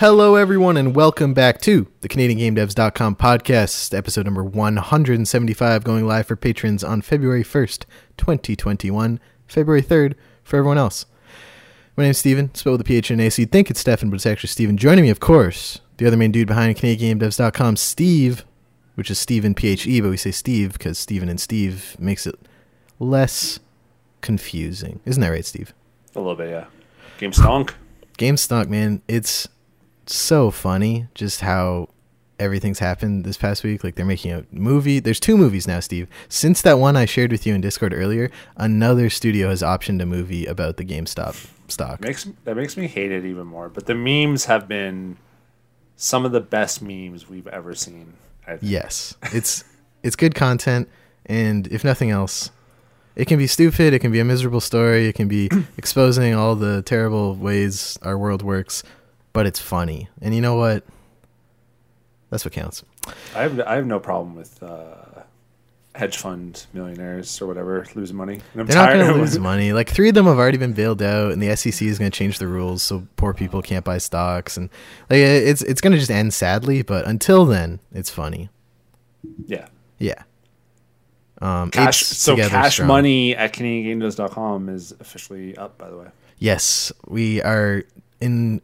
Hello, 0.00 0.36
everyone, 0.36 0.78
and 0.78 0.96
welcome 0.96 1.34
back 1.34 1.60
to 1.60 1.86
the 2.00 2.08
CanadianGameDevs.com 2.08 3.16
podcast, 3.16 3.94
episode 3.94 4.24
number 4.24 4.42
175, 4.42 5.84
going 5.84 6.06
live 6.06 6.26
for 6.26 6.36
patrons 6.36 6.82
on 6.82 7.02
February 7.02 7.44
1st, 7.44 7.84
2021, 8.16 9.20
February 9.46 9.82
3rd 9.82 10.14
for 10.42 10.56
everyone 10.56 10.78
else. 10.78 11.04
My 11.98 12.04
name's 12.04 12.16
Steven, 12.16 12.50
spelled 12.54 12.78
with 12.78 12.80
a 12.80 12.88
PH 12.88 13.10
and 13.10 13.20
A, 13.20 13.30
so 13.30 13.42
you'd 13.42 13.52
think 13.52 13.68
it's 13.68 13.80
Stefan, 13.80 14.08
but 14.08 14.14
it's 14.14 14.24
actually 14.24 14.48
Steven. 14.48 14.78
Joining 14.78 15.04
me, 15.04 15.10
of 15.10 15.20
course, 15.20 15.82
the 15.98 16.06
other 16.06 16.16
main 16.16 16.32
dude 16.32 16.48
behind 16.48 16.74
CanadianGameDevs.com, 16.78 17.76
Steve, 17.76 18.46
which 18.94 19.10
is 19.10 19.18
Steven 19.18 19.54
PHE, 19.54 20.00
but 20.00 20.08
we 20.08 20.16
say 20.16 20.30
Steve 20.30 20.72
because 20.72 20.98
Steven 20.98 21.28
and 21.28 21.38
Steve 21.38 21.94
makes 21.98 22.26
it 22.26 22.36
less 22.98 23.60
confusing. 24.22 25.00
Isn't 25.04 25.20
that 25.20 25.28
right, 25.28 25.44
Steve? 25.44 25.74
A 26.16 26.20
little 26.20 26.36
bit, 26.36 26.48
yeah. 26.48 26.68
Game 27.18 27.32
stonk. 27.32 27.74
Game 28.16 28.38
Stunk, 28.38 28.70
man, 28.70 29.02
it's 29.06 29.46
so 30.06 30.50
funny 30.50 31.06
just 31.14 31.40
how 31.40 31.88
everything's 32.40 32.78
happened 32.78 33.24
this 33.24 33.36
past 33.36 33.62
week. 33.62 33.84
Like 33.84 33.94
they're 33.94 34.06
making 34.06 34.32
a 34.32 34.44
movie. 34.50 34.98
There's 34.98 35.20
two 35.20 35.36
movies 35.36 35.68
now, 35.68 35.80
Steve. 35.80 36.08
Since 36.28 36.62
that 36.62 36.78
one 36.78 36.96
I 36.96 37.04
shared 37.04 37.30
with 37.30 37.46
you 37.46 37.54
in 37.54 37.60
Discord 37.60 37.92
earlier, 37.92 38.30
another 38.56 39.10
studio 39.10 39.50
has 39.50 39.62
optioned 39.62 40.00
a 40.02 40.06
movie 40.06 40.46
about 40.46 40.78
the 40.78 40.84
GameStop 40.84 41.48
stock. 41.68 42.00
Makes 42.00 42.28
that 42.44 42.56
makes 42.56 42.76
me 42.76 42.86
hate 42.86 43.12
it 43.12 43.24
even 43.24 43.46
more. 43.46 43.68
But 43.68 43.86
the 43.86 43.94
memes 43.94 44.46
have 44.46 44.66
been 44.66 45.18
some 45.96 46.24
of 46.24 46.32
the 46.32 46.40
best 46.40 46.82
memes 46.82 47.28
we've 47.28 47.46
ever 47.46 47.74
seen. 47.74 48.14
Yes, 48.60 49.14
it's 49.32 49.64
it's 50.02 50.16
good 50.16 50.34
content, 50.34 50.88
and 51.26 51.66
if 51.68 51.84
nothing 51.84 52.10
else, 52.10 52.50
it 53.14 53.26
can 53.26 53.38
be 53.38 53.46
stupid. 53.46 53.92
It 53.92 54.00
can 54.00 54.10
be 54.10 54.18
a 54.18 54.24
miserable 54.24 54.60
story. 54.60 55.06
It 55.06 55.14
can 55.14 55.28
be 55.28 55.50
exposing 55.76 56.34
all 56.34 56.56
the 56.56 56.82
terrible 56.82 57.34
ways 57.34 57.98
our 58.02 58.18
world 58.18 58.42
works, 58.42 58.82
but 59.32 59.46
it's 59.46 59.60
funny. 59.60 60.08
And 60.20 60.34
you 60.34 60.40
know 60.40 60.56
what? 60.56 60.84
That's 62.30 62.44
what 62.44 62.52
counts. 62.52 62.84
I 63.34 63.42
have 63.42 63.60
I 63.60 63.74
have 63.76 63.86
no 63.86 63.98
problem 63.98 64.36
with 64.36 64.62
uh, 64.62 65.22
hedge 65.94 66.16
fund 66.16 66.66
millionaires 66.72 67.40
or 67.42 67.46
whatever 67.46 67.84
losing 67.94 68.16
money. 68.16 68.40
They're 68.54 68.64
not 68.64 68.92
going 68.92 69.06
to 69.06 69.14
lose 69.14 69.38
money. 69.38 69.72
Like 69.72 69.88
three 69.88 70.10
of 70.10 70.14
them 70.14 70.26
have 70.26 70.38
already 70.38 70.58
been 70.58 70.72
bailed 70.72 71.02
out, 71.02 71.32
and 71.32 71.42
the 71.42 71.54
SEC 71.56 71.82
is 71.82 71.98
going 71.98 72.10
to 72.10 72.16
change 72.16 72.38
the 72.38 72.46
rules 72.46 72.82
so 72.82 73.06
poor 73.16 73.34
people 73.34 73.62
can't 73.62 73.84
buy 73.84 73.98
stocks, 73.98 74.56
and 74.56 74.70
like 75.08 75.18
it's 75.18 75.62
it's 75.62 75.80
going 75.80 75.92
to 75.92 75.98
just 75.98 76.10
end 76.10 76.32
sadly. 76.32 76.82
But 76.82 77.06
until 77.06 77.44
then, 77.44 77.80
it's 77.92 78.10
funny. 78.10 78.48
Yeah. 79.46 79.66
Yeah. 79.98 80.22
Um, 81.42 81.70
Cash, 81.70 82.04
so 82.04 82.36
cash 82.36 82.74
strong. 82.74 82.88
money 82.88 83.34
at 83.34 83.54
CanadianGameDevs.com 83.54 84.68
is 84.68 84.92
officially 85.00 85.56
up, 85.56 85.78
by 85.78 85.88
the 85.88 85.96
way. 85.96 86.08
Yes, 86.38 86.92
we 87.06 87.40
are 87.42 87.82
in 88.20 88.60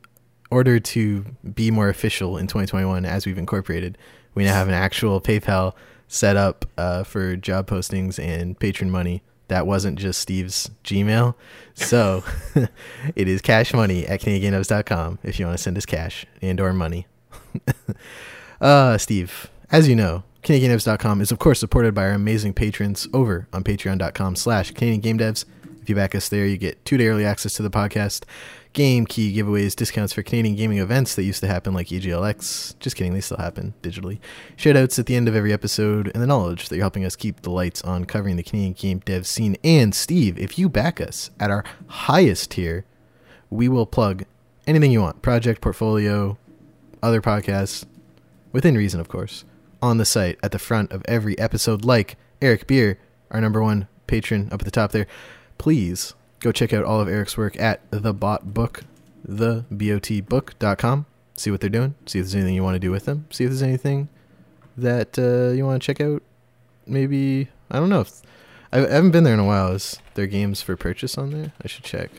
order 0.51 0.79
to 0.79 1.25
be 1.55 1.71
more 1.71 1.89
official 1.89 2.37
in 2.37 2.47
2021 2.47 3.05
as 3.05 3.27
we've 3.27 3.39
incorporated. 3.39 3.99
We 4.35 4.45
now 4.45 4.55
have 4.55 4.69
an 4.69 4.75
actual 4.75 5.21
PayPal 5.21 5.75
set 6.09 6.37
up 6.37 6.65
uh, 6.77 7.05
for 7.05 7.37
job 7.37 7.67
postings 7.67 8.23
and 8.23 8.59
patron 8.59 8.91
money. 8.91 9.23
That 9.49 9.67
wasn't 9.67 9.99
just 9.99 10.21
Steve's 10.21 10.71
Gmail. 10.85 11.35
So 11.75 12.25
it 13.17 13.29
is 13.29 13.41
cash 13.41 13.73
money 13.73 14.07
at 14.07 14.21
CanadianGameDevs.com 14.21 15.21
if 15.23 15.39
you 15.39 15.47
want 15.47 15.57
to 15.57 15.63
send 15.63 15.77
us 15.79 15.87
cash 15.87 16.27
and 16.43 16.61
or 16.61 16.73
money. 16.73 17.07
uh, 18.61 18.99
Steve, 18.99 19.51
as 19.71 19.89
you 19.89 19.95
know, 19.95 20.25
CanadianGameDevs.com 20.43 21.21
is 21.21 21.31
of 21.33 21.39
course 21.39 21.61
supported 21.61 21.95
by 21.95 22.05
our 22.05 22.13
amazing 22.13 22.55
patrons 22.55 23.09
over 23.13 23.49
on 23.53 23.65
patreon.com 23.65 24.37
slash 24.37 24.73
Canadian 24.73 25.01
Game 25.01 25.19
Devs. 25.19 25.45
If 25.81 25.89
you 25.91 25.95
back 25.95 26.17
us 26.17 26.29
there, 26.29 26.47
you 26.47 26.57
get 26.57 26.85
two 26.85 26.97
day 26.97 27.07
early 27.07 27.25
access 27.25 27.55
to 27.55 27.63
the 27.63 27.71
podcast, 27.71 28.25
game 28.77 29.07
key 29.07 29.35
giveaways, 29.35 29.75
discounts 29.75 30.13
for 30.13 30.23
Canadian 30.23 30.55
gaming 30.55 30.77
events 30.79 31.15
that 31.15 31.23
used 31.23 31.41
to 31.41 31.47
happen 31.47 31.73
like 31.73 31.89
EGLX. 31.89 32.79
Just 32.79 32.95
kidding, 32.95 33.15
they 33.15 33.23
still 33.23 33.39
happen 33.39 33.73
digitally. 33.83 34.21
Shoutouts 34.59 34.99
at 34.99 35.07
the 35.07 35.17
end 35.17 35.29
of 35.29 35.35
every 35.35 35.51
episode, 35.51 36.11
and 36.13 36.23
the 36.23 36.27
knowledge 36.27 36.69
that 36.69 36.77
you're 36.77 36.83
helping 36.83 37.07
us 37.07 37.17
keep 37.17 37.41
the 37.41 37.51
lights 37.51 37.81
on 37.83 38.05
covering 38.05 38.37
the 38.37 38.43
Canadian 38.43 38.75
game 38.75 38.99
dev 38.99 39.27
scene. 39.27 39.57
And 39.65 39.95
Steve, 39.95 40.39
if 40.39 40.59
you 40.59 40.69
back 40.69 41.01
us 41.01 41.31
at 41.41 41.51
our 41.51 41.65
highest 41.87 42.51
tier, 42.51 42.85
we 43.49 43.67
will 43.67 43.87
plug 43.87 44.25
anything 44.67 44.93
you 44.93 45.01
want 45.01 45.23
project, 45.23 45.63
portfolio, 45.63 46.37
other 47.03 47.23
podcasts, 47.23 47.87
within 48.53 48.77
reason, 48.77 49.01
of 49.01 49.09
course, 49.09 49.47
on 49.81 49.97
the 49.97 50.05
site 50.05 50.39
at 50.43 50.53
the 50.53 50.59
front 50.59 50.93
of 50.93 51.03
every 51.09 51.39
episode, 51.39 51.87
like 51.87 52.19
Eric 52.43 52.67
Beer, 52.67 52.99
our 53.31 53.41
number 53.41 53.63
one 53.63 53.89
patron 54.07 54.49
up 54.53 54.61
at 54.61 54.67
the 54.67 54.71
top 54.71 54.93
there. 54.93 55.07
Please 55.57 56.13
go 56.41 56.53
check 56.53 56.73
out 56.73 56.85
all 56.85 57.01
of 57.01 57.09
Eric's 57.09 57.37
work 57.37 57.59
at 57.61 57.81
the 57.91 58.13
bot 58.13 58.55
book, 58.55 58.83
the 59.25 59.65
book.com. 59.71 61.07
See 61.37 61.51
what 61.51 61.61
they're 61.61 61.71
doing. 61.71 61.95
See 62.07 62.19
if 62.19 62.25
there's 62.25 62.35
anything 62.35 62.55
you 62.55 62.63
want 62.63 62.77
to 62.77 62.81
do 62.81 62.91
with 62.91 63.05
them. 63.05 63.27
See 63.31 63.45
if 63.45 63.51
there's 63.51 63.63
anything 63.63 64.09
that 64.77 65.19
uh, 65.19 65.55
you 65.55 65.65
want 65.67 65.83
to 65.83 65.87
check 65.87 66.01
out. 66.01 66.23
Maybe, 66.87 67.49
I 67.71 67.79
don't 67.79 67.91
know. 67.91 68.01
If, 68.01 68.23
I 68.73 68.79
I 68.79 68.89
haven't 68.89 69.11
been 69.11 69.25
there 69.25 69.35
in 69.35 69.41
a 69.41 69.45
while. 69.45 69.73
Is 69.73 70.01
there 70.15 70.27
games 70.27 70.63
for 70.63 70.77
purchase 70.77 71.19
on 71.19 71.31
there? 71.31 71.53
I 71.63 71.69
should 71.69 71.85
check. 71.85 72.11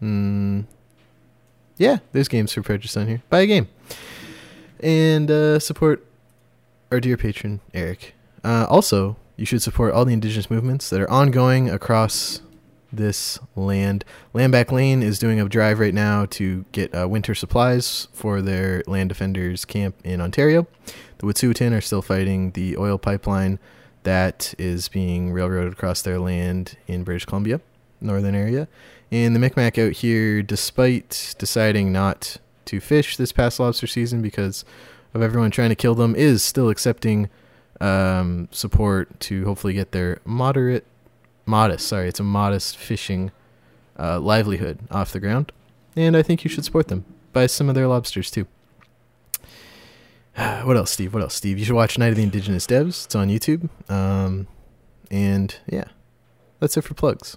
Hmm. 0.00 0.62
Yeah, 1.78 1.98
there's 2.12 2.28
games 2.28 2.52
for 2.52 2.62
purchase 2.62 2.96
on 2.96 3.06
here. 3.06 3.22
Buy 3.28 3.40
a 3.40 3.46
game 3.46 3.68
and 4.80 5.30
uh, 5.30 5.58
support 5.58 6.06
our 6.90 7.00
dear 7.00 7.16
patron 7.16 7.60
Eric. 7.74 8.14
Uh, 8.44 8.66
also, 8.68 9.16
you 9.36 9.44
should 9.46 9.62
support 9.62 9.92
all 9.92 10.04
the 10.04 10.12
indigenous 10.12 10.50
movements 10.50 10.88
that 10.90 11.00
are 11.00 11.10
ongoing 11.10 11.68
across 11.68 12.40
this 12.96 13.38
land. 13.54 14.04
Land 14.32 14.52
Back 14.52 14.72
Lane 14.72 15.02
is 15.02 15.18
doing 15.18 15.40
a 15.40 15.48
drive 15.48 15.78
right 15.78 15.94
now 15.94 16.26
to 16.26 16.64
get 16.72 16.94
uh, 16.94 17.08
winter 17.08 17.34
supplies 17.34 18.08
for 18.12 18.42
their 18.42 18.82
land 18.86 19.08
defenders 19.08 19.64
camp 19.64 19.96
in 20.04 20.20
Ontario. 20.20 20.66
The 21.18 21.26
Wet'suwet'en 21.26 21.76
are 21.76 21.80
still 21.80 22.02
fighting 22.02 22.50
the 22.52 22.76
oil 22.76 22.98
pipeline 22.98 23.58
that 24.02 24.54
is 24.58 24.88
being 24.88 25.32
railroaded 25.32 25.72
across 25.72 26.02
their 26.02 26.18
land 26.18 26.76
in 26.86 27.04
British 27.04 27.24
Columbia, 27.24 27.60
northern 28.00 28.34
area. 28.34 28.68
And 29.10 29.34
the 29.34 29.40
Mi'kmaq 29.40 29.84
out 29.84 29.92
here, 29.92 30.42
despite 30.42 31.34
deciding 31.38 31.92
not 31.92 32.38
to 32.66 32.80
fish 32.80 33.16
this 33.16 33.32
past 33.32 33.58
lobster 33.60 33.86
season 33.86 34.22
because 34.22 34.64
of 35.14 35.22
everyone 35.22 35.50
trying 35.50 35.70
to 35.70 35.76
kill 35.76 35.94
them, 35.94 36.14
is 36.14 36.42
still 36.42 36.68
accepting 36.68 37.30
um, 37.80 38.48
support 38.50 39.18
to 39.20 39.44
hopefully 39.44 39.72
get 39.72 39.92
their 39.92 40.20
moderate, 40.24 40.86
modest, 41.46 41.86
sorry, 41.86 42.08
it's 42.08 42.20
a 42.20 42.24
modest 42.24 42.76
fishing 42.76 43.30
uh, 43.98 44.18
livelihood 44.20 44.80
off 44.90 45.12
the 45.12 45.20
ground. 45.20 45.52
And 45.94 46.16
I 46.16 46.22
think 46.22 46.44
you 46.44 46.50
should 46.50 46.64
support 46.64 46.88
them. 46.88 47.04
Buy 47.32 47.46
some 47.46 47.68
of 47.68 47.74
their 47.74 47.86
lobsters 47.86 48.30
too. 48.30 48.46
what 50.34 50.76
else, 50.76 50.90
Steve? 50.90 51.14
What 51.14 51.22
else, 51.22 51.34
Steve? 51.34 51.58
You 51.58 51.64
should 51.64 51.74
watch 51.74 51.98
Night 51.98 52.08
of 52.10 52.16
the 52.16 52.22
Indigenous 52.22 52.66
Devs. 52.66 53.06
It's 53.06 53.14
on 53.14 53.28
YouTube. 53.28 53.68
Um, 53.90 54.46
and 55.10 55.56
yeah, 55.66 55.84
that's 56.60 56.76
it 56.76 56.82
for 56.82 56.94
plugs. 56.94 57.36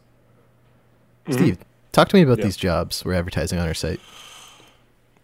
Mhm. 1.28 1.34
Steve, 1.34 1.58
talk 1.92 2.10
to 2.10 2.16
me 2.16 2.24
about 2.24 2.40
Yeah. 2.40 2.46
these 2.46 2.58
jobs 2.58 3.06
we're 3.06 3.14
advertising 3.14 3.60
on 3.60 3.68
our 3.68 3.74
site. 3.74 4.00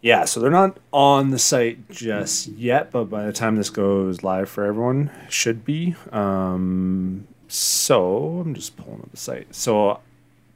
Yeah, 0.02 0.26
so 0.26 0.40
they're 0.40 0.52
not 0.52 0.78
on 0.94 1.32
the 1.32 1.40
site 1.40 1.90
just 1.90 2.48
yet, 2.50 2.92
but 2.92 3.06
by 3.06 3.26
the 3.26 3.34
time 3.34 3.56
this 3.56 3.72
goes 3.72 4.22
live 4.24 4.48
for 4.48 4.64
everyone, 4.64 5.10
should 5.30 5.66
be. 5.66 5.96
Um, 6.12 7.28
so 7.56 8.42
I'm 8.42 8.54
just 8.54 8.78
pulling 8.78 9.02
up 9.02 9.12
the 9.12 9.18
site. 9.18 9.54
So 9.56 10.00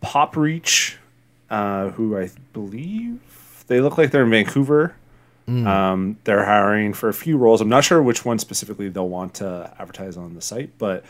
PopReach, 0.03 0.95
uh, 1.49 1.89
who 1.89 2.17
I 2.17 2.29
believe 2.53 3.19
they 3.67 3.79
look 3.81 3.97
like 3.97 4.11
they're 4.11 4.23
in 4.23 4.29
Vancouver. 4.31 4.95
Um, 5.65 6.17
they're 6.25 6.45
hiring 6.45 6.94
for 6.94 7.09
a 7.09 7.13
few 7.13 7.35
roles. 7.35 7.59
I'm 7.59 7.69
not 7.69 7.83
sure 7.83 8.03
which 8.03 8.24
one 8.24 8.38
specifically 8.38 8.88
they'll 8.89 9.09
want 9.09 9.33
to 9.35 9.74
advertise 9.79 10.15
on 10.15 10.35
the 10.35 10.41
site, 10.41 10.77
but 10.77 11.03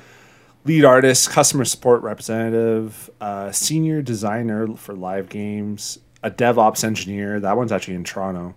lead 0.64 0.86
artist, 0.86 1.30
customer 1.30 1.66
support 1.66 2.02
representative, 2.04 3.10
uh, 3.20 3.52
senior 3.52 4.02
designer 4.02 4.76
for 4.78 4.94
live 4.94 5.28
games, 5.28 6.00
a 6.24 6.32
DevOps 6.32 6.86
engineer. 6.86 7.42
That 7.42 7.58
one's 7.58 7.74
actually 7.74 7.96
in 7.96 8.06
Toronto. 8.06 8.56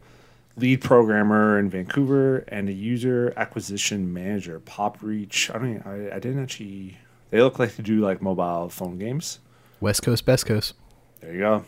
Lead 0.56 0.82
programmer 0.82 1.58
in 1.58 1.70
Vancouver, 1.70 2.44
and 2.48 2.68
a 2.68 2.72
user 2.72 3.32
acquisition 3.36 4.12
manager. 4.12 4.60
PopReach. 4.60 5.52
I 5.52 5.58
don't. 5.58 5.86
I, 5.86 6.16
I 6.16 6.18
didn't 6.20 6.42
actually. 6.42 6.98
They 7.32 7.40
look 7.40 7.58
like 7.58 7.76
they 7.76 7.82
do 7.82 8.00
like 8.00 8.20
mobile 8.20 8.69
phone 8.69 8.99
games. 8.99 9.38
West 9.81 10.02
Coast, 10.02 10.26
Best 10.26 10.44
Coast. 10.44 10.75
There 11.20 11.32
you 11.32 11.40
go. 11.40 11.64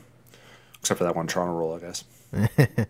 Except 0.79 0.99
for 0.99 1.05
that 1.05 1.17
one 1.17 1.27
Toronto 1.27 1.55
role, 1.55 1.75
I 1.75 1.81
guess. 1.81 2.05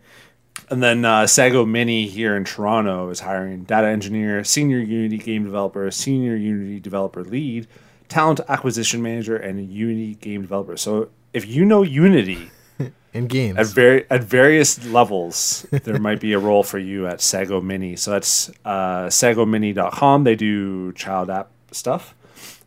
and 0.69 0.83
then 0.83 1.05
uh, 1.05 1.29
Sago 1.29 1.65
Mini 1.65 2.09
here 2.09 2.37
in 2.37 2.45
Toronto 2.45 3.09
is 3.11 3.21
hiring 3.21 3.63
data 3.63 3.87
engineer, 3.87 4.43
senior 4.43 4.81
Unity 4.81 5.19
game 5.19 5.45
developer, 5.45 5.89
senior 5.93 6.35
Unity 6.35 6.81
developer 6.81 7.23
lead, 7.23 7.69
talent 8.09 8.41
acquisition 8.49 9.01
manager, 9.01 9.37
and 9.37 9.71
Unity 9.71 10.17
game 10.17 10.43
developer. 10.43 10.77
So 10.77 11.11
if 11.33 11.47
you 11.47 11.65
know 11.65 11.85
Unity 11.85 12.51
In 13.15 13.29
games. 13.29 13.57
at 13.57 13.67
very 13.67 14.11
at 14.11 14.25
various 14.25 14.85
levels, 14.87 15.65
there 15.71 16.01
might 16.01 16.19
be 16.19 16.33
a 16.33 16.41
role 16.41 16.65
for 16.65 16.81
you 16.81 17.07
at 17.07 17.21
Sago 17.21 17.61
Mini. 17.61 17.95
So 17.95 18.11
that's 18.11 18.51
uh, 18.65 19.07
sagomini.com. 19.07 20.25
They 20.25 20.35
do 20.35 20.93
child 20.95 21.31
app 21.31 21.53
stuff, 21.71 22.17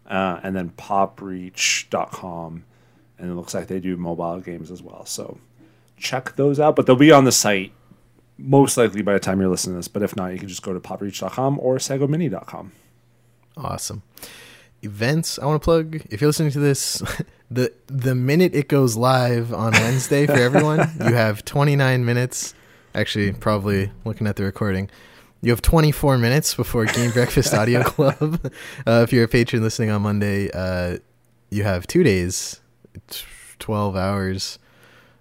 uh, 0.07 0.39
and 0.44 0.56
then 0.56 0.71
popreach.com, 0.77 2.63
and 3.19 3.31
it 3.31 3.33
looks 3.33 3.54
like 3.54 3.68
they 3.68 3.80
do 3.80 3.98
mobile 3.98 4.39
games 4.39 4.71
as 4.71 4.81
well. 4.81 5.06
So 5.06 5.39
check 5.98 6.36
those 6.36 6.59
out, 6.59 6.75
but 6.75 6.86
they'll 6.86 6.95
be 6.95 7.12
on 7.12 7.25
the 7.25 7.31
site 7.31 7.74
most 8.38 8.77
likely 8.77 9.01
by 9.01 9.13
the 9.13 9.19
time 9.19 9.39
you're 9.39 9.50
listening 9.50 9.74
to 9.74 9.80
this. 9.80 9.88
But 9.88 10.04
if 10.04 10.15
not, 10.15 10.31
you 10.31 10.39
can 10.39 10.48
just 10.48 10.62
go 10.62 10.74
to 10.74 10.80
popreach.com 10.80 11.59
or 11.59 11.77
sagomini.com. 11.77 12.71
Awesome. 13.56 14.04
Events 14.83 15.39
I 15.39 15.45
want 15.45 15.62
to 15.62 15.65
plug. 15.65 16.01
If 16.12 16.21
you're 16.21 16.30
listening 16.30 16.51
to 16.51 16.59
this, 16.59 17.01
the 17.51 17.74
the 17.88 18.13
minute 18.13 18.54
it 18.54 18.68
goes 18.68 18.95
live 18.95 19.51
on 19.51 19.71
Wednesday 19.74 20.27
for 20.27 20.33
everyone, 20.33 20.80
you 21.00 21.13
have 21.15 21.44
29 21.44 22.06
minutes. 22.06 22.54
Actually, 22.94 23.33
probably 23.33 23.92
looking 24.06 24.27
at 24.27 24.36
the 24.36 24.44
recording, 24.44 24.89
you 25.41 25.51
have 25.51 25.61
24 25.61 26.17
minutes 26.17 26.55
before 26.55 26.85
Game 26.85 27.11
Breakfast 27.11 27.53
Audio 27.53 27.83
Club. 27.83 28.51
Uh, 28.85 29.01
if 29.03 29.13
you're 29.13 29.25
a 29.25 29.27
patron 29.27 29.61
listening 29.61 29.89
on 29.89 30.01
Monday, 30.01 30.49
uh, 30.51 30.97
you 31.49 31.63
have 31.63 31.87
two 31.87 32.03
days, 32.03 32.61
12 33.59 33.95
hours. 33.95 34.59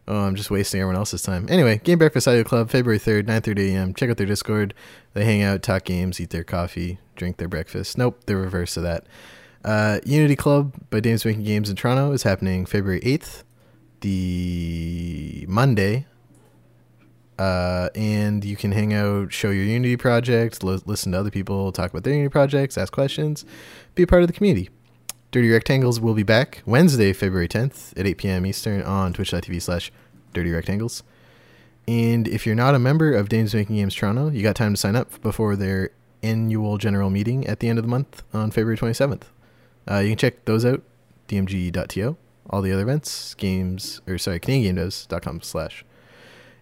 Oh, 0.09 0.21
I'm 0.21 0.37
just 0.37 0.51
wasting 0.51 0.81
everyone 0.81 0.97
else's 0.97 1.23
time. 1.23 1.47
Anyway, 1.51 1.81
Game 1.83 1.99
Breakfast 1.99 2.29
Audio 2.29 2.45
Club, 2.45 2.71
February 2.71 2.99
3rd, 2.99 3.25
9.30 3.25 3.73
a.m. 3.73 3.95
Check 3.95 4.09
out 4.09 4.17
their 4.17 4.27
Discord. 4.27 4.73
They 5.15 5.25
hang 5.25 5.43
out, 5.43 5.63
talk 5.63 5.85
games, 5.85 6.21
eat 6.21 6.31
their 6.31 6.45
coffee, 6.45 6.99
drink 7.17 7.39
their 7.39 7.49
breakfast. 7.49 7.99
Nope, 7.99 8.21
the 8.27 8.37
reverse 8.37 8.77
of 8.77 8.85
that. 8.85 9.07
Uh, 9.65 9.99
Unity 10.05 10.37
Club 10.37 10.75
by 10.91 11.01
Dames 11.01 11.25
Making 11.25 11.43
Games 11.43 11.69
in 11.69 11.75
Toronto 11.75 12.13
is 12.13 12.23
happening 12.23 12.67
February 12.67 13.01
8th, 13.01 13.43
the 14.01 15.45
Monday. 15.49 16.07
Uh, 17.39 17.91
and 17.95 18.45
you 18.45 18.57
can 18.57 18.73
hang 18.73 18.95
out, 18.95 19.33
show 19.33 19.51
your 19.51 19.65
Unity 19.65 19.97
project, 19.97 20.65
li- 20.65 20.81
listen 20.87 21.13
to 21.13 21.19
other 21.19 21.31
people 21.31 21.71
talk 21.71 21.91
about 21.91 22.03
their 22.03 22.15
Unity 22.15 22.31
projects, 22.31 22.79
ask 22.79 22.93
questions, 22.93 23.45
be 23.95 24.03
a 24.03 24.07
part 24.07 24.23
of 24.23 24.29
the 24.29 24.33
community. 24.33 24.71
Dirty 25.33 25.51
Rectangles 25.51 26.01
will 26.01 26.15
be 26.15 26.23
back 26.23 26.63
Wednesday, 26.65 27.13
February 27.13 27.49
10th 27.49 27.99
at 27.99 28.07
8 28.07 28.17
p.m. 28.17 28.47
Eastern 28.47 28.81
on 28.83 29.13
twitch.tv 29.13 29.61
slash 29.61 29.93
Dirty 30.33 30.51
Rectangles. 30.51 31.03
And 31.87 32.27
if 32.27 32.47
you're 32.47 32.55
not 32.55 32.75
a 32.75 32.79
member 32.79 33.13
of 33.15 33.29
Dames 33.29 33.55
Making 33.55 33.77
Games 33.77 33.95
Toronto, 33.95 34.31
you 34.31 34.43
got 34.43 34.57
time 34.57 34.73
to 34.75 34.77
sign 34.77 34.97
up 34.97 35.21
before 35.21 35.55
their 35.57 35.91
annual 36.23 36.79
general 36.79 37.11
meeting 37.11 37.47
at 37.47 37.61
the 37.61 37.69
end 37.69 37.79
of 37.79 37.85
the 37.85 37.89
month 37.89 38.23
on 38.33 38.51
February 38.51 38.77
27th. 38.77 39.25
Uh, 39.89 39.99
you 39.99 40.09
can 40.09 40.19
check 40.19 40.45
those 40.47 40.65
out, 40.65 40.83
dmg.to. 41.29 42.17
All 42.49 42.63
the 42.63 42.73
other 42.73 42.83
events, 42.83 43.35
games, 43.35 44.01
or 44.07 44.19
sorry, 44.19 44.41
CanadianGameDevs.com 44.41 45.43
slash 45.43 45.85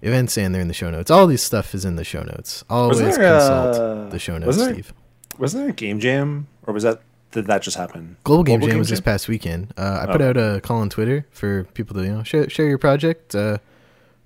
events, 0.04 0.36
and 0.38 0.54
they're 0.54 0.62
in 0.62 0.68
the 0.68 0.74
show 0.74 0.90
notes. 0.90 1.10
All 1.10 1.26
this 1.26 1.42
stuff 1.42 1.74
is 1.74 1.84
in 1.84 1.96
the 1.96 2.04
show 2.04 2.22
notes. 2.22 2.64
Always 2.70 2.98
there, 2.98 3.08
consult 3.10 3.76
uh, 3.76 4.08
the 4.10 4.18
show 4.18 4.34
notes, 4.38 4.46
wasn't 4.46 4.66
there- 4.66 4.74
Steve. 4.84 4.92
Wasn't 5.38 5.62
there 5.64 5.70
a 5.70 5.74
game 5.74 5.98
jam, 5.98 6.46
or 6.66 6.72
was 6.74 6.84
that 6.84 7.00
did 7.32 7.46
that 7.46 7.60
just 7.62 7.76
happen? 7.76 8.16
Global 8.22 8.44
Game 8.44 8.60
Global 8.60 8.68
Jam 8.68 8.74
Game 8.74 8.78
was 8.78 8.88
this 8.90 9.00
past 9.00 9.26
weekend. 9.26 9.74
Uh, 9.76 10.04
I 10.06 10.08
Oh. 10.08 10.12
put 10.12 10.20
out 10.22 10.36
a 10.36 10.60
call 10.62 10.76
on 10.78 10.88
Twitter 10.88 11.26
for 11.32 11.64
people 11.74 11.96
to 11.96 12.04
you 12.04 12.12
know 12.12 12.22
share 12.22 12.48
share 12.48 12.68
your 12.68 12.78
project 12.78 13.34
uh, 13.34 13.58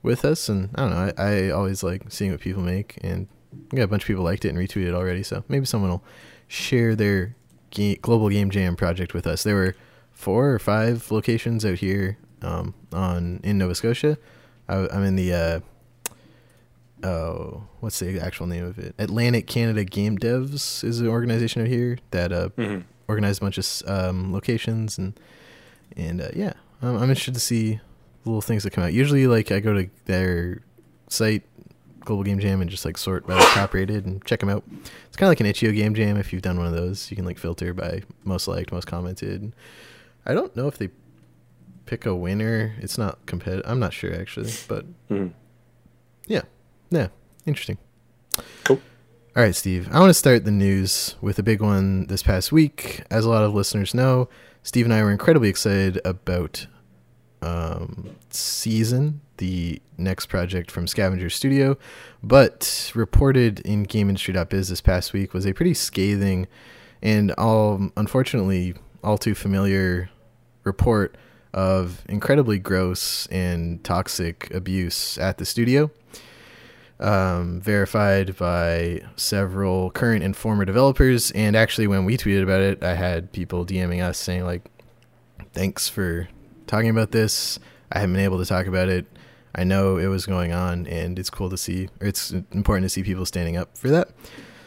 with 0.03 0.25
us, 0.27 0.49
and 0.51 0.69
I 0.75 0.81
don't 0.83 0.91
know. 0.91 1.13
I, 1.17 1.47
I 1.47 1.51
always 1.51 1.83
like 1.83 2.03
seeing 2.11 2.31
what 2.33 2.41
people 2.41 2.63
make, 2.63 2.99
and 3.03 3.27
yeah, 3.73 3.85
a 3.85 3.87
bunch 3.87 4.03
of 4.03 4.07
people 4.07 4.23
liked 4.25 4.45
it 4.45 4.51
and 4.51 4.59
retweeted 4.59 4.93
already. 4.93 5.23
So 5.23 5.43
maybe 5.49 5.65
someone 5.65 5.89
will 5.91 6.05
share 6.47 6.95
their 6.95 7.35
ga- 7.71 7.97
Global 8.03 8.29
Game 8.29 8.51
Jam 8.51 8.77
project 8.77 9.15
with 9.15 9.27
us. 9.27 9.43
There 9.43 9.55
were 9.55 9.75
four 10.13 10.51
or 10.53 10.59
five 10.59 11.11
locations 11.11 11.65
out 11.65 11.79
here 11.79 12.19
um, 12.43 12.75
on 12.93 13.41
in 13.43 13.57
Nova 13.57 13.75
Scotia. 13.75 14.19
I, 14.69 14.87
I'm 14.89 15.05
in 15.05 15.17
the 15.17 15.33
uh, 15.33 15.61
oh, 17.03 17.65
what's 17.81 17.99
the 18.01 18.21
actual 18.21 18.47
name 18.47 18.65
of 18.65 18.79
it? 18.79 18.95
Atlantic 18.99 19.47
Canada 19.47 19.85
Game 19.85 20.19
Devs 20.19 20.83
is 20.85 21.01
an 21.01 21.07
organization 21.09 21.63
out 21.63 21.69
here 21.69 21.99
that 22.11 22.33
uh, 22.33 22.49
Mhm. 22.57 22.85
organized 23.07 23.41
a 23.41 23.45
bunch 23.45 23.59
of 23.59 23.89
um, 23.89 24.33
locations 24.33 24.99
and 24.99 25.19
and 25.97 26.21
uh, 26.21 26.29
yeah, 26.35 26.53
I'm, 26.83 26.97
I'm 26.97 27.09
interested 27.11 27.35
to 27.35 27.41
see 27.41 27.81
little 28.25 28.43
things 28.43 28.63
that 28.65 28.71
come 28.73 28.85
out. 28.85 28.93
Usually, 28.93 29.27
like 29.27 29.51
I 29.51 29.59
go 29.61 29.73
to 29.75 29.89
their 30.05 30.61
site, 31.09 31.43
Global 32.01 32.23
Game 32.25 32.39
Jam, 32.39 32.61
and 32.61 32.71
just 32.71 32.85
like 32.85 32.99
sort 32.99 33.27
by 33.27 33.35
like, 33.35 33.49
top 33.55 33.73
rated 33.75 34.05
and 34.07 34.25
check 34.25 34.41
them 34.41 34.49
out. 34.51 34.63
It's 35.07 35.17
kind 35.17 35.29
of 35.29 35.31
like 35.31 35.41
an 35.41 35.47
itch.io 35.47 35.73
Game 35.73 35.95
Jam. 35.95 36.17
If 36.19 36.33
you've 36.33 36.43
done 36.43 36.59
one 36.59 36.67
of 36.67 36.73
those, 36.75 37.11
you 37.11 37.17
can 37.17 37.25
like 37.25 37.39
filter 37.39 37.73
by 37.73 38.03
most 38.25 38.47
liked, 38.49 38.71
most 38.71 38.87
commented. 38.87 39.53
I 40.27 40.35
don't 40.35 40.55
know 40.55 40.69
if 40.69 40.77
they 40.79 40.91
pick 41.89 42.05
a 42.07 42.15
winner. 42.15 42.75
It's 42.81 42.99
not 42.99 43.25
competitive. 43.27 43.65
I'm 43.67 43.81
not 43.81 43.93
sure 43.95 44.15
actually, 44.15 44.53
but 44.69 44.85
Mhm. 45.11 45.33
yeah, 46.27 46.43
yeah, 46.91 47.09
interesting. 47.47 47.79
Cool. 48.65 48.81
All 49.35 49.43
right, 49.43 49.55
Steve. 49.55 49.89
I 49.91 49.99
want 50.01 50.11
to 50.11 50.15
start 50.15 50.45
the 50.45 50.51
news 50.51 51.15
with 51.21 51.39
a 51.39 51.43
big 51.43 51.63
one 51.63 52.07
this 52.09 52.23
past 52.23 52.53
week. 52.53 53.03
As 53.11 53.25
a 53.25 53.31
lot 53.31 53.43
of 53.45 53.55
listeners 53.55 53.95
know, 53.95 54.29
Steve 54.63 54.85
and 54.85 54.93
I 54.93 55.03
were 55.03 55.11
incredibly 55.11 55.49
excited 55.49 56.01
about 56.05 56.67
um, 57.41 58.11
Season, 58.31 59.21
the 59.37 59.81
next 59.97 60.27
project 60.27 60.71
from 60.73 60.87
Scavenger 60.89 61.31
Studio, 61.31 61.79
but 62.23 62.91
reported 62.97 63.61
in 63.61 63.87
GameIndustry.biz 63.87 64.69
this 64.69 64.81
past 64.81 65.13
week 65.13 65.33
was 65.33 65.47
a 65.47 65.53
pretty 65.55 65.73
scathing 65.75 66.49
and 67.01 67.31
all 67.39 67.91
unfortunately 67.97 68.75
all 69.05 69.17
too 69.17 69.37
familiar 69.37 70.11
report 70.65 71.17
of 71.53 72.05
incredibly 72.09 72.59
gross 72.59 73.27
and 73.29 73.83
toxic 73.85 74.53
abuse 74.53 75.19
at 75.19 75.39
the 75.39 75.45
studio 75.45 75.91
um, 77.01 77.61
verified 77.61 78.37
by 78.37 79.03
several 79.17 79.91
current 79.91 80.25
and 80.25 80.37
former 80.37 80.65
developers. 80.65 81.31
And 81.33 81.57
actually, 81.57 81.87
when 81.87 82.05
we 82.05 82.17
tweeted 82.17 82.43
about 82.43 82.61
it, 82.61 82.83
I 82.83 82.95
had 82.95 83.33
people 83.33 83.65
DMing 83.65 84.03
us 84.03 84.19
saying 84.19 84.45
like, 84.45 84.69
"Thanks 85.53 85.89
for 85.89 86.29
talking 86.67 86.91
about 86.91 87.13
this. 87.13 87.59
I 87.93 88.01
haven't 88.01 88.15
been 88.15 88.25
able 88.25 88.39
to 88.39 88.45
talk 88.45 88.67
about 88.67 88.89
it. 88.89 89.07
I 89.55 89.65
know 89.65 89.97
it 89.97 90.07
was 90.07 90.27
going 90.27 90.53
on, 90.53 90.87
and 90.87 91.19
it's 91.19 91.31
cool 91.31 91.51
to 91.51 91.57
see. 91.57 91.89
Or 92.01 92.09
it's 92.09 92.31
important 92.31 92.85
to 92.85 92.89
see 92.89 93.03
people 93.03 93.27
standing 93.27 93.57
up 93.57 93.77
for 93.77 93.89
that." 93.89 94.09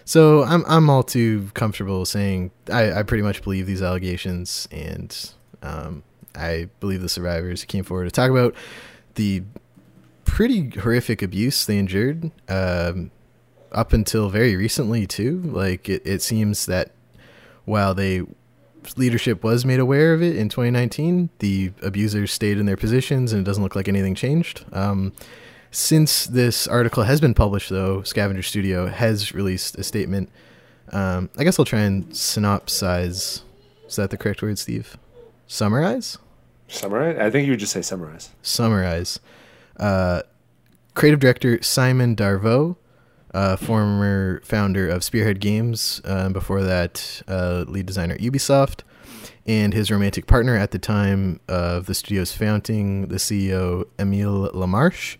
So 0.06 0.44
I'm 0.44 0.64
I'm 0.68 0.90
all 0.90 1.04
too 1.04 1.50
comfortable 1.54 2.06
saying 2.06 2.52
I, 2.72 3.00
I 3.00 3.04
pretty 3.04 3.24
much 3.24 3.44
believe 3.44 3.68
these 3.68 3.82
allegations, 3.82 4.68
and 4.72 5.34
um, 5.62 6.04
I 6.36 6.70
believe 6.80 7.02
the 7.02 7.10
survivors 7.10 7.66
came 7.66 7.84
forward 7.84 8.06
to 8.06 8.12
talk 8.12 8.32
about 8.32 8.56
the 9.16 9.44
pretty 10.26 10.70
horrific 10.70 11.22
abuse 11.22 11.66
they 11.66 11.78
endured 11.78 12.32
um, 12.48 13.12
up 13.72 13.94
until 13.94 14.30
very 14.30 14.56
recently 14.56 15.06
too. 15.06 15.42
Like 15.42 15.90
it, 15.90 16.02
it 16.06 16.22
seems 16.22 16.66
that 16.68 16.92
while 17.66 17.94
they 17.94 18.24
leadership 18.98 19.44
was 19.44 19.66
made 19.66 19.80
aware 19.80 20.14
of 20.14 20.22
it 20.22 20.36
in 20.36 20.50
2019, 20.50 21.30
the 21.40 21.72
abusers 21.82 22.32
stayed 22.32 22.58
in 22.58 22.66
their 22.66 22.78
positions, 22.78 23.32
and 23.32 23.42
it 23.42 23.44
doesn't 23.44 23.64
look 23.64 23.76
like 23.76 23.88
anything 23.88 24.16
changed. 24.16 24.66
Um, 24.74 25.14
since 25.72 26.26
this 26.28 26.68
article 26.68 27.04
has 27.04 27.22
been 27.22 27.34
published, 27.34 27.70
though, 27.70 28.04
Scavenger 28.04 28.42
Studio 28.42 28.88
has 28.88 29.34
released 29.34 29.78
a 29.78 29.84
statement. 29.84 30.30
Um, 30.92 31.30
I 31.38 31.44
guess 31.44 31.58
I'll 31.60 31.66
try 31.66 31.82
and 31.82 32.10
synopsize. 32.10 33.44
Is 33.88 33.96
that 33.96 34.10
the 34.10 34.18
correct 34.18 34.42
word, 34.42 34.58
Steve? 34.60 34.98
Summarize? 35.52 36.18
Summarize? 36.70 37.18
I 37.20 37.30
think 37.30 37.46
you 37.46 37.52
would 37.52 37.60
just 37.60 37.74
say 37.74 37.82
summarize. 37.82 38.30
summarize. 38.42 39.20
Uh, 39.78 40.22
creative 40.94 41.20
director 41.20 41.62
Simon 41.62 42.16
Darveau, 42.16 42.78
uh, 43.34 43.58
former 43.58 44.40
founder 44.46 44.88
of 44.88 45.04
Spearhead 45.04 45.42
Games, 45.42 46.00
uh, 46.06 46.30
before 46.30 46.64
that, 46.64 47.22
uh, 47.28 47.66
lead 47.68 47.86
designer 47.86 48.14
at 48.14 48.22
Ubisoft, 48.22 48.84
and 49.46 49.74
his 49.74 49.92
romantic 49.92 50.26
partner 50.26 50.56
at 50.56 50.72
the 50.72 50.80
time 50.80 51.42
of 51.50 51.86
the 51.86 51.94
studio's 51.94 52.32
founding, 52.32 53.10
the 53.10 53.18
CEO 53.18 53.84
Emile 54.00 54.50
Lamarche. 54.54 55.18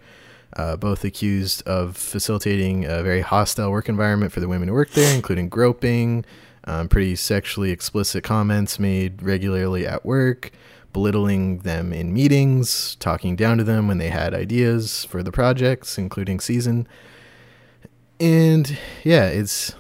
Uh, 0.56 0.78
both 0.78 1.04
accused 1.04 1.66
of 1.68 1.98
facilitating 1.98 2.86
a 2.86 3.04
very 3.04 3.22
hostile 3.22 3.70
work 3.72 3.88
environment 3.90 4.32
for 4.32 4.40
the 4.40 4.48
women 4.48 4.70
who 4.70 4.74
work 4.74 4.92
there, 4.92 5.14
including 5.14 5.50
groping, 5.50 6.26
um, 6.66 6.88
pretty 6.88 7.16
sexually 7.16 7.72
explicit 7.72 8.24
comments 8.24 8.80
made 8.80 9.22
regularly 9.22 9.88
at 9.88 10.06
work, 10.06 10.52
belittling 10.94 11.60
them 11.60 11.92
in 11.94 12.14
meetings, 12.14 12.96
talking 12.96 13.36
down 13.36 13.58
to 13.58 13.64
them 13.64 13.88
when 13.88 13.98
they 13.98 14.10
had 14.10 14.34
ideas 14.34 15.06
for 15.06 15.24
the 15.24 15.32
projects, 15.32 15.98
including 15.98 16.40
season. 16.40 16.88
And 18.20 18.78
yeah, 19.04 19.28
it's 19.28 19.74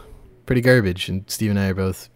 pretty 0.45 0.61
garbage. 0.61 1.09
And 1.09 1.29
Steve 1.29 1.51
and 1.51 1.59
I 1.59 1.69
are 1.69 1.75
both, 1.75 2.09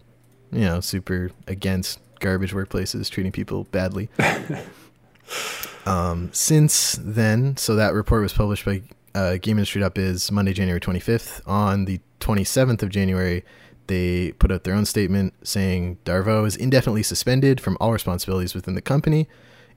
you 0.52 0.62
know, 0.62 0.80
super 0.80 1.32
against 1.48 2.00
garbage 2.20 2.54
workplaces 2.54 3.10
treating 3.10 3.32
people 3.32 3.66
badly. 3.66 4.10
um, 5.86 6.32
since 6.34 7.00
then, 7.02 7.58
so 7.58 7.76
that 7.76 7.94
report 7.94 8.24
was 8.24 8.34
published 8.34 8.66
by 8.66 8.82
uh, 9.14 9.38
GameIndustry.biz 9.38 10.32
Monday, 10.32 10.54
January 10.54 10.80
25th. 10.80 11.42
On 11.48 11.86
the 11.86 12.00
27th 12.20 12.82
of 12.82 12.90
January, 12.90 13.44
they 13.88 14.32
put 14.34 14.52
out 14.52 14.64
their 14.64 14.74
own 14.74 14.86
statement 14.86 15.34
saying 15.44 15.98
Darveau 16.06 16.46
is 16.46 16.56
indefinitely 16.56 17.04
suspended 17.04 17.62
from 17.62 17.78
all 17.80 17.92
responsibilities 17.92 18.56
within 18.56 18.76
the 18.76 18.82
company 18.82 19.28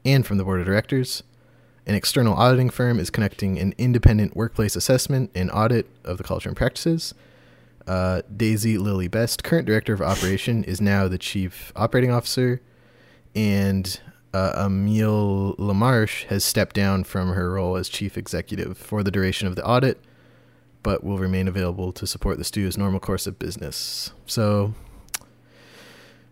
and 0.04 0.26
from 0.26 0.38
the 0.38 0.44
board 0.44 0.60
of 0.60 0.66
directors. 0.66 1.22
An 1.86 1.94
external 1.94 2.34
auditing 2.34 2.70
firm 2.70 2.98
is 3.00 3.08
conducting 3.10 3.58
an 3.58 3.74
independent 3.78 4.36
workplace 4.36 4.76
assessment 4.76 5.30
and 5.34 5.50
audit 5.50 5.86
of 6.04 6.18
the 6.18 6.24
culture 6.24 6.48
and 6.48 6.56
practices. 6.56 7.14
Uh, 7.86 8.20
Daisy 8.36 8.76
Lily 8.76 9.08
Best, 9.08 9.42
current 9.42 9.66
director 9.66 9.94
of 9.94 10.02
operation, 10.02 10.64
is 10.64 10.80
now 10.80 11.08
the 11.08 11.16
chief 11.16 11.72
operating 11.74 12.10
officer, 12.10 12.60
and 13.34 13.98
uh, 14.34 14.66
Emile 14.66 15.54
Lamarche 15.58 16.24
has 16.24 16.44
stepped 16.44 16.76
down 16.76 17.04
from 17.04 17.30
her 17.30 17.52
role 17.52 17.76
as 17.76 17.88
chief 17.88 18.18
executive 18.18 18.76
for 18.76 19.02
the 19.02 19.10
duration 19.10 19.48
of 19.48 19.56
the 19.56 19.64
audit, 19.64 19.98
but 20.88 21.04
will 21.04 21.18
remain 21.18 21.46
available 21.46 21.92
to 21.92 22.06
support 22.06 22.38
the 22.38 22.44
studio's 22.44 22.78
normal 22.78 22.98
course 22.98 23.26
of 23.26 23.38
business. 23.38 24.10
So 24.24 24.72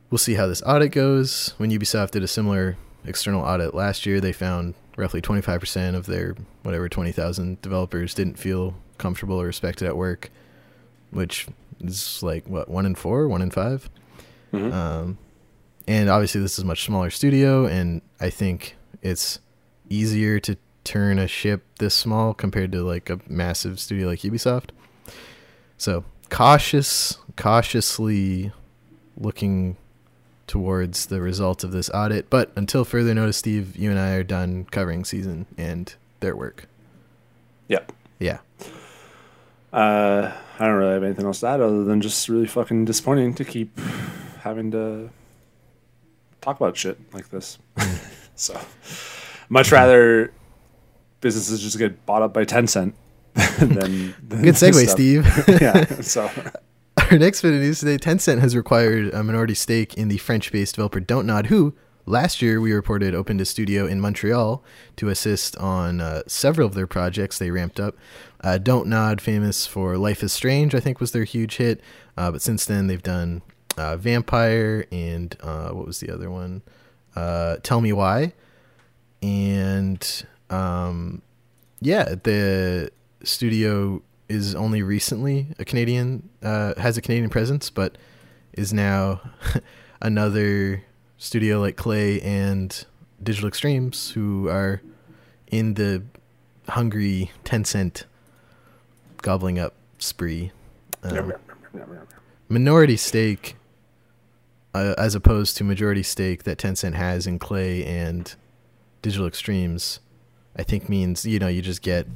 we'll 0.09 0.17
see 0.17 0.33
how 0.33 0.47
this 0.47 0.63
audit 0.65 0.93
goes. 0.93 1.53
When 1.59 1.71
Ubisoft 1.71 2.13
did 2.13 2.23
a 2.23 2.27
similar 2.27 2.79
external 3.05 3.43
audit 3.43 3.75
last 3.75 4.07
year, 4.07 4.19
they 4.19 4.33
found 4.33 4.73
roughly 4.97 5.21
25% 5.21 5.95
of 5.95 6.07
their 6.07 6.37
whatever 6.63 6.89
20,000 6.89 7.61
developers 7.61 8.15
didn't 8.15 8.39
feel 8.39 8.73
comfortable 8.97 9.39
or 9.39 9.45
respected 9.45 9.87
at 9.89 9.95
work, 9.95 10.31
which 11.11 11.47
is 11.81 12.23
like 12.23 12.49
what 12.49 12.71
one 12.71 12.87
in 12.87 12.95
four, 12.95 13.29
one 13.29 13.43
in 13.43 13.51
5 13.51 13.91
Mhm. 14.55 14.73
Um, 14.73 15.19
and 15.87 16.09
obviously, 16.09 16.41
this 16.41 16.55
is 16.55 16.61
a 16.61 16.67
much 16.67 16.83
smaller 16.87 17.11
studio, 17.11 17.67
and 17.67 18.01
I 18.19 18.31
think 18.31 18.77
it's 19.03 19.39
easier 19.91 20.41
to 20.41 20.57
turn 20.87 21.19
a 21.19 21.27
ship 21.27 21.65
this 21.79 21.95
small 21.95 22.33
compared 22.33 22.73
to 22.73 22.83
like 22.83 23.11
a 23.11 23.19
massive 23.29 23.81
studio 23.81 24.07
like 24.07 24.21
Ubisoft. 24.21 24.71
So 25.77 26.05
cautious, 26.31 27.19
cautiously 27.37 28.53
looking 29.17 29.77
towards 30.47 31.07
the 31.07 31.21
results 31.21 31.65
of 31.65 31.73
this 31.73 31.91
audit. 31.91 32.31
But 32.31 32.53
until 32.57 32.85
further 32.85 33.15
notice, 33.15 33.37
Steve, 33.37 33.77
you 33.77 33.91
and 33.91 33.99
I 33.99 34.15
are 34.15 34.23
done 34.23 34.65
covering 34.71 35.05
season 35.05 35.47
and 35.59 35.93
their 36.21 36.37
work. 36.37 36.69
Yep. 37.69 37.93
Yeah. 38.21 38.39
Uh, 39.73 40.33
I 40.59 40.67
don't 40.67 40.77
really 40.77 40.93
have 40.93 41.03
anything 41.03 41.27
else 41.27 41.41
to 41.41 41.49
add 41.49 41.61
other 41.61 41.85
than 41.85 42.01
just 42.01 42.29
really 42.29 42.47
fucking 42.47 42.85
disappointing 42.85 43.35
to 43.35 43.45
keep 43.45 43.79
having 44.41 44.71
to 44.71 45.11
talk 46.41 46.57
about 46.57 46.77
shit 46.77 46.99
like 47.13 47.29
this. 47.31 47.59
so, 48.37 48.59
much 49.49 49.73
rather 49.73 50.33
businesses 51.21 51.61
just 51.63 51.79
get 51.79 52.05
bought 52.07 52.23
up 52.23 52.33
by 52.33 52.45
Tencent 52.45 52.95
than, 53.59 54.15
than 54.23 54.43
Good 54.43 54.55
segue. 54.55 54.89
Steve. 54.89 55.27
yeah. 55.61 55.85
So, 56.01 56.31
Our 57.11 57.19
next 57.19 57.43
bit 57.43 57.55
of 57.55 57.61
news 57.61 57.81
today 57.81 57.99
Tencent 57.99 58.41
has 58.41 58.57
required 58.57 59.13
a 59.13 59.23
minority 59.23 59.55
stake 59.55 59.95
in 59.95 60.09
the 60.09 60.19
French 60.19 60.51
based 60.53 60.75
developer 60.77 61.01
Don't 61.01 61.27
Nod, 61.27 61.47
who 61.47 61.75
last 62.07 62.41
year 62.41 62.61
we 62.61 62.73
reported 62.73 63.15
opened 63.15 63.41
a 63.41 63.45
studio 63.45 63.87
in 63.87 64.01
Montreal 64.01 64.63
to 64.97 65.09
assist 65.09 65.57
on 65.59 66.01
uh, 66.01 66.23
several 66.27 66.67
of 66.67 66.75
their 66.75 66.87
projects 66.87 67.39
they 67.39 67.51
ramped 67.51 67.79
up. 67.79 67.97
Uh, 68.43 68.59
Don't 68.59 68.87
Nod, 68.89 69.21
famous 69.21 69.67
for 69.67 69.99
Life 69.99 70.23
is 70.23 70.33
Strange, 70.33 70.75
I 70.75 70.81
think 70.81 71.01
was 71.01 71.13
their 71.13 71.25
huge 71.25 71.57
hit. 71.57 71.81
Uh, 72.17 72.31
but 72.31 72.43
since 72.43 72.65
then, 72.65 72.87
they've 72.87 73.03
done 73.03 73.43
uh, 73.77 73.97
Vampire 73.97 74.87
and 74.91 75.37
uh, 75.43 75.71
what 75.71 75.87
was 75.87 76.01
the 76.01 76.11
other 76.11 76.31
one? 76.31 76.63
Uh, 77.15 77.57
Tell 77.63 77.81
Me 77.81 77.93
Why. 77.93 78.33
And 79.23 80.27
um, 80.51 81.23
yeah, 81.81 82.15
the 82.23 82.91
studio 83.23 84.03
is 84.29 84.55
only 84.55 84.83
recently 84.83 85.49
a 85.59 85.65
Canadian 85.65 86.29
uh, 86.43 86.75
has 86.79 86.97
a 86.97 87.03
Canadian 87.03 87.31
presence, 87.31 87.71
but 87.71 87.97
is 88.53 88.73
now 88.73 89.21
another 90.01 90.85
studio 91.19 91.61
like 91.61 91.77
Klei 91.77 92.25
and 92.25 92.85
Digital 93.23 93.49
Extremes 93.49 94.11
who 94.11 94.49
are 94.49 94.83
in 95.49 95.75
the 95.75 96.03
hungry 96.69 97.31
Tencent 97.45 98.05
gobbling 99.23 99.59
up 99.59 99.75
spree. 99.99 100.53
Um, 101.03 101.33
minority 102.49 102.97
stake, 102.97 103.57
uh, 104.75 104.95
as 104.99 105.15
opposed 105.15 105.57
to 105.59 105.65
majority 105.65 106.03
stake 106.03 106.45
that 106.45 106.59
Tencent 106.59 106.95
has 106.95 107.27
in 107.27 107.39
Klei 107.39 107.87
and 107.87 108.35
Digital 109.03 109.27
Extremes, 109.27 110.01
I 110.59 110.63
think 110.63 110.89
means 110.89 111.25
you 111.25 111.39
know 111.39 111.49
you 111.49 111.63
just 111.63 111.83
get 111.83 112.07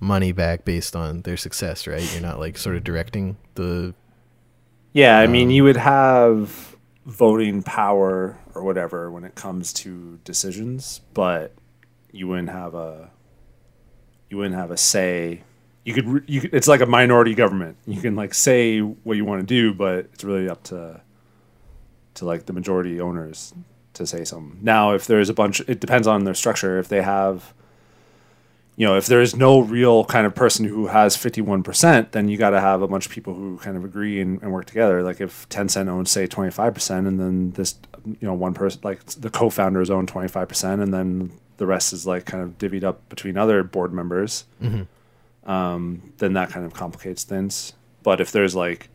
money 0.00 0.32
back 0.32 0.64
based 0.64 0.94
on 0.96 1.22
their 1.22 1.36
success, 1.36 1.86
right? 1.86 2.10
You're 2.12 2.22
not 2.22 2.38
like 2.38 2.58
sort 2.58 2.76
of 2.76 2.84
directing 2.84 3.36
the 3.54 3.94
yeah, 4.94 5.18
I 5.18 5.26
mean, 5.26 5.48
Um, 5.48 5.50
you 5.50 5.64
would 5.64 5.76
have 5.76 6.76
voting 7.04 7.62
power 7.62 8.38
or 8.54 8.62
whatever 8.62 9.10
when 9.10 9.24
it 9.24 9.34
comes 9.34 9.72
to 9.72 10.18
decisions, 10.24 11.00
but 11.12 11.52
you 12.12 12.28
wouldn't 12.28 12.50
have 12.50 12.74
a 12.74 13.10
you 14.30 14.38
wouldn't 14.38 14.54
have 14.54 14.70
a 14.70 14.76
say. 14.76 15.42
You 15.84 15.92
could, 15.92 16.24
you 16.28 16.40
could 16.42 16.54
it's 16.54 16.68
like 16.68 16.80
a 16.80 16.86
minority 16.86 17.34
government. 17.34 17.76
You 17.86 18.00
can 18.00 18.14
like 18.14 18.32
say 18.34 18.78
what 18.78 19.16
you 19.16 19.24
want 19.24 19.40
to 19.40 19.46
do, 19.46 19.74
but 19.74 20.06
it's 20.12 20.22
really 20.22 20.48
up 20.48 20.62
to 20.64 21.00
to 22.14 22.24
like 22.24 22.46
the 22.46 22.52
majority 22.52 23.00
owners 23.00 23.52
to 23.94 24.06
say 24.06 24.24
something. 24.24 24.60
Now, 24.62 24.92
if 24.92 25.06
there's 25.06 25.28
a 25.28 25.34
bunch, 25.34 25.60
it 25.66 25.80
depends 25.80 26.06
on 26.06 26.22
their 26.22 26.34
structure. 26.34 26.78
If 26.78 26.88
they 26.88 27.02
have 27.02 27.52
you 28.76 28.86
know, 28.86 28.96
if 28.96 29.06
there 29.06 29.20
is 29.20 29.36
no 29.36 29.60
real 29.60 30.04
kind 30.04 30.26
of 30.26 30.34
person 30.34 30.64
who 30.64 30.88
has 30.88 31.16
51%, 31.16 32.10
then 32.10 32.28
you 32.28 32.36
got 32.36 32.50
to 32.50 32.60
have 32.60 32.82
a 32.82 32.88
bunch 32.88 33.06
of 33.06 33.12
people 33.12 33.32
who 33.34 33.56
kind 33.58 33.76
of 33.76 33.84
agree 33.84 34.20
and, 34.20 34.42
and 34.42 34.52
work 34.52 34.66
together. 34.66 35.02
Like 35.02 35.20
if 35.20 35.48
Tencent 35.48 35.88
owns, 35.88 36.10
say, 36.10 36.26
25%, 36.26 37.06
and 37.06 37.20
then 37.20 37.52
this, 37.52 37.76
you 38.04 38.26
know, 38.26 38.34
one 38.34 38.52
person, 38.52 38.80
like 38.82 39.04
the 39.06 39.30
co 39.30 39.48
founders 39.48 39.90
own 39.90 40.06
25%, 40.06 40.82
and 40.82 40.92
then 40.92 41.30
the 41.56 41.66
rest 41.66 41.92
is 41.92 42.04
like 42.04 42.24
kind 42.24 42.42
of 42.42 42.58
divvied 42.58 42.82
up 42.82 43.08
between 43.08 43.36
other 43.36 43.62
board 43.62 43.92
members, 43.92 44.44
um, 45.46 46.12
then 46.18 46.32
that 46.32 46.50
kind 46.50 46.66
of 46.66 46.74
complicates 46.74 47.22
things. 47.22 47.74
But 48.02 48.20
if 48.20 48.32
there's 48.32 48.56
like, 48.56 48.88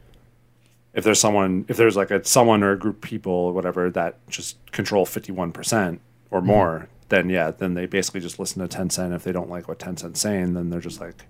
if 0.94 1.06
there's 1.06 1.22
someone, 1.22 1.64
if 1.70 1.78
there's 1.78 1.96
like 1.96 2.12
a 2.12 2.24
someone 2.26 2.64
or 2.64 2.72
a 2.72 2.78
group 2.78 2.98
of 2.98 3.02
people 3.02 3.32
or 3.32 3.54
whatever 3.54 3.90
that 3.92 4.28
just 4.28 4.58
control 4.74 5.06
51% 5.06 6.00
or 6.32 6.42
more, 6.42 6.90
then 7.10 7.30
yeah, 7.30 7.52
then 7.52 7.74
they 7.74 7.86
basically 7.86 8.22
just 8.22 8.40
listen 8.40 8.68
to 8.68 8.78
Tencent. 8.78 9.14
If 9.16 9.24
they 9.24 9.32
don't 9.32 9.50
like 9.50 9.68
what 9.68 9.80
Tencent's 9.80 10.22
saying, 10.22 10.54
then 10.54 10.70
they're 10.70 10.80
just 10.80 11.02
like, 11.02 11.26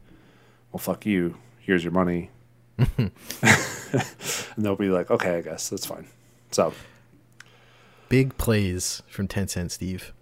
well, 0.71 0.79
fuck 0.79 1.05
you. 1.05 1.37
Here's 1.59 1.83
your 1.83 1.93
money. 1.93 2.29
and 2.97 3.11
they'll 4.57 4.75
be 4.75 4.89
like, 4.89 5.11
okay, 5.11 5.37
I 5.37 5.41
guess 5.41 5.69
that's 5.69 5.85
fine. 5.85 6.07
So, 6.51 6.73
big 8.07 8.37
plays 8.37 9.03
from 9.07 9.27
Tencent, 9.27 9.71
Steve. 9.71 10.13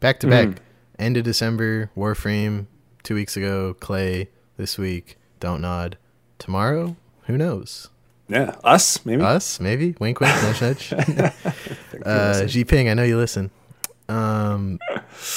Back 0.00 0.20
to 0.20 0.28
back. 0.28 0.48
Mhm. 0.48 0.58
End 0.98 1.16
of 1.16 1.24
December, 1.24 1.90
Warframe, 1.96 2.66
two 3.02 3.14
weeks 3.16 3.36
ago, 3.36 3.74
Klei, 3.80 4.28
this 4.56 4.78
week, 4.78 5.18
Don't 5.40 5.60
Nod. 5.60 5.96
Tomorrow, 6.38 6.96
who 7.26 7.36
knows? 7.36 7.88
yeah, 8.28 8.56
us, 8.62 9.04
maybe. 9.04 9.22
Us, 9.22 9.60
maybe? 9.60 9.94
Wink, 9.98 10.20
wink, 10.20 10.34
nudge, 10.42 10.60
nudge. 10.62 10.92
uh, 12.06 12.44
G 12.46 12.64
Ping, 12.64 12.88
I 12.88 12.94
know 12.94 13.02
you 13.02 13.16
listen. 13.16 13.50
Um, 14.08 14.78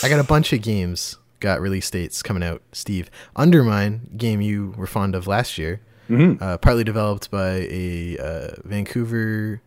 I 0.03 0.10
got 0.10 0.19
a 0.19 0.24
bunch 0.24 0.53
of 0.53 0.62
games 0.62 1.17
got 1.39 1.62
release 1.62 1.89
dates 1.91 2.24
coming 2.24 2.41
out. 2.43 2.62
Steve, 2.72 3.12
Undermine, 3.36 4.10
game 4.17 4.41
you 4.41 4.74
were 4.75 4.88
fond 4.88 5.13
of 5.13 5.27
last 5.27 5.57
year, 5.60 5.81
Mhm. 6.10 6.41
uh, 6.41 6.57
partly 6.57 6.84
developed 6.84 7.29
by 7.29 7.67
a 7.69 8.17
uh, 8.17 8.55
Vancouver 8.63 9.62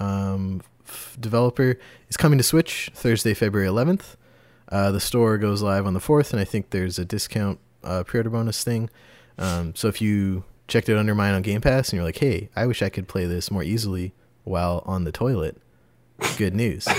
um, 0.00 0.62
f- 0.88 1.16
developer, 1.20 1.78
is 2.08 2.16
coming 2.16 2.38
to 2.38 2.42
Switch 2.42 2.90
Thursday, 2.94 3.34
February 3.34 3.68
11th. 3.68 4.16
Uh, 4.68 4.90
the 4.90 4.98
store 5.00 5.36
goes 5.38 5.62
live 5.62 5.86
on 5.86 5.94
the 5.94 6.00
4th, 6.00 6.32
and 6.32 6.40
I 6.40 6.44
think 6.44 6.70
there's 6.70 6.98
a 6.98 7.04
discount 7.04 7.58
uh, 7.84 8.02
pre-order 8.04 8.30
bonus 8.30 8.64
thing. 8.64 8.88
Um, 9.38 9.74
so 9.76 9.88
if 9.88 10.00
you 10.02 10.44
checked 10.68 10.88
out 10.88 10.96
Undermine 10.96 11.34
on 11.34 11.42
Game 11.42 11.60
Pass 11.60 11.90
and 11.90 11.96
you're 11.98 12.04
like, 12.04 12.18
hey, 12.18 12.48
I 12.56 12.66
wish 12.66 12.82
I 12.82 12.88
could 12.88 13.06
play 13.08 13.26
this 13.26 13.50
more 13.50 13.62
easily 13.62 14.12
while 14.44 14.82
on 14.86 15.04
the 15.04 15.12
toilet, 15.12 15.56
good 16.36 16.54
news. 16.54 16.86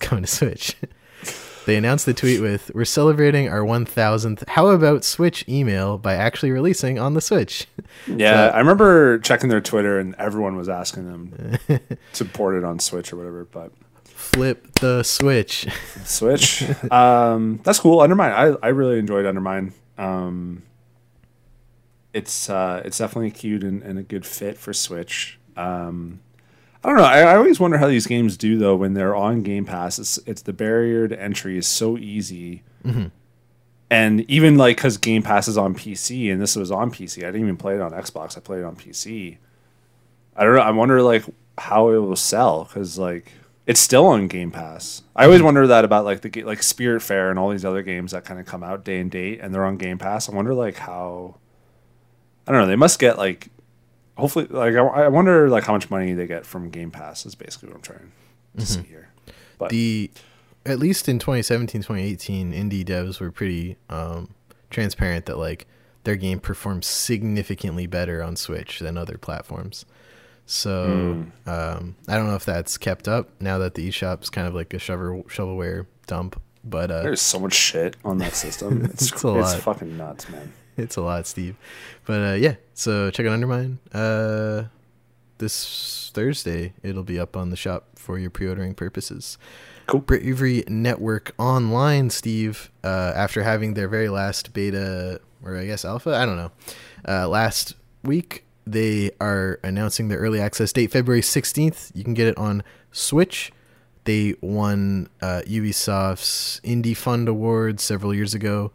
coming 0.00 0.24
to 0.24 0.30
Switch. 0.30 0.76
they 1.66 1.76
announced 1.76 2.06
the 2.06 2.14
tweet 2.14 2.40
with, 2.40 2.70
We're 2.74 2.84
celebrating 2.84 3.48
our 3.48 3.60
1000th 3.60 4.48
How 4.48 4.68
About 4.68 5.04
Switch 5.04 5.44
email 5.48 5.98
by 5.98 6.14
actually 6.14 6.50
releasing 6.50 6.98
on 6.98 7.14
the 7.14 7.20
Switch. 7.20 7.66
Yeah, 8.06 8.46
I 8.54 8.58
remember 8.58 9.18
checking 9.18 9.50
their 9.50 9.60
Twitter 9.60 9.98
and 9.98 10.14
everyone 10.14 10.56
was 10.56 10.68
asking 10.68 11.06
them 11.06 11.58
to 12.14 12.24
port 12.24 12.54
it 12.54 12.64
on 12.64 12.78
Switch 12.78 13.12
or 13.12 13.16
whatever. 13.16 13.44
But 13.44 13.72
Flip 14.04 14.74
the 14.74 15.02
Switch. 15.02 15.66
Switch, 16.04 16.64
um, 16.90 17.60
that's 17.64 17.80
cool. 17.80 18.00
Undermine, 18.00 18.32
I, 18.32 18.66
I 18.66 18.68
really 18.68 18.98
enjoyed 18.98 19.26
Undermine. 19.26 19.74
Um, 19.98 20.62
it's 22.12 22.48
uh, 22.48 22.82
it's 22.84 22.98
definitely 22.98 23.32
cute 23.32 23.64
and, 23.64 23.82
and 23.82 23.98
a 23.98 24.02
good 24.02 24.24
fit 24.24 24.56
for 24.56 24.72
Switch. 24.72 25.38
Um, 25.56 26.20
I 26.82 26.88
don't 26.88 26.96
know. 26.96 27.04
I, 27.04 27.20
I 27.20 27.36
always 27.36 27.60
wonder 27.60 27.78
how 27.78 27.88
these 27.88 28.06
games 28.06 28.36
do 28.36 28.56
though 28.56 28.76
when 28.76 28.94
they're 28.94 29.14
on 29.14 29.42
Game 29.42 29.64
Pass. 29.66 29.98
It's 29.98 30.18
it's 30.26 30.42
the 30.42 30.52
barrier 30.52 31.08
to 31.08 31.20
entry 31.20 31.58
is 31.58 31.66
so 31.66 31.98
easy, 31.98 32.62
mm-hmm. 32.84 33.08
and 33.90 34.20
even 34.30 34.56
like 34.56 34.76
because 34.76 34.96
Game 34.96 35.22
Pass 35.22 35.46
is 35.46 35.58
on 35.58 35.74
PC 35.74 36.32
and 36.32 36.40
this 36.40 36.56
was 36.56 36.70
on 36.70 36.90
PC. 36.90 37.18
I 37.18 37.26
didn't 37.26 37.42
even 37.42 37.56
play 37.58 37.74
it 37.74 37.82
on 37.82 37.92
Xbox. 37.92 38.36
I 38.36 38.40
played 38.40 38.60
it 38.60 38.64
on 38.64 38.76
PC. 38.76 39.36
I 40.34 40.44
don't 40.44 40.54
know. 40.54 40.62
I 40.62 40.70
wonder 40.70 41.02
like 41.02 41.24
how 41.58 41.90
it 41.90 41.98
will 41.98 42.16
sell 42.16 42.64
because 42.64 42.98
like 42.98 43.32
it's 43.66 43.80
still 43.80 44.06
on 44.06 44.26
Game 44.26 44.50
Pass. 44.50 45.02
I 45.14 45.24
always 45.24 45.38
mm-hmm. 45.38 45.44
wonder 45.44 45.66
that 45.66 45.84
about 45.84 46.06
like 46.06 46.22
the 46.22 46.42
like 46.44 46.60
Spiritfarer 46.60 47.30
and 47.30 47.38
all 47.38 47.50
these 47.50 47.64
other 47.64 47.82
games 47.82 48.12
that 48.12 48.24
kind 48.24 48.40
of 48.40 48.46
come 48.46 48.62
out 48.62 48.84
day 48.84 49.00
and 49.00 49.10
date 49.10 49.40
and 49.40 49.54
they're 49.54 49.66
on 49.66 49.76
Game 49.76 49.98
Pass. 49.98 50.28
I 50.28 50.34
wonder 50.34 50.54
like 50.54 50.76
how. 50.76 51.36
I 52.46 52.52
don't 52.52 52.62
know. 52.62 52.66
They 52.66 52.74
must 52.74 52.98
get 52.98 53.16
like, 53.16 53.48
hopefully, 54.16 54.46
like 54.50 54.74
I, 54.74 54.80
I 54.80 55.08
wonder 55.08 55.48
like 55.48 55.64
how 55.64 55.72
much 55.72 55.90
money 55.90 56.12
they 56.12 56.26
get 56.26 56.46
from 56.46 56.70
Game 56.70 56.90
Pass 56.90 57.26
is 57.26 57.34
basically 57.34 57.68
what 57.68 57.76
I'm 57.76 57.82
trying. 57.82 58.12
to 58.56 58.66
see 58.66 58.82
here. 58.82 59.08
But 59.58 59.70
the 59.70 60.10
at 60.66 60.78
least 60.78 61.08
in 61.08 61.18
2017 61.18 61.82
2018 61.82 62.52
indie 62.52 62.84
devs 62.84 63.20
were 63.20 63.30
pretty 63.30 63.76
um, 63.88 64.34
transparent 64.70 65.26
that 65.26 65.38
like 65.38 65.66
their 66.04 66.16
game 66.16 66.40
performs 66.40 66.86
significantly 66.86 67.86
better 67.86 68.22
on 68.22 68.36
switch 68.36 68.78
than 68.78 68.96
other 68.96 69.16
platforms 69.18 69.84
so 70.46 71.24
um, 71.46 71.94
i 72.08 72.16
don't 72.16 72.26
know 72.26 72.34
if 72.34 72.44
that's 72.44 72.76
kept 72.76 73.06
up 73.06 73.30
now 73.40 73.56
that 73.58 73.74
the 73.74 73.88
eShop's 73.88 74.28
kind 74.28 74.48
of 74.48 74.54
like 74.54 74.74
a 74.74 74.78
shovel 74.78 75.22
shovelware 75.24 75.86
dump 76.06 76.40
but 76.64 76.90
uh, 76.90 77.02
there's 77.02 77.20
so 77.20 77.38
much 77.38 77.54
shit 77.54 77.96
on 78.04 78.18
that 78.18 78.34
system. 78.34 78.84
It's, 78.92 79.10
It's 79.10 79.24
it's, 79.24 79.54
fucking 79.54 79.96
nuts, 79.96 80.28
man. 80.28 80.52
It's 80.80 80.96
a 80.96 81.02
lot 81.02 81.26
steve 81.26 81.56
but 82.06 82.20
uh, 82.20 82.34
yeah 82.34 82.54
so 82.74 83.10
check 83.10 83.26
out 83.26 83.32
undermine 83.32 83.78
uh, 83.92 84.64
this 85.38 86.10
thursday 86.14 86.72
it'll 86.82 87.04
be 87.04 87.18
up 87.18 87.36
on 87.36 87.50
the 87.50 87.56
shop 87.56 87.88
for 87.94 88.18
your 88.18 88.30
pre-ordering 88.30 88.74
purposes 88.74 89.38
Cool. 89.90 90.00
Bravery 90.02 90.62
Network 90.68 91.34
Online, 91.36 92.10
Steve, 92.10 92.70
uh, 92.84 93.12
after 93.16 93.42
having 93.42 93.74
their 93.74 93.88
very 93.88 94.08
last 94.08 94.52
beta, 94.52 95.20
or 95.42 95.56
I 95.56 95.66
guess 95.66 95.84
alpha, 95.84 96.14
I 96.14 96.24
don't 96.24 96.36
know, 96.36 96.52
uh, 97.08 97.28
last 97.28 97.74
week, 98.04 98.44
they 98.64 99.10
are 99.20 99.58
announcing 99.64 100.06
their 100.06 100.20
early 100.20 100.40
access 100.40 100.72
date, 100.72 100.92
February 100.92 101.22
16th. 101.22 101.90
You 101.92 102.04
can 102.04 102.14
get 102.14 102.28
it 102.28 102.38
on 102.38 102.62
Switch. 102.92 103.50
They 104.04 104.36
won 104.40 105.08
uh, 105.20 105.42
Ubisoft's 105.46 106.60
Indie 106.62 106.96
Fund 106.96 107.28
Award 107.28 107.80
several 107.80 108.14
years 108.14 108.32
ago 108.32 108.70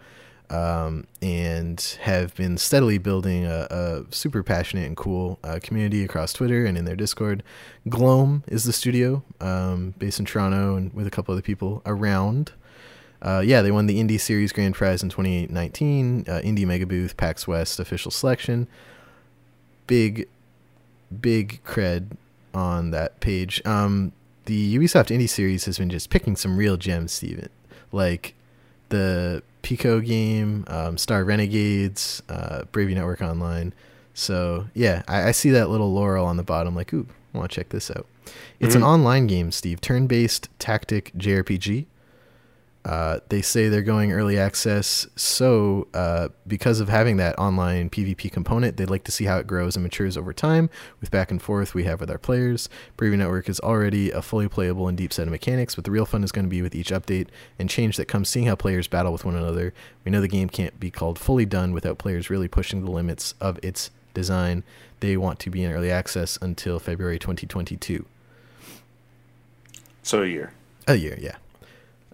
um, 0.49 1.07
and 1.21 1.97
have 2.01 2.35
been 2.35 2.57
steadily 2.57 2.97
building 2.97 3.45
a, 3.45 3.67
a 3.69 4.05
super 4.13 4.43
passionate 4.43 4.85
and 4.85 4.97
cool 4.97 5.39
uh, 5.43 5.59
community 5.61 6.03
across 6.03 6.33
Twitter 6.33 6.65
and 6.65 6.77
in 6.77 6.85
their 6.85 6.95
Discord. 6.95 7.43
Gloam 7.89 8.43
is 8.47 8.63
the 8.63 8.73
studio 8.73 9.23
um, 9.41 9.93
based 9.97 10.19
in 10.19 10.25
Toronto 10.25 10.75
and 10.75 10.93
with 10.93 11.07
a 11.07 11.11
couple 11.11 11.33
other 11.33 11.41
people 11.41 11.81
around. 11.85 12.51
Uh, 13.21 13.41
yeah, 13.43 13.61
they 13.61 13.71
won 13.71 13.87
the 13.87 13.99
Indie 13.99 14.19
Series 14.19 14.51
Grand 14.51 14.75
Prize 14.75 15.01
in 15.01 15.09
2019, 15.09 16.25
uh, 16.27 16.41
Indie 16.43 16.65
Mega 16.65 16.85
Booth, 16.85 17.17
PAX 17.17 17.47
West 17.47 17.79
official 17.79 18.11
selection. 18.11 18.67
Big, 19.87 20.27
big 21.21 21.59
cred 21.63 22.17
on 22.53 22.91
that 22.91 23.19
page. 23.21 23.61
Um, 23.65 24.11
the 24.45 24.77
Ubisoft 24.77 25.15
Indie 25.15 25.29
Series 25.29 25.65
has 25.65 25.79
been 25.79 25.89
just 25.89 26.09
picking 26.11 26.35
some 26.35 26.55
real 26.55 26.77
gems, 26.77 27.11
Steven. 27.13 27.49
Like 27.91 28.34
the 28.89 29.41
Pico 29.61 29.99
game, 29.99 30.63
um, 30.67 30.97
Star 30.97 31.23
Renegades, 31.23 32.21
uh, 32.29 32.63
Bravery 32.71 32.93
Network 32.95 33.21
Online. 33.21 33.73
So 34.13 34.67
yeah, 34.73 35.03
I, 35.07 35.29
I 35.29 35.31
see 35.31 35.49
that 35.51 35.69
little 35.69 35.91
laurel 35.93 36.25
on 36.25 36.37
the 36.37 36.43
bottom. 36.43 36.75
Like, 36.75 36.93
ooh, 36.93 37.07
I 37.33 37.37
want 37.37 37.51
to 37.51 37.55
check 37.55 37.69
this 37.69 37.89
out. 37.91 38.05
It's 38.59 38.75
an 38.75 38.81
Mhm. 38.81 38.85
online 38.87 39.27
game, 39.27 39.51
Steve, 39.51 39.81
turn-based 39.81 40.49
tactic 40.59 41.11
JRPG. 41.17 41.85
Uh, 42.85 43.19
they 43.29 43.41
say 43.41 43.67
they're 43.67 43.81
going 43.81 44.11
early 44.11 44.37
access, 44.37 45.07
so 45.15 45.87
uh, 45.95 46.29
because 46.45 46.79
of 46.79 46.87
having 46.87 47.17
that 47.17 47.37
online 47.39 47.89
PvP 47.89 48.31
component, 48.31 48.77
they'd 48.77 48.91
like 48.91 49.03
to 49.03 49.11
see 49.11 49.25
how 49.25 49.39
it 49.39 49.47
grows 49.47 49.75
and 49.75 49.81
matures 49.81 50.15
over 50.15 50.31
time 50.31 50.69
with 51.01 51.09
back 51.09 51.31
and 51.31 51.41
forth 51.41 51.73
we 51.73 51.85
have 51.85 51.99
with 51.99 52.11
our 52.11 52.19
players. 52.19 52.69
Bravery 52.95 53.17
Network 53.17 53.49
is 53.49 53.59
already 53.61 54.11
a 54.11 54.21
fully 54.21 54.47
playable 54.47 54.87
and 54.87 54.95
deep 54.95 55.11
set 55.11 55.25
of 55.25 55.31
mechanics, 55.31 55.73
but 55.73 55.83
the 55.83 55.89
real 55.89 56.05
fun 56.05 56.23
is 56.23 56.31
going 56.31 56.45
to 56.45 56.49
be 56.49 56.61
with 56.61 56.75
each 56.75 56.91
update 56.91 57.29
and 57.57 57.71
change 57.71 57.97
that 57.97 58.05
comes 58.05 58.29
seeing 58.29 58.45
how 58.45 58.55
players 58.55 58.87
battle 58.87 59.11
with 59.11 59.25
one 59.25 59.35
another. 59.35 59.73
We 60.03 60.11
know 60.11 60.21
the 60.21 60.27
game 60.27 60.47
can't 60.47 60.79
be 60.79 60.91
called 60.91 61.17
fully 61.17 61.47
done 61.47 61.73
without 61.73 61.97
players 61.97 62.29
really 62.29 62.47
pushing 62.47 62.85
the 62.85 62.91
limits 62.91 63.33
of 63.41 63.57
its 63.63 63.89
design. 64.13 64.63
They 64.99 65.17
want 65.17 65.39
to 65.39 65.49
be 65.49 65.63
in 65.63 65.71
early 65.71 65.89
access 65.89 66.37
until 66.39 66.77
February 66.77 67.17
2022. 67.17 68.05
So 70.03 70.21
a 70.21 70.27
year. 70.27 70.53
A 70.87 70.93
year, 70.93 71.17
yeah. 71.19 71.37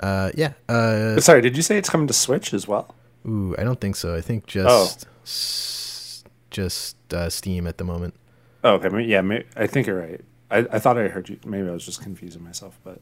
Uh, 0.02 0.32
yeah. 0.36 0.54
Uh, 0.68 1.20
Sorry, 1.20 1.42
did 1.42 1.56
you 1.56 1.62
say 1.64 1.78
it's 1.78 1.90
coming 1.90 2.08
to 2.08 2.14
Switch 2.14 2.54
as 2.54 2.68
well? 2.68 2.96
Ooh, 3.28 3.56
I 3.58 3.64
don't 3.64 3.80
think 3.80 3.96
so. 3.96 4.16
I 4.16 4.22
think 4.22 4.46
Oh. 4.46 4.48
just 4.48 5.06
s- 5.24 6.24
just 6.50 6.96
uh, 7.14 7.30
Steam 7.30 7.68
at 7.68 7.78
the 7.78 7.84
moment. 7.84 8.16
Oh, 8.64 8.74
okay. 8.76 9.04
Yeah, 9.04 9.22
I 9.56 9.68
think 9.68 9.88
you're 9.88 10.00
right. 10.00 10.22
I, 10.50 10.58
I 10.72 10.80
thought 10.80 10.98
I 10.98 11.08
heard 11.08 11.30
you. 11.30 11.40
Maybe 11.46 11.68
I 11.68 11.72
was 11.72 11.86
just 11.86 12.02
confusing 12.02 12.44
myself, 12.44 12.80
but 12.84 13.00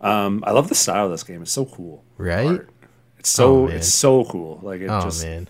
um, 0.00 0.44
I 0.46 0.52
love 0.52 0.68
the 0.68 0.74
style 0.74 1.06
of 1.06 1.10
this 1.10 1.22
game. 1.24 1.40
It's 1.42 1.50
so 1.52 1.64
cool. 1.64 2.04
Right? 2.18 2.46
Art. 2.46 2.68
It's 3.18 3.30
so 3.30 3.64
Oh, 3.64 3.66
it's 3.68 3.88
so 3.92 4.24
cool. 4.24 4.60
Like 4.62 4.82
it 4.82 4.88
oh 4.90 5.00
just. 5.00 5.24
man, 5.24 5.48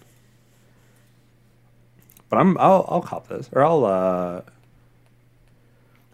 But 2.28 2.38
I'm 2.38 2.56
I'll 2.58 2.84
I'll 2.88 3.02
cop 3.02 3.28
this 3.28 3.48
or 3.52 3.64
I'll 3.64 3.84
uh. 3.84 4.40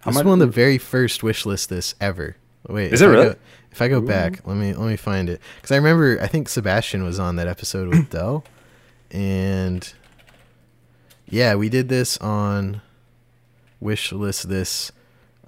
This 0.07 0.17
is 0.17 0.25
one 0.25 0.41
of 0.41 0.47
the 0.49 0.53
very 0.53 0.79
first 0.79 1.23
wish 1.23 1.45
list 1.45 1.69
this 1.69 1.95
ever. 2.01 2.37
Wait, 2.69 2.93
Is 2.93 3.01
it 3.03 3.07
I 3.07 3.09
really? 3.09 3.29
Go, 3.31 3.35
if 3.73 3.81
I 3.83 3.89
go 3.89 4.01
back, 4.01 4.47
let 4.47 4.57
me 4.57 4.75
let 4.75 4.87
me 4.89 4.97
find 4.97 5.29
it 5.31 5.41
because 5.57 5.71
I 5.73 5.77
remember 5.77 6.19
I 6.21 6.27
think 6.27 6.49
Sebastian 6.49 7.05
was 7.05 7.19
on 7.19 7.37
that 7.37 7.47
episode 7.49 7.89
with 7.89 8.11
Dell, 8.11 8.45
and 9.11 9.93
yeah, 11.29 11.55
we 11.55 11.69
did 11.69 11.89
this 11.89 12.19
on 12.19 12.83
wish 13.81 14.13
list 14.13 14.49
this 14.49 14.93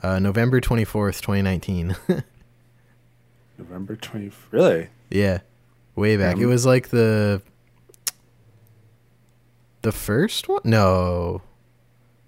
uh, 0.03 0.19
November 0.19 0.61
twenty 0.61 0.85
fourth, 0.85 1.21
twenty 1.21 1.43
nineteen. 1.43 1.97
November 3.59 3.97
twenty. 3.97 4.31
Really? 4.51 4.89
Yeah, 5.11 5.41
way 5.95 6.17
back. 6.17 6.37
Yeah, 6.37 6.45
it 6.45 6.47
was 6.47 6.65
like 6.65 6.89
the 6.89 7.43
the 9.83 9.93
first 9.93 10.49
one. 10.49 10.61
No, 10.65 11.43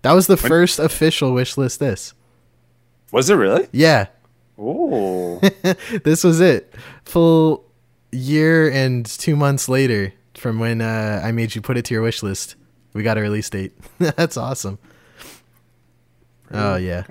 that 0.02 0.12
was 0.12 0.26
the 0.26 0.36
When- 0.36 0.48
first 0.50 0.78
official 0.78 1.32
wish 1.32 1.56
list. 1.56 1.80
This, 1.80 2.14
Was 3.12 3.30
it 3.30 3.34
really? 3.34 3.68
yeah, 3.72 4.06
Oh. 4.58 5.38
this 6.04 6.24
was 6.24 6.40
it. 6.40 6.74
Full 7.04 7.64
year 8.12 8.70
and 8.70 9.04
two 9.04 9.36
months 9.36 9.68
later 9.68 10.12
from 10.34 10.58
when 10.58 10.80
uh, 10.80 11.20
I 11.24 11.32
made 11.32 11.54
you 11.54 11.60
put 11.60 11.76
it 11.76 11.84
to 11.86 11.94
your 11.94 12.02
wish 12.02 12.22
list. 12.22 12.56
We 12.92 13.02
got 13.02 13.18
a 13.18 13.20
release 13.20 13.50
date. 13.50 13.72
That's 13.98 14.36
awesome. 14.36 14.78
Oh 16.52 16.76
yeah. 16.76 17.04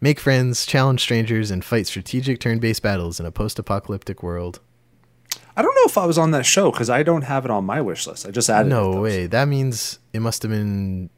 Make 0.00 0.20
friends, 0.20 0.66
challenge 0.66 1.00
strangers, 1.00 1.50
and 1.50 1.64
fight 1.64 1.86
strategic 1.86 2.40
turn-based 2.40 2.82
battles 2.82 3.20
in 3.20 3.26
a 3.26 3.30
post-apocalyptic 3.30 4.22
world. 4.22 4.60
I 5.56 5.62
don't 5.62 5.74
know 5.74 5.84
if 5.86 5.96
I 5.96 6.04
was 6.04 6.18
on 6.18 6.32
that 6.32 6.44
show 6.44 6.70
because 6.70 6.90
I 6.90 7.02
don't 7.02 7.22
have 7.22 7.44
it 7.44 7.50
on 7.50 7.64
my 7.64 7.80
wish 7.80 8.06
list. 8.06 8.26
I 8.26 8.30
just 8.30 8.50
added. 8.50 8.68
No 8.68 9.00
way. 9.00 9.26
That 9.26 9.46
means 9.46 10.00
it 10.12 10.20
must 10.20 10.42
have 10.42 10.50
been 10.50 11.10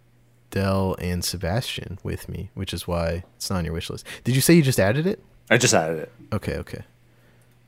Dell 0.50 0.96
and 1.00 1.24
Sebastian 1.24 1.98
with 2.02 2.28
me, 2.28 2.50
which 2.54 2.72
is 2.72 2.86
why 2.86 3.24
it's 3.36 3.50
not 3.50 3.58
on 3.58 3.64
your 3.64 3.74
wish 3.74 3.90
list. 3.90 4.06
Did 4.24 4.34
you 4.34 4.40
say 4.40 4.54
you 4.54 4.62
just 4.62 4.80
added 4.80 5.06
it? 5.06 5.22
I 5.50 5.58
just 5.58 5.74
added 5.74 5.98
it. 5.98 6.12
Okay, 6.32 6.54
okay. 6.56 6.82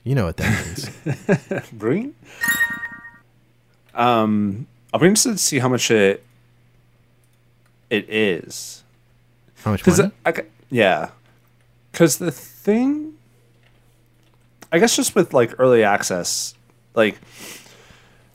You 0.05 0.15
know 0.15 0.25
what 0.25 0.37
that 0.39 0.67
means. 0.67 1.71
Brilliant. 1.73 2.15
Um, 3.95 4.67
I'll 4.93 5.01
be 5.01 5.07
interested 5.07 5.33
to 5.33 5.39
see 5.39 5.59
how 5.59 5.69
much 5.69 5.91
it 5.91 6.25
it 7.91 8.09
is. 8.09 8.83
How 9.65 9.73
much 9.73 9.87
money? 9.87 10.11
I, 10.25 10.33
ca- 10.33 10.43
yeah, 10.71 11.11
because 11.91 12.19
the 12.19 12.31
thing, 12.31 13.15
I 14.71 14.79
guess, 14.79 14.95
just 14.95 15.15
with 15.15 15.35
like 15.35 15.55
early 15.59 15.83
access, 15.83 16.55
like 16.95 17.19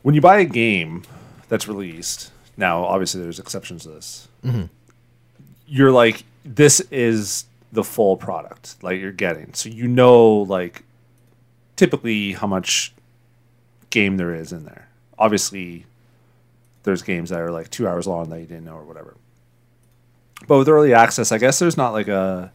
when 0.01 0.15
you 0.15 0.21
buy 0.21 0.39
a 0.39 0.45
game 0.45 1.03
that's 1.49 1.67
released. 1.67 2.31
Now, 2.57 2.83
obviously, 2.83 3.21
there's 3.21 3.39
exceptions 3.39 3.83
to 3.83 3.89
this. 3.89 4.27
Mhm. 4.43 4.69
You're 5.67 5.91
like, 5.91 6.23
this 6.45 6.79
is 6.91 7.45
the 7.71 7.83
full 7.83 8.17
product, 8.17 8.75
like 8.83 8.99
you're 8.99 9.11
getting, 9.11 9.53
so 9.53 9.69
you 9.69 9.87
know, 9.87 10.29
like, 10.43 10.83
typically 11.75 12.33
how 12.33 12.45
much 12.45 12.93
game 13.89 14.17
there 14.17 14.35
is 14.35 14.51
in 14.51 14.65
there. 14.65 14.87
Obviously, 15.17 15.85
there's 16.83 17.01
games 17.01 17.29
that 17.31 17.39
are 17.39 17.49
like 17.51 17.69
two 17.71 17.87
hours 17.87 18.05
long 18.05 18.29
that 18.29 18.39
you 18.39 18.45
didn't 18.45 18.65
know 18.65 18.75
or 18.75 18.83
whatever. 18.83 19.15
But 20.47 20.57
with 20.59 20.67
early 20.69 20.93
access, 20.93 21.31
I 21.31 21.37
guess 21.37 21.57
there's 21.59 21.77
not 21.77 21.93
like 21.93 22.07
a. 22.09 22.51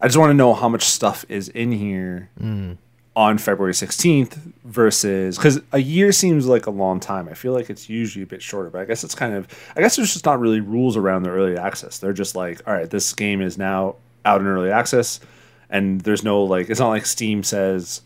I 0.00 0.06
just 0.08 0.16
want 0.18 0.30
to 0.30 0.34
know 0.34 0.54
how 0.54 0.68
much 0.68 0.82
stuff 0.84 1.24
is 1.28 1.48
in 1.48 1.70
here 1.70 2.30
Mm. 2.40 2.78
On 3.14 3.36
February 3.36 3.74
16th 3.74 4.38
versus 4.64 5.36
because 5.36 5.60
a 5.72 5.78
year 5.78 6.12
seems 6.12 6.46
like 6.46 6.66
a 6.66 6.70
long 6.70 6.98
time. 6.98 7.28
I 7.28 7.34
feel 7.34 7.52
like 7.52 7.68
it's 7.68 7.88
usually 7.88 8.22
a 8.22 8.26
bit 8.26 8.42
shorter, 8.42 8.70
but 8.70 8.80
I 8.80 8.84
guess 8.84 9.04
it's 9.04 9.14
kind 9.14 9.34
of. 9.34 9.46
I 9.76 9.80
guess 9.80 9.96
there's 9.96 10.12
just 10.12 10.24
not 10.24 10.40
really 10.40 10.60
rules 10.60 10.96
around 10.96 11.24
the 11.24 11.30
early 11.30 11.56
access. 11.56 11.98
They're 11.98 12.14
just 12.14 12.34
like, 12.34 12.66
all 12.66 12.72
right, 12.72 12.88
this 12.88 13.12
game 13.12 13.42
is 13.42 13.58
now 13.58 13.96
out 14.24 14.40
in 14.40 14.46
early 14.46 14.70
access, 14.70 15.20
and 15.68 16.00
there's 16.00 16.24
no 16.24 16.42
like. 16.42 16.70
It's 16.70 16.80
not 16.80 16.88
like 16.88 17.04
Steam 17.04 17.42
says, 17.42 18.00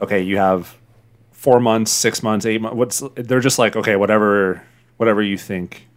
okay, 0.00 0.22
you 0.22 0.36
have 0.36 0.76
four 1.32 1.58
months, 1.58 1.90
six 1.90 2.22
months, 2.22 2.46
eight 2.46 2.60
months. 2.60 2.76
What's 2.76 3.02
they're 3.16 3.40
just 3.40 3.58
like, 3.58 3.74
okay, 3.74 3.96
whatever, 3.96 4.62
whatever 4.98 5.20
you 5.20 5.36
think 5.36 5.88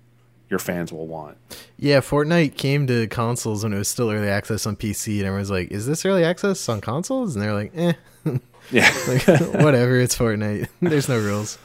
your 0.50 0.60
fans 0.60 0.92
will 0.92 1.08
want. 1.08 1.38
Yeah, 1.78 2.02
Fortnite 2.02 2.58
came 2.58 2.86
to 2.88 3.08
consoles 3.08 3.64
when 3.64 3.72
it 3.72 3.78
was 3.78 3.88
still 3.88 4.12
early 4.12 4.28
access 4.28 4.66
on 4.66 4.76
PC, 4.76 5.20
and 5.20 5.26
everyone's 5.28 5.52
like, 5.52 5.72
"Is 5.72 5.86
this 5.86 6.06
early 6.06 6.24
access 6.24 6.68
on 6.68 6.82
consoles?" 6.82 7.36
And 7.36 7.44
they're 7.44 7.54
like, 7.54 7.72
"Eh, 7.76 7.94
Yeah. 8.72 8.90
like 9.08 9.24
whatever. 9.64 10.00
It's 10.00 10.16
Fortnite. 10.18 10.68
There's 10.82 11.10
no 11.10 11.20
rules." 11.20 11.58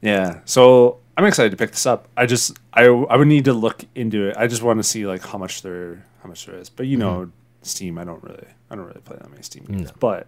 Yeah. 0.00 0.40
So 0.46 0.98
I'm 1.16 1.24
excited 1.26 1.50
to 1.50 1.56
pick 1.56 1.72
this 1.72 1.84
up. 1.86 2.08
I 2.16 2.24
just 2.26 2.58
I 2.72 2.84
I 2.84 3.16
would 3.16 3.28
need 3.28 3.44
to 3.46 3.52
look 3.52 3.84
into 3.94 4.28
it. 4.28 4.36
I 4.38 4.46
just 4.46 4.62
want 4.62 4.78
to 4.78 4.82
see 4.84 5.06
like 5.06 5.22
how 5.26 5.36
much 5.38 5.62
there 5.62 6.04
how 6.22 6.28
much 6.28 6.46
there 6.46 6.56
is. 6.56 6.70
But 6.70 6.86
you 6.86 6.96
know, 6.96 7.30
Steam. 7.62 7.98
I 7.98 8.04
don't 8.04 8.22
really, 8.22 8.46
I 8.70 8.76
don't 8.76 8.86
really 8.86 9.00
play 9.02 9.16
that 9.20 9.28
many 9.30 9.42
Steam 9.42 9.64
games, 9.64 9.88
No. 9.88 9.94
but 10.00 10.26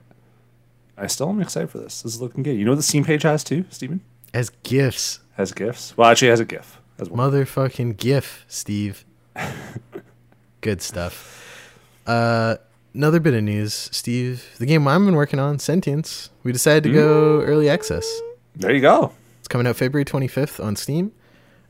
I 0.99 1.07
still 1.07 1.31
am 1.31 1.41
excited 1.41 1.71
for 1.71 1.79
this. 1.79 2.03
This 2.03 2.15
is 2.15 2.21
looking 2.21 2.43
good. 2.43 2.57
You 2.57 2.65
know 2.65 2.73
what 2.73 2.77
the 2.77 2.83
Steam 2.83 3.05
page 3.05 3.23
has 3.23 3.43
too, 3.45 3.65
Steven? 3.71 4.01
As 4.35 4.51
gifts, 4.63 5.21
Has 5.37 5.53
gifts. 5.53 5.97
Well, 5.97 6.11
actually, 6.11 6.29
it 6.29 6.33
has 6.33 6.41
a 6.41 6.45
GIF 6.45 6.79
as 6.99 7.09
well. 7.09 7.31
motherfucking 7.31 7.97
GIF, 7.97 8.45
Steve. 8.49 9.05
Good 10.61 10.83
stuff. 10.83 11.43
Uh, 12.07 12.57
another 12.97 13.21
bit 13.21 13.35
of 13.35 13.43
news, 13.45 13.89
Steve. 13.93 14.49
The 14.59 14.67
game 14.67 14.89
I've 14.89 15.05
been 15.05 15.15
working 15.15 15.39
on, 15.39 15.59
Sentience. 15.59 16.31
We 16.43 16.53
decided 16.53 16.85
to 16.85 16.93
go 16.93 17.43
early 17.43 17.69
access. 17.69 18.07
There 18.57 18.75
you 18.75 18.81
go. 18.81 19.13
It's 19.39 19.49
coming 19.49 19.67
out 19.67 19.77
February 19.77 20.05
25th 20.05 20.65
on 20.65 20.77
Steam. 20.77 21.13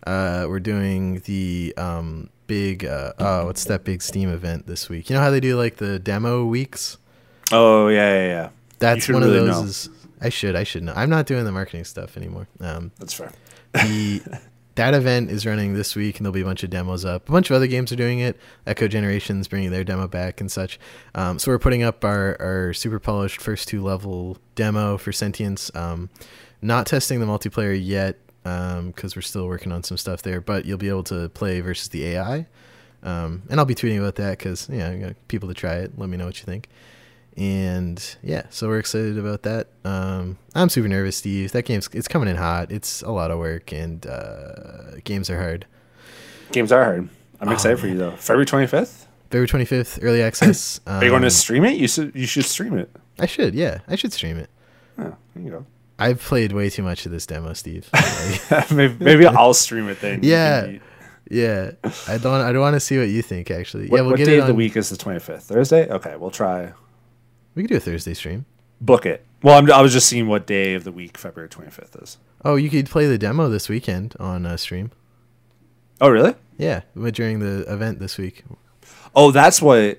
Uh, 0.07 0.47
we're 0.49 0.61
doing 0.61 1.21
the 1.25 1.75
um, 1.77 2.31
big, 2.47 2.85
uh, 2.85 3.13
oh, 3.19 3.47
what's 3.47 3.65
that 3.65 3.83
big 3.83 4.03
Steam 4.03 4.29
event 4.31 4.67
this 4.69 4.89
week? 4.89 5.11
You 5.11 5.17
know 5.17 5.21
how 5.23 5.31
they 5.31 5.41
do 5.41 5.57
like 5.57 5.77
the 5.77 5.99
demo 5.99 6.45
weeks? 6.45 6.97
Oh 7.53 7.89
yeah, 7.89 8.15
yeah, 8.15 8.27
yeah. 8.27 8.49
That's 8.79 9.09
one 9.09 9.23
of 9.23 9.31
those. 9.31 9.89
know. 9.89 9.95
I 10.21 10.29
should, 10.29 10.57
I 10.57 10.65
should 10.65 10.85
know. 10.85 10.93
I'm 10.97 11.11
not 11.11 11.27
doing 11.27 11.45
the 11.45 11.53
marketing 11.53 11.85
stuff 11.85 12.17
anymore. 12.17 12.49
Um, 12.61 12.93
That's 12.99 13.13
fair. 13.13 13.33
the 13.75 14.23
that 14.77 14.95
event 14.95 15.31
is 15.31 15.45
running 15.45 15.75
this 15.75 15.97
week, 15.97 16.19
and 16.19 16.25
there'll 16.25 16.35
be 16.35 16.43
a 16.43 16.45
bunch 16.45 16.63
of 16.63 16.71
demos 16.71 17.05
up. 17.05 17.29
A 17.29 17.33
bunch 17.33 17.51
of 17.51 17.57
other 17.57 17.67
games 17.67 17.91
are 17.93 17.97
doing 17.97 18.21
it. 18.21 18.39
Echo 18.67 18.87
Generations 18.87 19.49
bringing 19.49 19.71
their 19.71 19.85
demo 19.85 20.07
back 20.07 20.41
and 20.41 20.53
such. 20.53 20.79
Um, 21.15 21.39
so 21.39 21.51
we're 21.51 21.59
putting 21.59 21.83
up 21.83 22.05
our 22.05 22.37
our 22.41 22.73
super 22.73 22.99
polished 22.99 23.41
first 23.41 23.69
two 23.69 23.83
level 23.83 24.39
demo 24.55 24.99
for 24.99 25.13
Sentience. 25.13 25.71
Um, 25.75 26.11
not 26.63 26.87
testing 26.87 27.21
the 27.21 27.27
multiplayer 27.27 27.79
yet 27.79 28.19
because 28.43 29.17
we're 29.17 29.23
still 29.23 29.47
working 29.47 29.73
on 29.73 29.83
some 29.83 29.97
stuff 29.97 30.23
there. 30.23 30.41
But 30.41 30.67
you'll 30.67 30.79
be 30.79 30.89
able 30.89 31.05
to 31.05 31.31
play 31.31 31.61
versus 31.61 31.89
the 31.89 32.07
AI, 32.09 32.47
um, 33.03 33.43
and 33.49 33.59
I'll 33.59 33.67
be 33.67 33.75
tweeting 33.75 33.99
about 33.99 34.17
that 34.17 34.39
because 34.39 34.69
yeah, 34.71 34.91
I 34.91 34.97
got 34.97 35.29
people 35.29 35.49
to 35.49 35.55
try 35.55 35.77
it. 35.77 35.99
Let 35.99 36.11
me 36.11 36.19
know 36.19 36.27
what 36.27 36.39
you 36.39 36.45
think. 36.45 36.69
And 37.37 38.03
yeah, 38.23 38.45
so 38.51 38.67
we're 38.69 38.79
excited 38.79 39.19
about 39.19 39.43
that. 39.43 39.69
Um, 39.85 40.39
I'm 40.55 40.69
super 40.71 40.89
nervous, 40.89 41.17
Steve. 41.19 41.53
That 41.53 41.65
game's 41.67 41.89
it's 41.93 42.09
coming 42.09 42.29
in 42.29 42.37
hot. 42.37 42.73
It's 42.73 43.03
a 43.03 43.11
lot 43.11 43.31
of 43.31 43.39
work, 43.39 43.73
and 43.73 44.07
uh, 44.07 44.97
games 45.05 45.29
are 45.29 45.39
hard. 45.39 45.67
Games 46.53 46.73
are 46.73 46.83
hard. 46.83 47.09
I'm 47.41 47.49
Oh, 47.49 47.53
excited 47.53 47.79
for 47.79 47.89
you 47.89 47.99
though. 47.99 48.13
February 48.13 48.47
25th. 48.47 49.05
February 49.31 49.49
25th, 49.49 49.99
early 50.03 50.23
access. 50.23 50.81
Um, 50.87 50.95
Are 51.01 51.05
you 51.05 51.11
going 51.11 51.23
to 51.23 51.31
stream 51.31 51.65
it? 51.67 51.77
You 51.77 51.89
should. 51.89 52.15
You 52.15 52.27
should 52.27 52.45
stream 52.47 52.79
it. 52.79 52.89
I 53.19 53.27
should, 53.27 53.55
yeah, 53.55 53.81
I 53.89 53.97
should 53.97 54.13
stream 54.13 54.37
it. 54.39 54.49
Yeah, 54.99 55.13
there 55.35 55.45
you 55.45 55.51
go. 55.51 55.67
I've 55.99 56.21
played 56.23 56.53
way 56.53 56.71
too 56.71 56.83
much 56.83 57.05
of 57.07 57.13
this 57.13 57.27
demo, 57.27 57.53
Steve. 57.53 57.91
Maybe, 58.71 58.97
maybe 59.05 59.27
I'll 59.27 59.53
stream 59.55 59.89
it 59.89 60.01
then. 60.01 60.21
Yeah. 60.23 60.79
yeah, 61.31 61.73
I 62.07 62.17
don't. 62.19 62.41
I 62.41 62.53
don't 62.53 62.61
want 62.63 62.75
to 62.75 62.81
see 62.81 62.97
what 62.99 63.09
you 63.09 63.21
think. 63.21 63.51
Actually, 63.51 63.89
What, 63.89 63.97
yeah, 63.97 64.03
we'll 64.03 64.11
what 64.13 64.17
get 64.19 64.27
day 64.27 64.37
it 64.37 64.41
of 64.41 64.47
the 64.47 64.55
week 64.55 64.77
is 64.77 64.89
the 64.89 64.97
25th? 64.97 65.43
Thursday. 65.43 65.91
Okay, 65.91 66.17
we'll 66.17 66.31
try 66.31 66.73
We 67.57 67.63
could 67.63 67.71
do 67.71 67.77
a 67.77 67.81
Thursday 67.81 68.15
stream. 68.15 68.47
book 68.81 69.05
it. 69.07 69.25
Well, 69.43 69.59
I'm, 69.59 69.71
I 69.73 69.81
was 69.81 69.93
just 69.93 70.09
seeing 70.09 70.29
what 70.29 70.47
day 70.47 70.75
of 70.75 70.85
the 70.85 70.93
week 70.93 71.19
February 71.19 71.49
25th 71.49 72.03
is. 72.03 72.19
Oh, 72.45 72.55
you 72.57 72.71
could 72.71 72.89
play 72.89 73.07
the 73.07 73.19
demo 73.19 73.49
this 73.49 73.69
weekend 73.69 74.15
on 74.21 74.47
uh, 74.47 74.57
stream. 74.57 74.93
Oh, 76.01 76.09
really? 76.09 76.35
Yeah, 76.59 76.83
but 76.95 77.15
during 77.15 77.41
the 77.41 77.61
event 77.73 77.99
this 77.99 78.19
week. 78.19 78.45
Oh, 79.15 79.31
that's 79.31 79.61
what. 79.61 79.99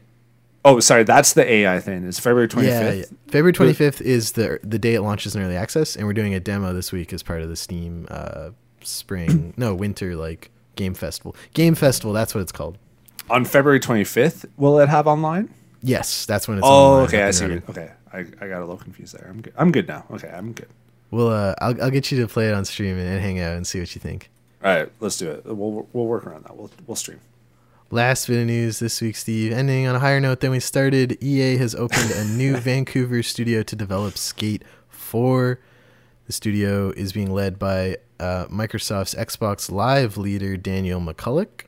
Oh, 0.63 0.80
sorry. 0.80 1.04
That's 1.04 1.34
the 1.34 1.50
AI 1.50 1.80
thing. 1.80 2.08
It's 2.08 2.20
February 2.20 2.48
25th. 2.48 2.63
Yeah, 2.63 2.91
yeah. 2.91 3.06
February 3.28 3.54
25th 3.54 4.02
is 4.02 4.34
the 4.34 4.60
the 4.63 4.78
day 4.78 4.96
it 4.96 5.02
launches 5.02 5.36
in 5.36 5.41
early 5.41 5.56
access, 5.56 5.96
and 5.96 6.06
we're 6.06 6.13
doing 6.13 6.34
a 6.34 6.39
demo 6.39 6.74
this 6.74 6.91
week 6.91 7.13
as 7.13 7.24
part 7.24 7.41
of 7.41 7.50
the 7.50 7.56
Steam 7.56 8.08
uh, 8.12 8.52
spring, 8.84 9.54
no, 9.58 9.74
winter 9.74 10.15
like 10.15 10.52
game 10.76 10.93
festival. 10.93 11.36
Game 11.54 11.74
festival, 11.74 12.13
that's 12.13 12.36
what 12.36 12.41
it's 12.41 12.52
called. 12.52 12.78
On 13.30 13.43
February 13.43 13.80
25th, 13.80 14.46
will 14.58 14.80
it 14.80 14.89
have 14.89 15.08
online? 15.08 15.54
Yes, 15.82 16.26
that's 16.26 16.48
when 16.48 16.58
it's. 16.58 16.68
Oh, 16.68 17.02
okay. 17.02 17.24
I 17.24 17.32
see. 17.32 17.46
Okay, 17.46 17.92
I, 18.12 18.20
I 18.20 18.48
got 18.48 18.60
a 18.60 18.66
little 18.66 18.78
confused 18.78 19.18
there. 19.18 19.28
I'm 19.30 19.42
good. 19.42 19.54
I'm 19.58 19.72
good 19.72 19.88
now. 19.88 20.06
Okay, 20.12 20.30
I'm 20.30 20.54
good. 20.54 20.70
We'll 21.12 21.30
uh, 21.30 21.56
I'll 21.60 21.84
I'll 21.84 21.92
get 21.92 22.12
you 22.12 22.20
to 22.22 22.28
play 22.28 22.50
it 22.50 22.54
on 22.54 22.66
stream 22.66 22.98
and, 22.98 23.08
and 23.08 23.22
hang 23.22 23.40
out 23.40 23.56
and 23.56 23.66
see 23.66 23.80
what 23.80 23.94
you 23.96 24.02
think. 24.02 24.30
All 24.63 24.76
right, 24.76 24.92
let's 25.00 25.18
do 25.18 25.32
it. 25.32 25.46
We'll 25.46 25.88
we'll 25.94 26.08
work 26.08 26.26
around 26.26 26.46
that. 26.46 26.58
We'll 26.58 26.72
we'll 26.86 26.96
stream. 26.96 27.20
Last 27.90 28.28
bit 28.28 28.42
of 28.42 28.48
news 28.48 28.80
this 28.80 29.00
week, 29.00 29.16
Steve. 29.16 29.54
Ending 29.54 29.88
on 29.88 29.96
a 29.96 30.00
higher 30.00 30.20
note 30.20 30.42
than 30.42 30.52
we 30.52 30.60
started, 30.60 31.18
EA 31.24 31.56
has 31.56 31.74
opened 31.74 32.12
a 32.12 32.26
new 32.26 32.58
Vancouver 32.58 33.24
studio 33.24 33.63
to 33.63 33.78
develop 33.78 34.18
Skate 34.18 34.63
4. 34.90 35.58
The 36.26 36.34
studio 36.34 36.90
is 36.90 37.13
being 37.13 37.32
led 37.32 37.58
by 37.58 37.96
uh, 38.20 38.48
Microsoft's 38.48 39.16
Xbox 39.16 39.72
Live 39.72 40.18
leader, 40.18 40.58
Daniel 40.58 41.00
McCulloch. 41.00 41.62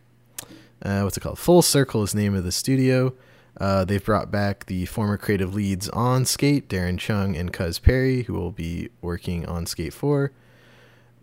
Uh, 0.82 1.02
what's 1.04 1.15
it 1.15 1.22
called? 1.22 1.39
Full 1.39 1.62
Circle 1.62 2.04
is 2.04 2.12
the 2.12 2.19
name 2.19 2.36
of 2.36 2.43
the 2.43 2.52
studio. 2.52 3.13
Uh, 3.58 3.86
they've 3.86 4.04
brought 4.04 4.32
back 4.32 4.66
the 4.66 4.86
former 4.86 5.18
creative 5.18 5.54
leads 5.54 5.90
on 5.90 6.26
Skate, 6.26 6.70
Deran 6.70 6.98
Chung 6.98 7.36
and 7.36 7.52
Cuz 7.52 7.80
Parry, 7.80 8.24
who 8.24 8.34
will 8.34 8.52
be 8.52 8.90
working 9.02 9.46
on 9.46 9.66
Skate 9.66 9.94
4. 9.94 10.32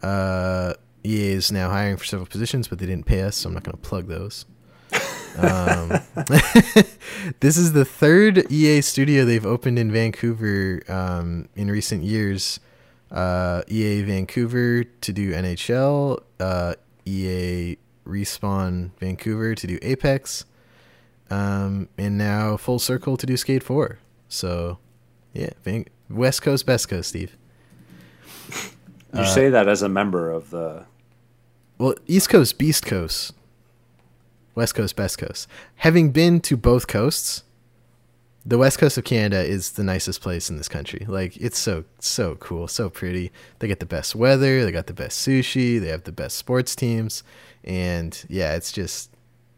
Uh, 0.03 0.75
EA 1.05 1.33
is 1.33 1.53
now 1.53 1.71
hiring 1.71 1.97
for 1.97 2.05
several 2.05 2.27
positions, 2.27 2.69
but 2.69 2.79
they 2.79 2.87
didn't 2.87 3.07
pay 3.07 3.23
us, 3.23 3.37
so 3.37 3.49
I'm 3.49 3.55
not 3.55 3.63
going 3.63 3.77
to 3.77 3.83
plug 3.83 4.09
those. 4.09 4.45
Um, 5.39 6.01
this 7.41 7.57
is 7.57 7.73
the 7.73 7.85
third 7.85 8.51
EA 8.51 8.81
studio 8.81 9.25
they've 9.25 9.45
opened 9.45 9.79
in 9.79 9.93
Vancouver 9.93 10.83
um, 10.89 11.49
in 11.55 11.71
recent 11.71 12.03
years. 12.03 12.61
Uh, 13.11 13.63
EA 13.69 14.03
Vancouver 14.03 14.85
to 14.85 15.13
do 15.13 15.33
NHL, 15.33 16.23
uh, 16.41 16.75
EA 17.05 17.77
Respawn 18.05 18.91
Vancouver 18.99 19.55
to 19.55 19.67
do 19.67 19.79
Apex, 19.83 20.45
um, 21.31 21.89
and 21.99 22.17
now 22.19 22.57
Full 22.57 22.79
Circle 22.79 23.17
to 23.17 23.27
do 23.27 23.37
Skate 23.37 23.63
4. 23.63 23.99
So, 24.29 24.79
yeah, 25.33 25.51
West 26.09 26.43
Coast, 26.43 26.67
Best 26.67 26.89
Coast, 26.89 27.09
Steve. 27.11 27.37
You 29.15 29.21
Uh, 29.23 29.25
say 29.27 29.49
that 29.51 29.69
as 29.69 29.83
a 29.83 29.89
member 29.89 30.31
of 30.31 30.51
the. 30.51 30.85
Well, 31.79 31.95
East 32.07 32.29
Coast, 32.29 32.59
Beast 32.59 32.85
Coast, 32.87 33.33
West 34.55 34.75
Coast, 34.75 34.97
Best 34.97 35.19
Coast. 35.19 35.47
Having 35.77 36.11
been 36.11 36.41
to 36.41 36.57
both 36.57 36.87
coasts, 36.87 37.43
the 38.45 38.59
West 38.59 38.79
Coast 38.79 38.97
of 38.97 39.05
Canada 39.05 39.43
is 39.45 39.73
the 39.73 39.83
nicest 39.85 40.21
place 40.21 40.49
in 40.49 40.57
this 40.57 40.69
country. 40.69 41.05
Like 41.09 41.37
it's 41.37 41.59
so 41.59 41.85
so 41.99 42.37
cool, 42.37 42.69
so 42.69 42.89
pretty. 42.89 43.31
They 43.59 43.69
get 43.69 43.81
the 43.81 43.87
best 43.87 44.15
weather, 44.15 44.65
they 44.65 44.73
got 44.73 44.87
the 44.87 44.95
best 44.95 45.27
sushi, 45.27 45.81
they 45.81 45.89
have 45.89 46.05
the 46.05 46.13
best 46.13 46.37
sports 46.37 46.75
teams, 46.77 47.23
and 47.65 48.25
yeah, 48.29 48.55
it's 48.55 48.73
just 48.73 49.11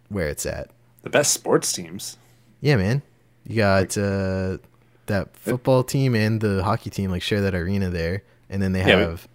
where 0.08 0.28
it's 0.28 0.46
at. 0.46 0.70
The 1.02 1.10
best 1.10 1.32
sports 1.32 1.72
teams. 1.72 2.16
Yeah, 2.60 2.76
man. 2.76 3.02
You 3.46 3.56
got 3.56 3.96
uh, 3.96 4.58
that 5.06 5.34
football 5.36 5.82
team 5.84 6.14
and 6.14 6.40
the 6.40 6.62
hockey 6.62 6.90
team 6.90 7.10
like 7.10 7.22
share 7.22 7.40
that 7.42 7.54
arena 7.54 7.88
there, 7.90 8.22
and 8.50 8.60
then 8.60 8.72
they 8.72 8.80
Yeah, 8.80 8.96
but- 8.96 8.98
have 9.10 9.28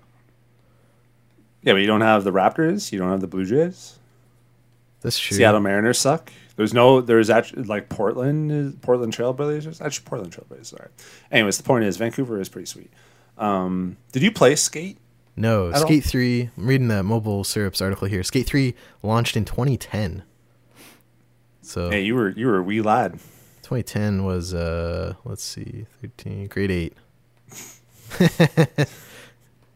Yeah, 1.63 1.73
but 1.73 1.79
you 1.79 1.87
don't 1.87 2.01
have 2.01 2.23
the 2.23 2.31
Raptors. 2.31 2.91
You 2.91 2.99
don't 2.99 3.09
have 3.09 3.21
the 3.21 3.27
Blue 3.27 3.45
Jays. 3.45 3.97
that's 5.01 5.17
true. 5.17 5.37
Seattle 5.37 5.61
Mariners 5.61 5.97
suck. 5.99 6.31
There's 6.55 6.73
no. 6.73 7.01
There's 7.01 7.29
actually 7.31 7.63
like 7.63 7.89
Portland. 7.89 8.51
Is, 8.51 8.75
Portland 8.75 9.11
Trailblazers. 9.15 9.81
Actually, 9.81 10.05
Portland 10.05 10.33
Trailblazers. 10.35 10.73
All 10.73 10.79
right. 10.81 10.91
Anyways, 11.31 11.57
the 11.57 11.63
point 11.63 11.85
is 11.85 11.97
Vancouver 11.97 12.39
is 12.39 12.47
pretty 12.49 12.67
sweet. 12.67 12.91
Um, 13.39 13.97
did 14.11 14.21
you 14.21 14.31
play 14.31 14.55
skate? 14.55 14.99
No, 15.35 15.69
At 15.69 15.77
all? 15.77 15.81
Skate 15.87 16.03
3, 16.03 16.51
I'm 16.55 16.67
reading 16.67 16.89
the 16.89 17.01
Mobile 17.01 17.43
Syrups 17.43 17.81
article 17.81 18.07
here. 18.07 18.21
Skate 18.21 18.45
3 18.45 18.75
launched 19.01 19.35
in 19.35 19.45
2010. 19.45 20.21
So 21.63 21.89
Hey, 21.89 22.01
you 22.01 22.15
were 22.15 22.29
you 22.29 22.47
were 22.47 22.57
a 22.57 22.63
wee 22.63 22.81
lad. 22.81 23.13
2010 23.63 24.23
was 24.23 24.53
uh 24.53 25.13
let's 25.25 25.43
see, 25.43 25.85
13, 26.01 26.47
grade 26.47 26.71
8. 26.71 26.93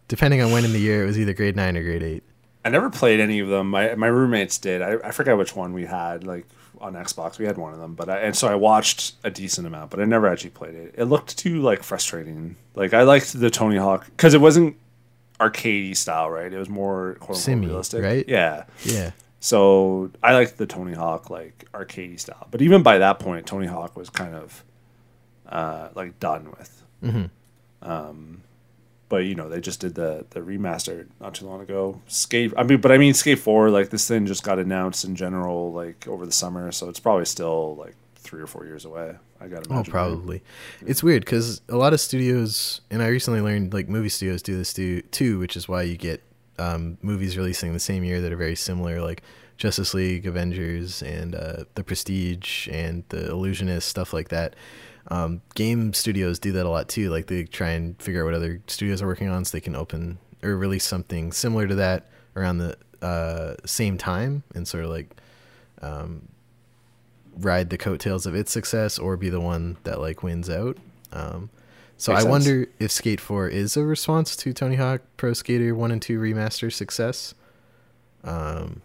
Depending 0.07 0.41
on 0.41 0.51
when 0.51 0.63
in 0.63 0.73
the 0.73 0.79
year, 0.79 1.03
it 1.03 1.07
was 1.07 1.19
either 1.19 1.33
grade 1.33 1.55
9 1.55 1.75
or 1.77 1.83
grade 1.83 2.03
8. 2.03 2.23
I 2.65 2.69
never 2.69 2.89
played 2.89 3.19
any 3.19 3.39
of 3.39 3.47
them. 3.47 3.69
My 3.69 3.95
my 3.95 4.07
roommates 4.07 4.57
did. 4.57 4.81
I, 4.81 4.97
I 5.03 5.11
forget 5.11 5.37
which 5.37 5.55
one 5.55 5.71
we 5.73 5.85
had. 5.85 6.25
Like 6.25 6.45
on 6.81 6.93
Xbox, 6.93 7.39
we 7.39 7.45
had 7.45 7.57
one 7.57 7.73
of 7.73 7.79
them. 7.79 7.95
But 7.95 8.09
I, 8.09 8.17
and 8.19 8.35
so 8.35 8.47
I 8.47 8.55
watched 8.55 9.15
a 9.23 9.31
decent 9.31 9.65
amount, 9.65 9.89
but 9.89 10.01
I 10.01 10.05
never 10.05 10.27
actually 10.27 10.49
played 10.49 10.75
it. 10.75 10.95
It 10.97 11.05
looked 11.05 11.37
too 11.37 11.61
like 11.61 11.81
frustrating. 11.83 12.57
Like 12.75 12.93
I 12.93 13.03
liked 13.03 13.39
the 13.39 13.49
Tony 13.49 13.77
Hawk 13.77 14.05
because 14.05 14.33
it 14.33 14.41
wasn't 14.41 14.75
arcadey 15.39 15.95
style, 15.95 16.29
right? 16.29 16.51
It 16.51 16.57
was 16.57 16.67
more 16.69 17.15
quote 17.21 17.37
Simmy, 17.37 17.67
realistic, 17.67 18.03
right? 18.03 18.25
Yeah. 18.27 18.65
Yeah. 18.83 19.11
So 19.47 20.11
I 20.21 20.33
liked 20.33 20.57
the 20.57 20.65
Tony 20.65 20.93
Hawk 20.93 21.29
like 21.29 21.65
arcadey 21.73 22.19
style. 22.19 22.47
But 22.51 22.61
even 22.61 22.83
by 22.83 22.97
that 22.97 23.19
point, 23.19 23.45
Tony 23.45 23.67
Hawk 23.67 23.95
was 23.95 24.09
kind 24.09 24.35
of 24.35 24.63
uh, 25.47 25.89
like 25.95 26.19
done 26.19 26.51
with. 26.57 26.83
Mhm. 27.03 27.29
Um, 27.81 28.41
but 29.09 29.23
you 29.23 29.35
know 29.35 29.47
they 29.47 29.61
just 29.61 29.79
did 29.79 29.95
the 29.95 30.25
the 30.31 30.41
remaster 30.41 31.05
not 31.21 31.33
too 31.35 31.45
long 31.45 31.61
ago. 31.61 32.01
Skate, 32.07 32.53
I 32.57 32.63
mean, 32.63 32.81
but 32.81 32.91
I 32.91 32.97
mean 32.97 33.13
Skate 33.13 33.39
Four, 33.39 33.69
like 33.69 33.89
this 33.89 34.05
thing 34.07 34.25
just 34.25 34.43
got 34.43 34.59
announced 34.59 35.05
in 35.05 35.15
general 35.15 35.71
like 35.71 36.05
over 36.07 36.25
the 36.25 36.31
summer, 36.33 36.71
so 36.73 36.89
it's 36.89 36.99
probably 36.99 37.23
still 37.25 37.75
like 37.77 37.95
three 38.15 38.41
or 38.41 38.47
four 38.47 38.65
years 38.65 38.83
away. 38.83 39.15
I 39.39 39.47
got 39.47 39.63
to 39.63 39.69
Oh, 39.69 39.73
imagine. 39.75 39.91
probably. 39.91 40.41
It's 40.85 41.01
weird 41.03 41.23
because 41.23 41.61
a 41.69 41.77
lot 41.77 41.93
of 41.93 42.01
studios, 42.01 42.81
and 42.91 43.01
I 43.01 43.07
recently 43.07 43.39
learned 43.39 43.73
like 43.73 43.87
movie 43.87 44.09
studios 44.09 44.41
do 44.41 44.57
this 44.57 44.73
too, 44.73 45.01
too, 45.03 45.39
which 45.39 45.55
is 45.55 45.69
why 45.69 45.83
you 45.83 45.95
get 45.95 46.21
um, 46.59 46.97
movies 47.01 47.37
releasing 47.37 47.73
the 47.73 47.79
same 47.79 48.03
year 48.03 48.21
that 48.21 48.31
are 48.31 48.37
very 48.37 48.55
similar, 48.55 49.01
like 49.01 49.23
Justice 49.57 49.93
League, 49.93 50.25
Avengers, 50.25 51.01
and 51.01 51.35
uh, 51.35 51.63
The 51.75 51.83
Prestige, 51.83 52.67
and 52.69 53.03
The 53.09 53.29
Illusionist, 53.29 53.87
stuff 53.87 54.13
like 54.13 54.29
that. 54.29 54.55
Um, 55.09 55.41
game 55.55 55.93
studios 55.93 56.37
do 56.37 56.51
that 56.51 56.65
a 56.65 56.69
lot 56.69 56.89
too. 56.89 57.09
Like 57.09 57.27
they 57.27 57.45
try 57.45 57.69
and 57.69 57.99
figure 58.01 58.21
out 58.21 58.25
what 58.25 58.33
other 58.33 58.61
studios 58.67 59.01
are 59.01 59.07
working 59.07 59.29
on, 59.29 59.45
so 59.45 59.57
they 59.57 59.61
can 59.61 59.75
open 59.75 60.19
or 60.43 60.55
release 60.55 60.85
something 60.85 61.31
similar 61.31 61.67
to 61.67 61.75
that 61.75 62.09
around 62.35 62.59
the 62.59 62.77
uh, 63.01 63.55
same 63.65 63.97
time, 63.97 64.43
and 64.53 64.67
sort 64.67 64.83
of 64.83 64.89
like 64.89 65.15
um, 65.81 66.27
ride 67.37 67.69
the 67.69 67.77
coattails 67.77 68.25
of 68.25 68.35
its 68.35 68.51
success, 68.51 68.99
or 68.99 69.17
be 69.17 69.29
the 69.29 69.41
one 69.41 69.77
that 69.83 69.99
like 69.99 70.23
wins 70.23 70.49
out. 70.49 70.77
Um, 71.13 71.49
so 71.97 72.11
Makes 72.11 72.19
I 72.19 72.21
sense. 72.23 72.29
wonder 72.31 72.67
if 72.79 72.91
Skate 72.91 73.19
4 73.19 73.47
is 73.49 73.75
a 73.75 73.83
response 73.83 74.35
to 74.37 74.53
Tony 74.53 74.75
Hawk 74.75 75.01
Pro 75.17 75.33
Skater 75.33 75.73
1 75.75 75.91
and 75.91 76.01
2 76.01 76.19
remaster 76.19 76.71
success. 76.71 77.33
Um, 78.23 78.81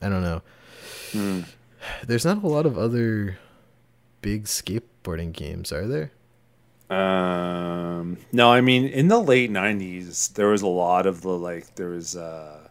I 0.00 0.08
don't 0.08 0.22
know. 0.22 0.42
Hmm. 1.12 1.40
There's 2.06 2.24
not 2.24 2.42
a 2.42 2.46
lot 2.46 2.66
of 2.66 2.78
other 2.78 3.38
big 4.20 4.44
skateboarding 4.44 5.32
games, 5.32 5.72
are 5.72 5.86
there? 5.86 6.12
Um, 6.90 8.18
no, 8.32 8.52
I 8.52 8.60
mean 8.60 8.86
in 8.86 9.08
the 9.08 9.18
late 9.18 9.50
'90s, 9.50 10.34
there 10.34 10.48
was 10.48 10.60
a 10.60 10.66
lot 10.66 11.06
of 11.06 11.22
the 11.22 11.30
like. 11.30 11.74
There 11.76 11.88
was 11.88 12.14
uh, 12.14 12.68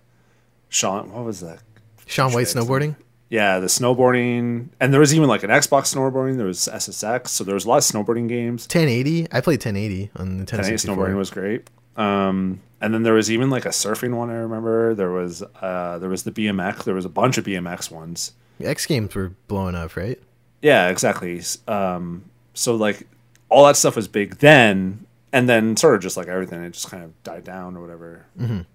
Shaun. 0.70 1.12
What 1.12 1.26
was 1.26 1.40
that? 1.40 1.60
Shaun 2.06 2.32
White 2.32 2.46
snowboarding? 2.46 2.96
Yeah, 3.32 3.60
the 3.60 3.68
snowboarding, 3.68 4.68
and 4.82 4.92
there 4.94 5.00
was 5.00 5.16
even 5.16 5.30
like 5.30 5.44
an 5.44 5.50
Xbox 5.50 5.96
snowboarding. 5.96 6.36
There 6.36 6.46
was 6.46 6.68
SSX, 6.72 7.30
so 7.30 7.46
there 7.46 7.54
was 7.56 7.64
a 7.64 7.70
lot 7.70 7.78
of 7.78 7.84
snowboarding 7.84 8.28
games. 8.28 8.64
1080? 8.64 9.28
I 9.32 9.40
played 9.40 9.64
1080 9.64 10.12
on 10.18 10.38
the 10.38 10.44
1080 10.44 10.44
1064. 10.44 10.96
snowboarding 10.98 11.16
was 11.18 11.30
great. 11.30 11.70
Um, 11.96 12.60
and 12.82 12.94
then 12.94 13.04
there 13.04 13.14
was 13.14 13.32
even 13.32 13.50
like 13.50 13.66
a 13.66 13.70
surfing 13.70 14.16
one. 14.18 14.30
I 14.30 14.34
remember 14.34 14.94
there 14.96 15.12
was 15.12 15.42
uh, 15.62 15.98
there 16.00 16.10
was 16.10 16.24
the 16.24 16.32
BMX. 16.32 16.84
There 16.84 16.94
was 16.94 17.06
a 17.06 17.10
bunch 17.10 17.38
of 17.38 17.46
BMX 17.46 17.90
ones. 17.90 18.34
The 18.60 18.68
X 18.68 18.86
Games 18.86 19.16
were 19.16 19.30
blowing 19.48 19.76
up, 19.76 19.96
right? 19.96 20.20
Yeah, 20.62 20.90
exactly. 20.90 21.42
Um, 21.70 22.26
so 22.54 22.76
like 22.76 23.08
all 23.48 23.66
that 23.66 23.78
stuff 23.78 23.96
was 23.96 24.10
big 24.10 24.40
then, 24.40 25.06
and 25.32 25.48
then 25.48 25.78
sort 25.78 25.96
of 25.96 26.02
just 26.02 26.18
like 26.18 26.28
everything, 26.28 26.62
it 26.64 26.74
just 26.74 26.92
kind 26.92 27.04
of 27.04 27.24
died 27.24 27.46
down 27.46 27.78
or 27.78 27.82
whatever. 27.82 28.26
Mhm. 28.38 28.66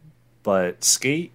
But 0.43 0.83
skate, 0.83 1.33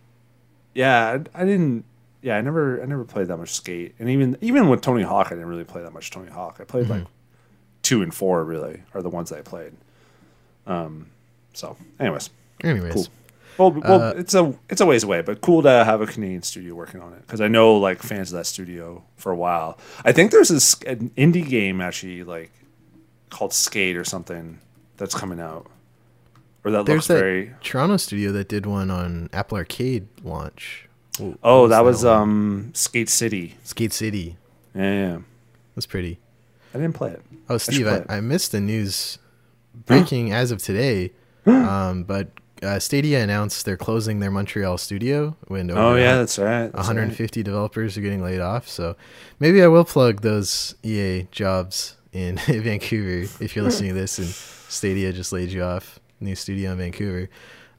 yeah, 0.73 1.19
I, 1.35 1.41
I 1.43 1.45
didn't. 1.45 1.85
Yeah, 2.21 2.37
I 2.37 2.41
never, 2.41 2.81
I 2.81 2.85
never 2.85 3.03
played 3.03 3.27
that 3.29 3.37
much 3.37 3.51
skate, 3.53 3.95
and 3.99 4.07
even 4.09 4.37
even 4.41 4.69
with 4.69 4.81
Tony 4.81 5.01
Hawk, 5.03 5.27
I 5.27 5.29
didn't 5.31 5.47
really 5.47 5.63
play 5.63 5.81
that 5.81 5.91
much 5.93 6.11
Tony 6.11 6.29
Hawk. 6.29 6.57
I 6.59 6.65
played 6.65 6.87
like 6.87 7.05
two 7.81 8.01
and 8.03 8.13
four 8.13 8.43
really 8.43 8.83
are 8.93 9.01
the 9.01 9.09
ones 9.09 9.29
that 9.31 9.39
I 9.39 9.41
played. 9.41 9.73
Um, 10.67 11.07
so, 11.53 11.75
anyways, 11.99 12.29
Anyways, 12.63 12.93
Cool. 12.93 13.07
well, 13.57 13.71
well, 13.81 14.01
Uh, 14.03 14.13
it's 14.17 14.35
a 14.35 14.53
it's 14.69 14.81
a 14.81 14.85
ways 14.85 15.03
away, 15.03 15.21
but 15.23 15.41
cool 15.41 15.63
to 15.63 15.69
have 15.83 15.99
a 16.01 16.05
Canadian 16.05 16.43
studio 16.43 16.75
working 16.75 17.01
on 17.01 17.11
it 17.13 17.21
because 17.21 17.41
I 17.41 17.47
know 17.47 17.75
like 17.77 18.03
fans 18.03 18.31
of 18.31 18.37
that 18.37 18.45
studio 18.45 19.03
for 19.17 19.31
a 19.31 19.35
while. 19.35 19.79
I 20.05 20.11
think 20.11 20.29
there's 20.31 20.49
this 20.49 20.75
an 20.83 21.09
indie 21.17 21.47
game 21.47 21.81
actually 21.81 22.23
like 22.23 22.51
called 23.31 23.51
Skate 23.53 23.97
or 23.97 24.03
something 24.03 24.59
that's 24.97 25.15
coming 25.15 25.39
out, 25.39 25.65
or 26.63 26.69
that 26.69 26.85
there's 26.85 26.97
looks 26.97 27.07
that 27.07 27.13
very. 27.17 27.51
Toronto 27.63 27.97
studio 27.97 28.31
that 28.33 28.47
did 28.47 28.67
one 28.67 28.91
on 28.91 29.27
Apple 29.33 29.57
Arcade 29.57 30.07
launch. 30.23 30.87
What 31.21 31.37
Oh, 31.43 31.67
that 31.67 31.83
was 31.83 32.03
um 32.05 32.71
Skate 32.73 33.09
City. 33.09 33.55
Skate 33.63 33.93
City. 33.93 34.37
Yeah, 34.75 34.93
yeah. 34.93 35.17
That's 35.75 35.85
pretty. 35.85 36.19
I 36.73 36.77
didn't 36.77 36.93
play 36.93 37.11
it. 37.11 37.21
Oh, 37.49 37.57
Steve, 37.57 37.85
play 37.85 38.03
I. 38.09 38.17
I 38.17 38.21
missed 38.21 38.51
the 38.51 38.61
news 38.61 39.17
breaking 39.85 40.31
as 40.31 40.51
of 40.51 40.61
today. 40.61 41.11
um, 41.45 42.03
but 42.03 42.29
uh, 42.63 42.79
Stadia 42.79 43.23
announced 43.23 43.65
they're 43.65 43.77
closing 43.77 44.19
their 44.19 44.31
Montreal 44.31 44.77
studio 44.77 45.35
when 45.47 45.71
Oh 45.71 45.95
yeah, 45.95 46.17
that's 46.17 46.37
right. 46.37 46.71
that's 46.71 46.75
150 46.87 47.43
developers 47.43 47.97
are 47.97 48.01
getting 48.01 48.23
laid 48.23 48.39
off. 48.39 48.67
So 48.67 48.95
maybe 49.39 49.63
I 49.63 49.67
will 49.67 49.85
plug 49.85 50.21
those 50.21 50.75
EA 50.83 51.27
jobs 51.31 51.95
in 52.13 52.37
Vancouver 52.47 53.27
if 53.43 53.55
you're 53.55 53.65
listening 53.65 53.93
to 53.93 53.99
this 53.99 54.19
and 54.19 54.27
Stadia 54.27 55.11
just 55.11 55.31
laid 55.33 55.49
you 55.49 55.63
off. 55.63 55.99
New 56.19 56.35
studio 56.35 56.71
in 56.73 56.77
Vancouver. 56.77 57.29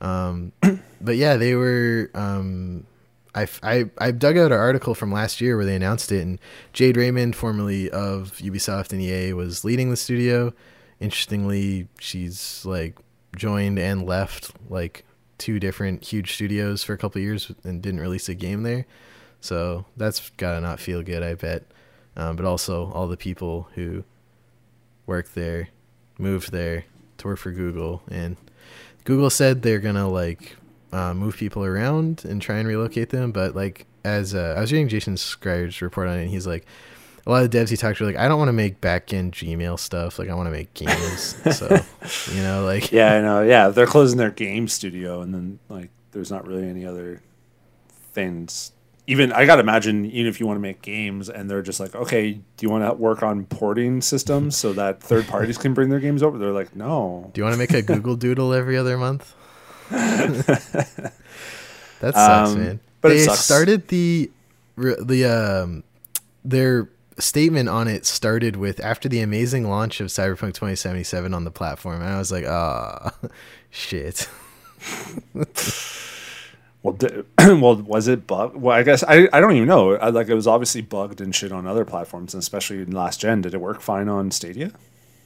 Um, 0.01 0.53
but 1.01 1.17
yeah, 1.17 1.37
they 1.37 1.55
were. 1.55 2.11
Um, 2.15 2.87
I, 3.35 3.49
I, 3.63 3.85
I 3.99 4.11
dug 4.11 4.37
out 4.37 4.53
an 4.53 4.59
article 4.59 4.95
from 4.95 5.11
last 5.11 5.41
year 5.41 5.57
where 5.57 5.65
they 5.65 5.77
announced 5.77 6.13
it, 6.13 6.23
and 6.23 6.39
Jade 6.73 6.97
Raymond, 6.97 7.35
formerly 7.35 7.91
of 7.91 8.33
Ubisoft 8.39 8.93
and 8.93 9.01
EA, 9.01 9.33
was 9.33 9.65
leading 9.65 9.91
the 9.91 9.97
studio. 9.97 10.53
Interestingly, 11.01 11.89
she's 11.99 12.65
like 12.65 12.99
joined 13.37 13.79
and 13.79 14.07
left 14.07 14.53
like 14.69 15.05
two 15.39 15.59
different 15.59 16.05
huge 16.05 16.35
studios 16.35 16.85
for 16.85 16.93
a 16.93 16.99
couple 16.99 17.21
years 17.21 17.51
and 17.65 17.83
didn't 17.83 18.01
release 18.01 18.29
a 18.29 18.35
game 18.35 18.63
there. 18.63 18.87
So 19.41 19.87
that's 19.97 20.31
gotta 20.37 20.61
not 20.61 20.79
feel 20.79 21.03
good, 21.03 21.23
I 21.23 21.35
bet. 21.35 21.65
Um, 22.17 22.37
but 22.37 22.45
also 22.45 22.93
all 22.93 23.09
the 23.09 23.17
people 23.17 23.69
who 23.75 24.05
worked 25.07 25.35
there 25.35 25.71
moved 26.19 26.53
there 26.53 26.85
to 27.19 27.27
work 27.27 27.39
for 27.39 27.51
Google, 27.51 28.03
and 28.11 28.37
Google 29.05 29.31
said 29.31 29.63
they're 29.63 29.81
gonna 29.81 30.09
like 30.09 30.57
uh, 30.93 31.15
move 31.15 31.37
people 31.37 31.65
around 31.65 32.25
and 32.25 32.41
try 32.41 32.59
and 32.59 32.69
relocate 32.69 33.11
them. 33.11 33.33
But 33.33 33.55
like 33.55 33.87
as 34.05 34.35
uh, 34.35 34.55
I 34.57 34.61
was 34.61 34.73
reading 34.73 34.89
Jason 34.89 35.17
Schreier's 35.17 35.81
report 35.83 36.09
on 36.09 36.19
it, 36.19 36.23
and 36.23 36.31
he's 36.31 36.47
like, 36.47 36.67
a 37.27 37.31
lot 37.31 37.45
of 37.45 37.51
devs 37.51 37.71
he 37.71 37.77
talked 37.77 37.99
to 37.99 38.05
are 38.05 38.07
like, 38.07 38.17
I 38.17 38.27
don't 38.29 38.39
want 38.39 38.49
to 38.49 38.53
make 38.53 38.81
back 38.81 39.13
end 39.13 39.33
Gmail 39.33 39.79
stuff. 39.79 40.19
Like 40.19 40.29
I 40.29 40.35
want 40.35 40.47
to 40.47 40.51
make 40.51 40.75
games. 40.75 41.37
so 41.57 41.81
you 42.33 42.43
know, 42.43 42.65
like 42.65 42.93
Yeah, 42.93 43.15
I 43.15 43.21
know. 43.21 43.43
Yeah, 43.43 43.69
they're 43.69 43.87
closing 43.87 44.19
their 44.19 44.31
game 44.31 44.69
studio, 44.69 45.21
and 45.23 45.35
then 45.35 45.59
like 45.69 45.91
there's 46.13 46.31
not 46.31 46.47
really 46.47 46.69
any 46.69 46.85
other 46.85 47.23
things. 48.13 48.73
Even 49.09 49.33
I 49.33 49.47
gotta 49.47 49.61
imagine, 49.61 50.07
even 50.07 50.27
if 50.29 50.39
you 50.39 50.47
want 50.47 50.57
to 50.57 50.61
make 50.61 50.81
games, 50.81 51.29
and 51.29 51.51
they're 51.51 51.63
just 51.63 51.81
like, 51.81 51.95
okay, 51.95 52.33
do 52.33 52.43
you 52.61 52.71
want 52.71 52.85
to 52.85 52.93
work 52.93 53.23
on 53.23 53.47
porting 53.47 54.01
systems 54.01 54.57
so 54.57 54.73
that 54.75 55.03
third 55.03 55.27
parties 55.27 55.59
can 55.59 55.75
bring 55.75 55.91
their 55.91 55.99
games 55.99 56.23
over? 56.23 56.39
They're 56.39 56.53
like, 56.53 56.77
no. 56.77 57.31
Do 57.35 57.41
you 57.41 57.45
want 57.45 57.55
to 57.55 57.59
make 57.59 57.73
a 57.73 57.83
Google 57.83 58.15
Doodle 58.17 58.53
every 58.53 58.77
other 58.77 58.97
month? 58.97 59.35
That 59.93 61.13
sucks, 62.01 62.17
Um, 62.51 62.59
man. 62.59 62.81
but 63.01 63.13
it 63.13 63.15
they 63.29 63.35
started 63.35 63.89
the 63.89 64.31
the 64.77 65.25
um 65.27 65.85
their 66.45 66.89
statement 67.19 67.69
on 67.69 67.89
it 67.89 68.07
started 68.07 68.57
with 68.57 68.81
after 68.81 69.09
the 69.09 69.21
amazing 69.21 69.69
launch 69.69 70.01
of 70.01 70.09
Cyberpunk 70.09 70.55
2077 70.55 71.35
on 71.35 71.45
the 71.45 71.51
platform, 71.51 72.01
and 72.01 72.11
I 72.11 72.19
was 72.19 72.33
like, 72.33 72.45
ah, 72.47 73.13
shit. 73.71 74.29
Well, 76.85 76.99
well, 77.39 77.77
was 77.77 78.09
it 78.09 78.27
bugged? 78.27 78.57
Well, 78.57 78.77
I 78.77 78.83
guess 78.83 79.05
I, 79.05 79.29
I 79.33 79.39
don't 79.39 79.53
even 79.55 79.69
know. 79.69 79.93
I, 79.95 80.09
like 80.09 80.27
it 80.29 80.35
was 80.35 80.49
obviously 80.49 80.81
bugged 80.83 81.21
and 81.21 81.33
shit 81.33 81.53
on 81.53 81.65
other 81.65 81.85
platforms, 81.85 82.35
and 82.35 82.41
especially 82.43 82.79
in 82.83 82.91
last 82.91 83.21
gen. 83.21 83.43
Did 83.43 83.55
it 83.55 83.61
work 83.61 83.81
fine 83.81 84.09
on 84.09 84.33
Stadia? 84.33 84.73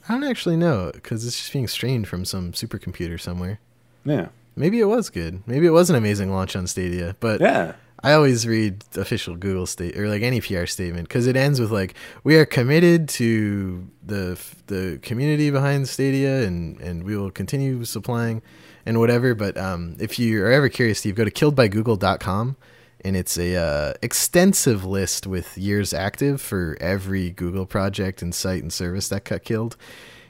I 0.06 0.12
don't 0.12 0.24
actually 0.24 0.58
know 0.58 0.90
because 0.92 1.24
it's 1.26 1.38
just 1.38 1.50
being 1.54 1.66
strained 1.66 2.08
from 2.08 2.26
some 2.26 2.52
supercomputer 2.52 3.18
somewhere. 3.18 3.58
Yeah, 4.04 4.28
Maybe 4.56 4.80
it 4.80 4.86
was 4.86 5.10
good. 5.10 5.46
Maybe 5.46 5.66
it 5.66 5.70
was 5.70 5.90
an 5.90 5.96
amazing 5.96 6.32
launch 6.32 6.56
on 6.56 6.66
Stadia, 6.66 7.14
but 7.20 7.40
yeah. 7.40 7.74
I 8.02 8.12
always 8.12 8.46
read 8.46 8.84
official 8.96 9.36
Google 9.36 9.66
state 9.66 9.98
or 9.98 10.08
like 10.08 10.22
any 10.22 10.40
PR 10.40 10.64
statement 10.64 11.08
because 11.08 11.26
it 11.26 11.36
ends 11.36 11.60
with 11.60 11.70
like 11.70 11.94
we 12.24 12.36
are 12.36 12.46
committed 12.46 13.08
to 13.10 13.86
the 14.04 14.40
the 14.66 14.98
community 15.02 15.50
behind 15.50 15.88
Stadia 15.88 16.46
and 16.46 16.80
and 16.80 17.04
we 17.04 17.16
will 17.16 17.30
continue 17.30 17.84
supplying 17.84 18.40
and 18.86 18.98
whatever. 18.98 19.34
But 19.34 19.58
um, 19.58 19.96
if 20.00 20.18
you 20.18 20.42
are 20.42 20.50
ever 20.50 20.68
curious, 20.70 21.00
Steve, 21.00 21.16
go 21.16 21.24
to 21.24 21.30
killedbygoogle.com 21.30 22.56
and 23.04 23.16
it's 23.16 23.36
a 23.38 23.56
uh, 23.56 23.94
extensive 24.02 24.84
list 24.84 25.26
with 25.26 25.58
years 25.58 25.92
active 25.92 26.40
for 26.40 26.78
every 26.80 27.30
Google 27.30 27.66
project 27.66 28.22
and 28.22 28.34
site 28.34 28.62
and 28.62 28.72
service 28.72 29.08
that 29.10 29.24
got 29.24 29.42
killed. 29.42 29.76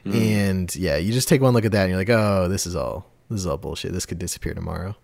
And 0.05 0.73
yeah, 0.73 0.95
you 0.95 1.11
just 1.11 1.27
take 1.27 1.41
one 1.41 1.53
look 1.53 1.65
at 1.65 1.73
that 1.73 1.81
and 1.81 1.89
you're 1.89 1.99
like, 1.99 2.09
oh, 2.09 2.47
this 2.47 2.65
is 2.65 2.77
all 2.77 3.05
this 3.29 3.39
is 3.39 3.47
all 3.47 3.57
bullshit. 3.57 3.93
This 3.93 4.05
could 4.05 4.19
disappear 4.19 4.53
tomorrow. 4.53 4.95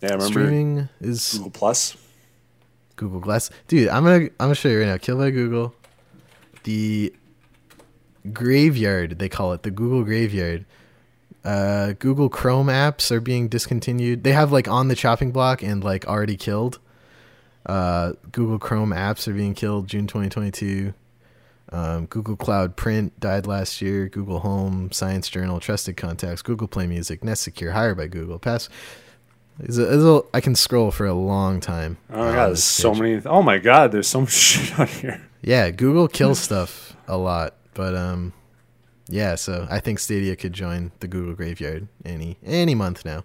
Yeah, 0.00 0.10
I 0.10 0.14
remember 0.14 0.24
Streaming 0.26 0.88
is 1.00 1.32
Google 1.34 1.50
Plus. 1.50 1.96
Google 2.96 3.20
Glass. 3.20 3.50
Dude, 3.68 3.88
I'm 3.88 4.04
gonna 4.04 4.24
I'm 4.24 4.30
gonna 4.38 4.54
show 4.54 4.68
you 4.68 4.80
right 4.80 4.86
now. 4.86 4.96
Kill 4.98 5.18
by 5.18 5.30
Google. 5.30 5.74
The 6.64 7.12
graveyard, 8.32 9.18
they 9.18 9.28
call 9.28 9.52
it, 9.52 9.62
the 9.62 9.70
Google 9.70 10.04
graveyard. 10.04 10.64
Uh, 11.44 11.92
Google 11.98 12.28
Chrome 12.30 12.68
apps 12.68 13.10
are 13.10 13.20
being 13.20 13.48
discontinued. 13.48 14.24
They 14.24 14.32
have 14.32 14.50
like 14.50 14.66
on 14.66 14.88
the 14.88 14.94
chopping 14.94 15.30
block 15.30 15.62
and 15.62 15.84
like 15.84 16.06
already 16.06 16.36
killed. 16.36 16.78
Uh, 17.66 18.12
Google 18.32 18.58
Chrome 18.58 18.90
apps 18.90 19.28
are 19.28 19.34
being 19.34 19.54
killed 19.54 19.86
June 19.88 20.06
2022. 20.06 20.94
Um, 21.74 22.06
Google 22.06 22.36
Cloud 22.36 22.76
Print 22.76 23.18
died 23.18 23.48
last 23.48 23.82
year. 23.82 24.08
Google 24.08 24.38
Home, 24.38 24.92
Science 24.92 25.28
Journal, 25.28 25.58
Trusted 25.58 25.96
Contacts, 25.96 26.40
Google 26.40 26.68
Play 26.68 26.86
Music, 26.86 27.24
Nest 27.24 27.42
Secure, 27.42 27.72
hired 27.72 27.96
by 27.96 28.06
Google. 28.06 28.38
Pass. 28.38 28.68
Is 29.58 29.78
a, 29.78 29.88
is 29.88 30.04
a, 30.04 30.22
I 30.32 30.40
can 30.40 30.54
scroll 30.54 30.92
for 30.92 31.04
a 31.04 31.14
long 31.14 31.58
time. 31.58 31.96
Oh 32.10 32.26
my 32.26 32.32
god, 32.32 32.46
there's 32.48 32.62
so 32.62 32.92
page. 32.92 33.00
many. 33.00 33.22
Oh 33.26 33.42
my 33.42 33.58
god, 33.58 33.90
there's 33.90 34.06
so 34.06 34.20
much 34.22 34.30
shit 34.30 34.78
on 34.78 34.86
here. 34.86 35.28
Yeah, 35.42 35.70
Google 35.72 36.06
kills 36.18 36.38
stuff 36.38 36.96
a 37.08 37.16
lot, 37.16 37.54
but 37.72 37.96
um, 37.96 38.32
yeah, 39.08 39.34
so 39.34 39.66
I 39.68 39.80
think 39.80 39.98
Stadia 39.98 40.36
could 40.36 40.52
join 40.52 40.92
the 41.00 41.08
Google 41.08 41.34
graveyard 41.34 41.88
any 42.04 42.38
any 42.44 42.76
month 42.76 43.04
now. 43.04 43.24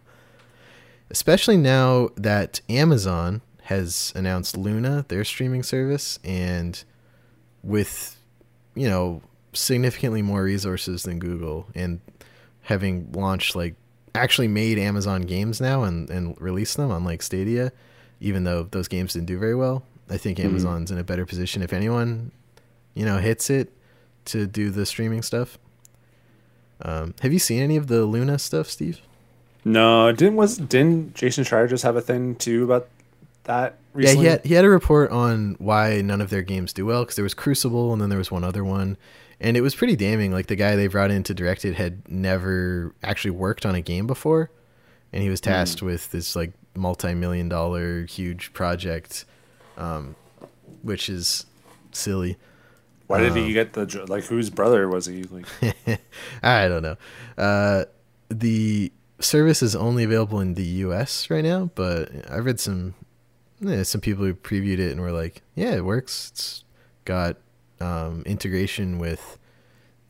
Especially 1.11 1.57
now 1.57 2.09
that 2.15 2.61
Amazon 2.67 3.41
has 3.63 4.11
announced 4.15 4.57
Luna, 4.57 5.05
their 5.07 5.23
streaming 5.23 5.61
service, 5.61 6.17
and 6.23 6.83
with 7.63 8.18
you 8.79 8.87
know 8.89 9.21
significantly 9.53 10.21
more 10.21 10.43
resources 10.43 11.03
than 11.03 11.19
Google 11.19 11.67
and 11.75 11.99
having 12.61 13.11
launched 13.11 13.55
like 13.55 13.75
actually 14.15 14.47
made 14.47 14.77
Amazon 14.77 15.23
games 15.23 15.59
now 15.59 15.83
and 15.83 16.09
and 16.09 16.39
released 16.39 16.77
them 16.77 16.91
on 16.91 17.03
like 17.03 17.21
Stadia, 17.21 17.71
even 18.21 18.43
though 18.43 18.63
those 18.63 18.87
games 18.87 19.13
didn't 19.13 19.27
do 19.27 19.37
very 19.37 19.55
well. 19.55 19.83
I 20.09 20.17
think 20.17 20.37
Mhm. 20.37 20.45
Amazon's 20.45 20.91
in 20.91 20.97
a 20.97 21.03
better 21.03 21.25
position 21.25 21.61
if 21.61 21.73
anyone, 21.73 22.31
you 22.93 23.05
know, 23.05 23.17
hits 23.17 23.49
it 23.49 23.67
to 24.25 24.47
do 24.47 24.69
the 24.71 24.85
streaming 24.85 25.21
stuff. 25.23 25.57
Um, 26.81 27.13
have 27.21 27.33
you 27.33 27.39
seen 27.39 27.61
any 27.61 27.75
of 27.75 27.87
the 27.87 28.05
Luna 28.05 28.39
stuff, 28.39 28.67
Steve? 28.69 29.01
No, 29.65 30.11
didn't 30.11 30.35
was 30.37 30.57
didn't 30.57 31.13
Jason 31.15 31.43
Schreier 31.43 31.69
just 31.69 31.83
have 31.83 31.95
a 31.97 32.01
thing 32.01 32.35
too 32.35 32.63
about 32.63 32.87
that 33.49 33.77
recently? 33.93 34.23
Yeah, 34.25 34.29
he 34.31 34.31
had 34.31 34.45
he 34.45 34.53
had 34.53 34.65
a 34.65 34.69
report 34.69 35.11
on 35.11 35.55
why 35.59 36.01
none 36.01 36.21
of 36.21 36.29
their 36.29 36.41
games 36.41 36.71
do 36.73 36.85
well 36.85 37.03
because 37.03 37.15
there 37.15 37.23
was 37.23 37.33
Crucible 37.33 37.91
and 37.91 38.01
then 38.01 38.09
there 38.09 38.17
was 38.17 38.31
one 38.31 38.43
other 38.43 38.63
one, 38.63 38.97
and 39.39 39.57
it 39.57 39.61
was 39.61 39.75
pretty 39.75 39.95
damning. 39.95 40.31
Like 40.31 40.47
the 40.47 40.55
guy 40.55 40.75
they 40.75 40.87
brought 40.87 41.11
in 41.11 41.23
to 41.23 41.33
direct 41.33 41.65
it 41.65 41.75
had 41.75 42.09
never 42.09 42.93
actually 43.03 43.31
worked 43.31 43.65
on 43.65 43.75
a 43.75 43.81
game 43.81 44.07
before, 44.07 44.49
and 45.11 45.21
he 45.23 45.29
was 45.29 45.41
tasked 45.41 45.81
with 45.81 46.11
this 46.11 46.35
like 46.35 46.53
multi-million 46.75 47.49
dollar 47.49 48.05
huge 48.05 48.53
project, 48.53 49.25
um, 49.77 50.15
which 50.81 51.09
is 51.09 51.45
silly. 51.91 52.37
Why 53.07 53.21
did 53.21 53.31
Um, 53.31 53.37
he 53.39 53.53
get 53.53 53.73
the 53.73 53.85
jo- 53.87 54.05
like? 54.07 54.25
Whose 54.25 54.51
brother 54.51 54.87
was 54.87 55.07
he? 55.07 55.23
Like, 55.23 55.45
I 56.43 56.67
don't 56.67 56.83
know. 56.83 56.95
Uh, 57.37 57.85
the 58.29 58.91
service 59.19 59.63
is 59.63 59.75
only 59.75 60.03
available 60.03 60.39
in 60.39 60.53
the 60.53 60.63
U.S. 60.85 61.27
right 61.31 61.43
now, 61.43 61.71
but 61.73 62.11
I've 62.29 62.45
read 62.45 62.59
some 62.59 62.93
eh, 63.67 63.83
some 63.83 64.01
people 64.01 64.25
who 64.25 64.33
previewed 64.33 64.79
it 64.79 64.91
and 64.91 65.01
were 65.01 65.11
like, 65.11 65.41
"Yeah, 65.55 65.75
it 65.75 65.85
works. 65.85 66.29
It's 66.31 66.63
got 67.05 67.37
um, 67.79 68.23
integration 68.25 68.99
with 68.99 69.37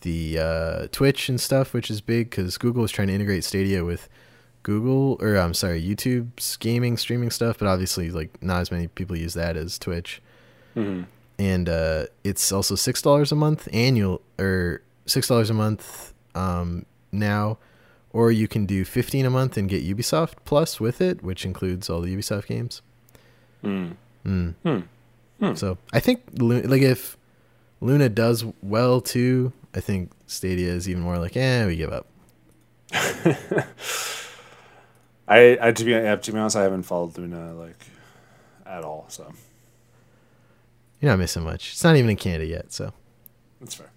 the 0.01 0.39
uh, 0.39 0.87
Twitch 0.91 1.29
and 1.29 1.39
stuff, 1.39 1.73
which 1.73 1.91
is 1.91 2.01
big 2.01 2.29
because 2.29 2.57
Google 2.57 2.83
is 2.83 2.91
trying 2.91 3.09
to 3.09 3.13
integrate 3.13 3.43
Stadia 3.43 3.83
with 3.83 4.09
Google 4.63 5.17
or 5.21 5.35
I'm 5.37 5.53
sorry, 5.53 5.81
YouTube's 5.81 6.57
gaming 6.57 6.97
streaming 6.97 7.31
stuff, 7.31 7.59
but 7.59 7.67
obviously, 7.67 8.11
like 8.11 8.41
not 8.41 8.61
as 8.61 8.71
many 8.71 8.87
people 8.87 9.17
use 9.17 9.33
that 9.33 9.55
as 9.55 9.79
Twitch 9.79 10.21
mhm. 10.75 11.05
and 11.37 11.69
uh, 11.69 12.05
it's 12.23 12.51
also 12.51 12.75
six 12.75 13.01
dollars 13.01 13.31
a 13.31 13.35
month 13.35 13.67
annual 13.73 14.21
or 14.37 14.81
six 15.05 15.27
dollars 15.27 15.49
a 15.49 15.53
month 15.53 16.13
um, 16.35 16.85
now, 17.11 17.57
or 18.11 18.31
you 18.31 18.47
can 18.47 18.65
do 18.65 18.83
fifteen 18.85 19.25
a 19.25 19.29
month 19.29 19.57
and 19.57 19.69
get 19.69 19.83
Ubisoft 19.83 20.33
Plus 20.45 20.79
with 20.79 21.01
it, 21.01 21.23
which 21.23 21.45
includes 21.45 21.89
all 21.89 22.01
the 22.01 22.15
Ubisoft 22.15 22.47
games. 22.47 22.81
Mm. 23.63 23.95
Mm. 24.25 24.83
Hmm. 25.39 25.53
So 25.55 25.77
I 25.93 25.99
think 25.99 26.23
like 26.37 26.81
if 26.81 27.17
Luna 27.81 28.09
does 28.09 28.45
well 28.61 29.01
too, 29.01 29.53
I 29.73 29.79
think 29.79 30.11
Stadia 30.27 30.71
is 30.71 30.89
even 30.89 31.01
more 31.01 31.17
like, 31.17 31.35
eh, 31.37 31.65
we 31.65 31.75
give 31.75 31.91
up. 31.91 32.07
I, 35.27 35.57
I 35.61 35.71
to 35.71 35.83
be 35.83 35.91
to 35.93 36.31
be 36.31 36.37
honest, 36.39 36.55
I 36.55 36.63
haven't 36.63 36.83
followed 36.83 37.17
Luna 37.17 37.53
like 37.53 37.85
at 38.65 38.83
all, 38.83 39.05
so 39.09 39.31
You're 40.99 41.11
not 41.11 41.19
missing 41.19 41.43
much. 41.43 41.71
It's 41.73 41.83
not 41.83 41.95
even 41.95 42.09
in 42.09 42.17
Canada 42.17 42.45
yet, 42.45 42.71
so. 42.73 42.93
that's 43.59 43.75
fair. 43.75 43.91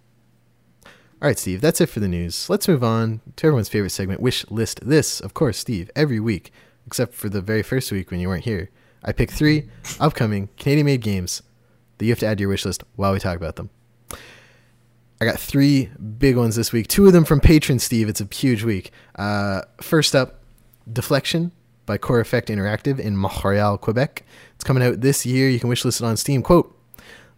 All 0.85 1.29
right, 1.29 1.39
Steve, 1.39 1.61
that's 1.61 1.81
it 1.81 1.87
for 1.89 2.01
the 2.01 2.09
news. 2.09 2.51
Let's 2.51 2.67
move 2.67 2.83
on 2.83 3.21
to 3.37 3.47
everyone's 3.47 3.69
favorite 3.69 3.91
segment, 3.91 4.21
Wish 4.21 4.45
List 4.51 4.81
This. 4.87 5.21
Of 5.21 5.35
course, 5.35 5.57
Steve, 5.57 5.89
every 5.95 6.19
week, 6.19 6.53
except 6.87 7.15
for 7.15 7.29
the 7.29 7.41
very 7.41 7.63
first 7.63 7.93
week 7.93 8.11
when 8.11 8.19
you 8.19 8.29
weren't 8.29 8.45
here, 8.45 8.71
I 9.05 9.13
pick 9.13 9.31
three 9.31 9.69
upcoming 9.99 10.49
Canadian 10.57 10.87
made 10.87 11.01
games 11.01 11.43
that 11.99 12.05
you 12.05 12.13
have 12.13 12.21
to 12.21 12.27
add 12.27 12.39
to 12.39 12.43
your 12.43 12.51
wish 12.51 12.65
list 12.65 12.85
while 12.97 13.13
we 13.13 13.19
talk 13.19 13.37
about 13.37 13.57
them. 13.57 13.71
I 15.21 15.25
got 15.25 15.39
three 15.39 15.91
big 16.19 16.37
ones 16.37 16.57
this 16.57 16.73
week, 16.73 16.89
two 16.89 17.07
of 17.07 17.13
them 17.13 17.25
from 17.25 17.41
Patron 17.41 17.79
Steve. 17.79 18.09
It's 18.09 18.21
a 18.21 18.29
huge 18.33 18.65
week. 18.65 18.91
Uh, 19.15 19.63
first 19.81 20.17
up, 20.17 20.41
Deflection 20.93 21.53
by 21.87 21.97
Core 21.97 22.21
Effect 22.21 22.49
Interactive 22.49 22.99
in 22.99 23.17
Montreal, 23.17 23.79
Quebec. 23.79 24.25
It's 24.57 24.65
coming 24.65 24.83
out 24.83 25.01
this 25.01 25.25
year. 25.25 25.49
You 25.49 25.61
can 25.61 25.69
wish 25.69 25.85
list 25.85 26.01
it 26.01 26.05
on 26.05 26.17
Steam. 26.17 26.43
Quote, 26.43 26.77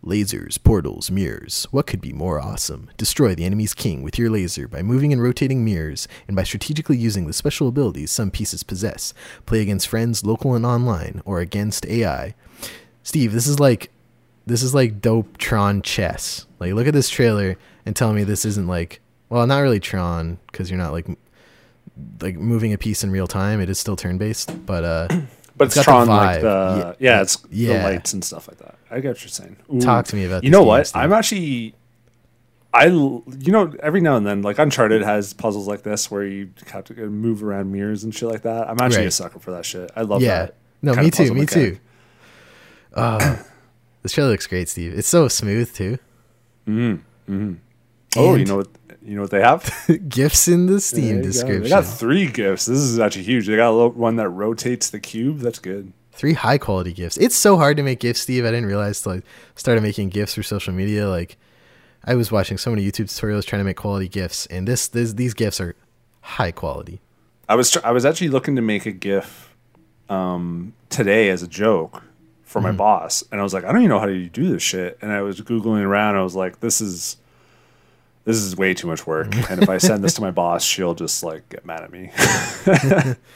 Lasers, 0.04 0.62
portals, 0.62 1.10
mirrors. 1.10 1.66
What 1.70 1.86
could 1.86 2.00
be 2.00 2.12
more 2.12 2.40
awesome? 2.40 2.90
Destroy 2.96 3.34
the 3.34 3.44
enemy's 3.44 3.74
king 3.74 4.02
with 4.02 4.18
your 4.18 4.30
laser 4.30 4.68
by 4.68 4.82
moving 4.82 5.12
and 5.12 5.22
rotating 5.22 5.64
mirrors 5.64 6.06
and 6.26 6.36
by 6.36 6.42
strategically 6.42 6.96
using 6.96 7.26
the 7.26 7.32
special 7.32 7.68
abilities 7.68 8.10
some 8.10 8.30
pieces 8.30 8.62
possess. 8.62 9.14
Play 9.46 9.62
against 9.62 9.88
friends, 9.88 10.24
local 10.24 10.54
and 10.54 10.66
online, 10.66 11.22
or 11.24 11.40
against 11.40 11.86
AI. 11.86 12.34
Steve, 13.02 13.32
this 13.32 13.46
is 13.46 13.58
like 13.58 13.90
this 14.46 14.62
is 14.62 14.74
like 14.74 15.00
dope 15.00 15.38
Tron 15.38 15.80
chess. 15.82 16.46
Like 16.60 16.74
look 16.74 16.86
at 16.86 16.94
this 16.94 17.08
trailer 17.08 17.56
and 17.86 17.96
tell 17.96 18.12
me 18.12 18.24
this 18.24 18.44
isn't 18.44 18.66
like 18.66 19.00
well, 19.30 19.46
not 19.46 19.60
really 19.60 19.80
Tron 19.80 20.38
because 20.52 20.70
you're 20.70 20.78
not 20.78 20.92
like 20.92 21.06
like 22.20 22.36
moving 22.36 22.72
a 22.72 22.78
piece 22.78 23.02
in 23.02 23.10
real 23.10 23.26
time. 23.26 23.60
It 23.60 23.70
is 23.70 23.78
still 23.78 23.96
turn 23.96 24.18
based, 24.18 24.66
but 24.66 24.84
uh 24.84 25.08
But 25.56 25.66
It's 25.66 25.76
it's, 25.76 25.86
got 25.86 26.04
the 26.06 26.10
like 26.10 26.40
the 26.40 26.96
Yeah. 26.98 27.16
yeah, 27.16 27.22
it's 27.22 27.38
Yeah. 27.50 27.78
the 27.78 27.84
lights 27.84 28.12
and 28.12 28.24
stuff 28.24 28.48
like 28.48 28.58
that. 28.58 28.74
I 28.90 29.00
get 29.00 29.08
what 29.10 29.22
you're 29.22 29.28
saying. 29.28 29.56
Ooh. 29.72 29.80
talk 29.80 30.06
to 30.06 30.16
me 30.16 30.24
about 30.24 30.42
You 30.44 30.50
know 30.50 30.62
what? 30.64 30.90
I'm 30.94 31.12
actually. 31.12 31.74
I 32.72 32.86
you 32.86 33.22
know 33.46 33.72
every 33.80 34.00
now 34.00 34.16
and 34.16 34.26
then 34.26 34.42
like 34.42 34.58
Uncharted 34.58 35.02
has 35.02 35.32
puzzles 35.32 35.68
like 35.68 35.82
this 35.84 36.10
where 36.10 36.24
you 36.24 36.50
have 36.72 36.82
to 36.84 36.94
move 37.08 37.44
around 37.44 37.70
mirrors 37.70 38.02
and 38.02 38.12
shit 38.12 38.28
like 38.28 38.42
that. 38.42 38.68
I'm 38.68 38.80
actually 38.80 39.02
Right. 39.02 39.08
a 39.08 39.12
sucker 39.12 39.38
for 39.38 39.52
that 39.52 39.64
shit. 39.64 39.92
I 39.94 40.02
love 40.02 40.22
yeah. 40.22 40.46
that. 40.46 40.54
No, 40.82 40.94
me 40.94 41.10
too. 41.10 41.32
Me 41.32 41.42
mechanic. 41.42 41.74
too. 41.74 41.80
Uh, 42.94 43.36
this 44.02 44.12
trailer 44.12 44.30
looks 44.30 44.46
great, 44.48 44.68
Steve. 44.68 44.92
It's 44.98 45.06
so 45.08 45.28
smooth 45.28 45.72
too. 45.72 45.98
Mm, 46.66 47.00
mm. 47.30 47.56
Oh, 48.16 48.34
you 48.34 48.44
know 48.44 48.56
what? 48.56 48.68
You 49.04 49.16
know 49.16 49.22
what 49.22 49.30
they 49.30 49.42
have? 49.42 49.70
GIFs 50.08 50.48
in 50.48 50.66
the 50.66 50.80
Steam 50.80 51.04
you 51.04 51.16
go. 51.16 51.22
description. 51.22 51.62
They 51.64 51.68
got 51.68 51.84
three 51.84 52.26
GIFs. 52.26 52.66
This 52.66 52.78
is 52.78 52.98
actually 52.98 53.24
huge. 53.24 53.46
They 53.46 53.56
got 53.56 53.68
a 53.70 53.72
little 53.72 53.90
one 53.90 54.16
that 54.16 54.28
rotates 54.30 54.88
the 54.90 54.98
cube. 55.00 55.38
That's 55.40 55.58
good. 55.58 55.92
Three 56.12 56.32
high 56.32 56.58
quality 56.58 56.92
GIFs. 56.92 57.16
It's 57.18 57.34
so 57.36 57.56
hard 57.56 57.76
to 57.76 57.82
make 57.82 58.00
GIFs, 58.00 58.20
Steve. 58.20 58.44
I 58.44 58.50
didn't 58.50 58.66
realize 58.66 59.02
till 59.02 59.12
I 59.12 59.22
started 59.56 59.82
making 59.82 60.08
GIFs 60.10 60.34
for 60.34 60.42
social 60.42 60.72
media. 60.72 61.08
Like, 61.08 61.36
I 62.04 62.14
was 62.14 62.30
watching 62.32 62.56
so 62.56 62.70
many 62.70 62.82
YouTube 62.90 63.06
tutorials 63.06 63.44
trying 63.44 63.60
to 63.60 63.64
make 63.64 63.76
quality 63.76 64.08
GIFs, 64.08 64.46
and 64.46 64.66
this, 64.68 64.88
this 64.88 65.12
these 65.14 65.34
GIFs 65.34 65.60
are 65.60 65.74
high 66.20 66.52
quality. 66.52 67.00
I 67.48 67.56
was 67.56 67.70
tr- 67.72 67.80
I 67.84 67.90
was 67.92 68.04
actually 68.06 68.28
looking 68.28 68.56
to 68.56 68.62
make 68.62 68.86
a 68.86 68.92
GIF 68.92 69.54
um, 70.08 70.72
today 70.88 71.28
as 71.30 71.42
a 71.42 71.48
joke 71.48 72.02
for 72.42 72.60
Mm-hmm. 72.60 72.68
my 72.68 72.72
boss, 72.72 73.24
and 73.32 73.40
I 73.40 73.42
was 73.44 73.52
like, 73.52 73.64
I 73.64 73.68
don't 73.72 73.80
even 73.80 73.88
know 73.90 73.98
how 73.98 74.06
to 74.06 74.28
do 74.28 74.48
this 74.48 74.62
shit. 74.62 74.96
And 75.02 75.10
I 75.12 75.22
was 75.22 75.40
googling 75.40 75.82
around. 75.82 76.10
And 76.10 76.18
I 76.20 76.22
was 76.22 76.36
like, 76.36 76.60
this 76.60 76.80
is 76.80 77.16
this 78.24 78.36
is 78.36 78.56
way 78.56 78.74
too 78.74 78.86
much 78.86 79.06
work. 79.06 79.34
and 79.50 79.62
if 79.62 79.68
I 79.68 79.78
send 79.78 80.02
this 80.02 80.14
to 80.14 80.20
my 80.20 80.30
boss, 80.42 80.64
she'll 80.64 80.94
just 80.94 81.22
like 81.22 81.48
get 81.48 81.64
mad 81.64 81.82
at 81.82 81.92
me. 81.92 82.10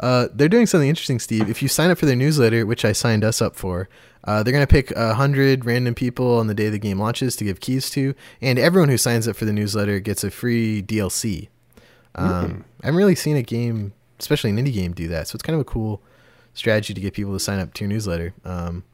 Uh, 0.00 0.28
they're 0.32 0.48
doing 0.48 0.66
something 0.66 0.88
interesting, 0.88 1.18
Steve. 1.18 1.50
If 1.50 1.60
you 1.60 1.68
sign 1.68 1.90
up 1.90 1.98
for 1.98 2.06
their 2.06 2.16
newsletter, 2.16 2.64
which 2.64 2.86
I 2.86 2.92
signed 2.92 3.22
us 3.22 3.42
up 3.42 3.54
for, 3.54 3.86
uh, 4.24 4.42
they're 4.42 4.52
going 4.52 4.66
to 4.66 4.70
pick 4.70 4.90
a 4.92 5.14
hundred 5.14 5.66
random 5.66 5.94
people 5.94 6.38
on 6.38 6.46
the 6.46 6.54
day 6.54 6.70
the 6.70 6.78
game 6.78 6.98
launches 6.98 7.36
to 7.36 7.44
give 7.44 7.60
keys 7.60 7.90
to, 7.90 8.14
and 8.40 8.58
everyone 8.58 8.88
who 8.88 8.96
signs 8.96 9.28
up 9.28 9.36
for 9.36 9.44
the 9.44 9.52
newsletter 9.52 10.00
gets 10.00 10.24
a 10.24 10.30
free 10.30 10.82
DLC. 10.82 11.48
Um, 12.14 12.64
I 12.82 12.86
haven't 12.86 12.98
really 12.98 13.14
seen 13.14 13.36
a 13.36 13.42
game, 13.42 13.92
especially 14.18 14.50
an 14.50 14.56
indie 14.56 14.72
game, 14.72 14.92
do 14.92 15.06
that, 15.08 15.28
so 15.28 15.36
it's 15.36 15.42
kind 15.42 15.54
of 15.54 15.60
a 15.60 15.64
cool 15.64 16.02
strategy 16.54 16.94
to 16.94 17.00
get 17.00 17.12
people 17.12 17.34
to 17.34 17.40
sign 17.40 17.58
up 17.58 17.74
to 17.74 17.84
your 17.84 17.90
newsletter. 17.90 18.34
Um, 18.44 18.84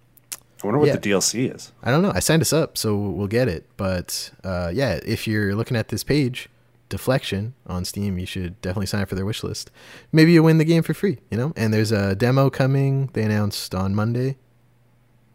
I 0.67 0.69
wonder 0.69 0.79
what 0.81 0.89
Yeah. 0.89 0.97
the 0.97 1.11
DLC 1.11 1.55
is. 1.55 1.73
I 1.83 1.91
don't 1.93 2.03
know. 2.03 2.13
I 2.15 2.19
signed 2.19 2.43
us 2.43 2.53
up, 2.53 2.77
so 2.77 2.97
we'll 2.97 3.29
get 3.29 3.47
it. 3.49 3.65
But 3.77 4.31
uh, 4.43 4.71
yeah, 4.75 4.99
if 5.07 5.29
you're 5.29 5.55
looking 5.55 5.77
at 5.77 5.89
this 5.89 6.03
page, 6.03 6.49
Deflection 6.89 7.55
on 7.67 7.85
Steam, 7.85 8.19
you 8.19 8.27
should 8.27 8.61
definitely 8.63 8.87
sign 8.87 9.03
up 9.03 9.09
for 9.09 9.15
their 9.17 9.27
wish 9.27 9.43
list. 9.43 9.71
Maybe 10.13 10.33
you 10.33 10.43
win 10.43 10.59
the 10.59 10.65
game 10.65 10.83
for 10.83 10.95
free, 10.95 11.19
you 11.31 11.37
know? 11.39 11.53
And 11.57 11.73
there's 11.75 11.91
a 11.93 12.15
demo 12.15 12.49
coming. 12.51 13.11
They 13.13 13.23
announced 13.23 13.75
on 13.75 13.95
Monday. 13.95 14.37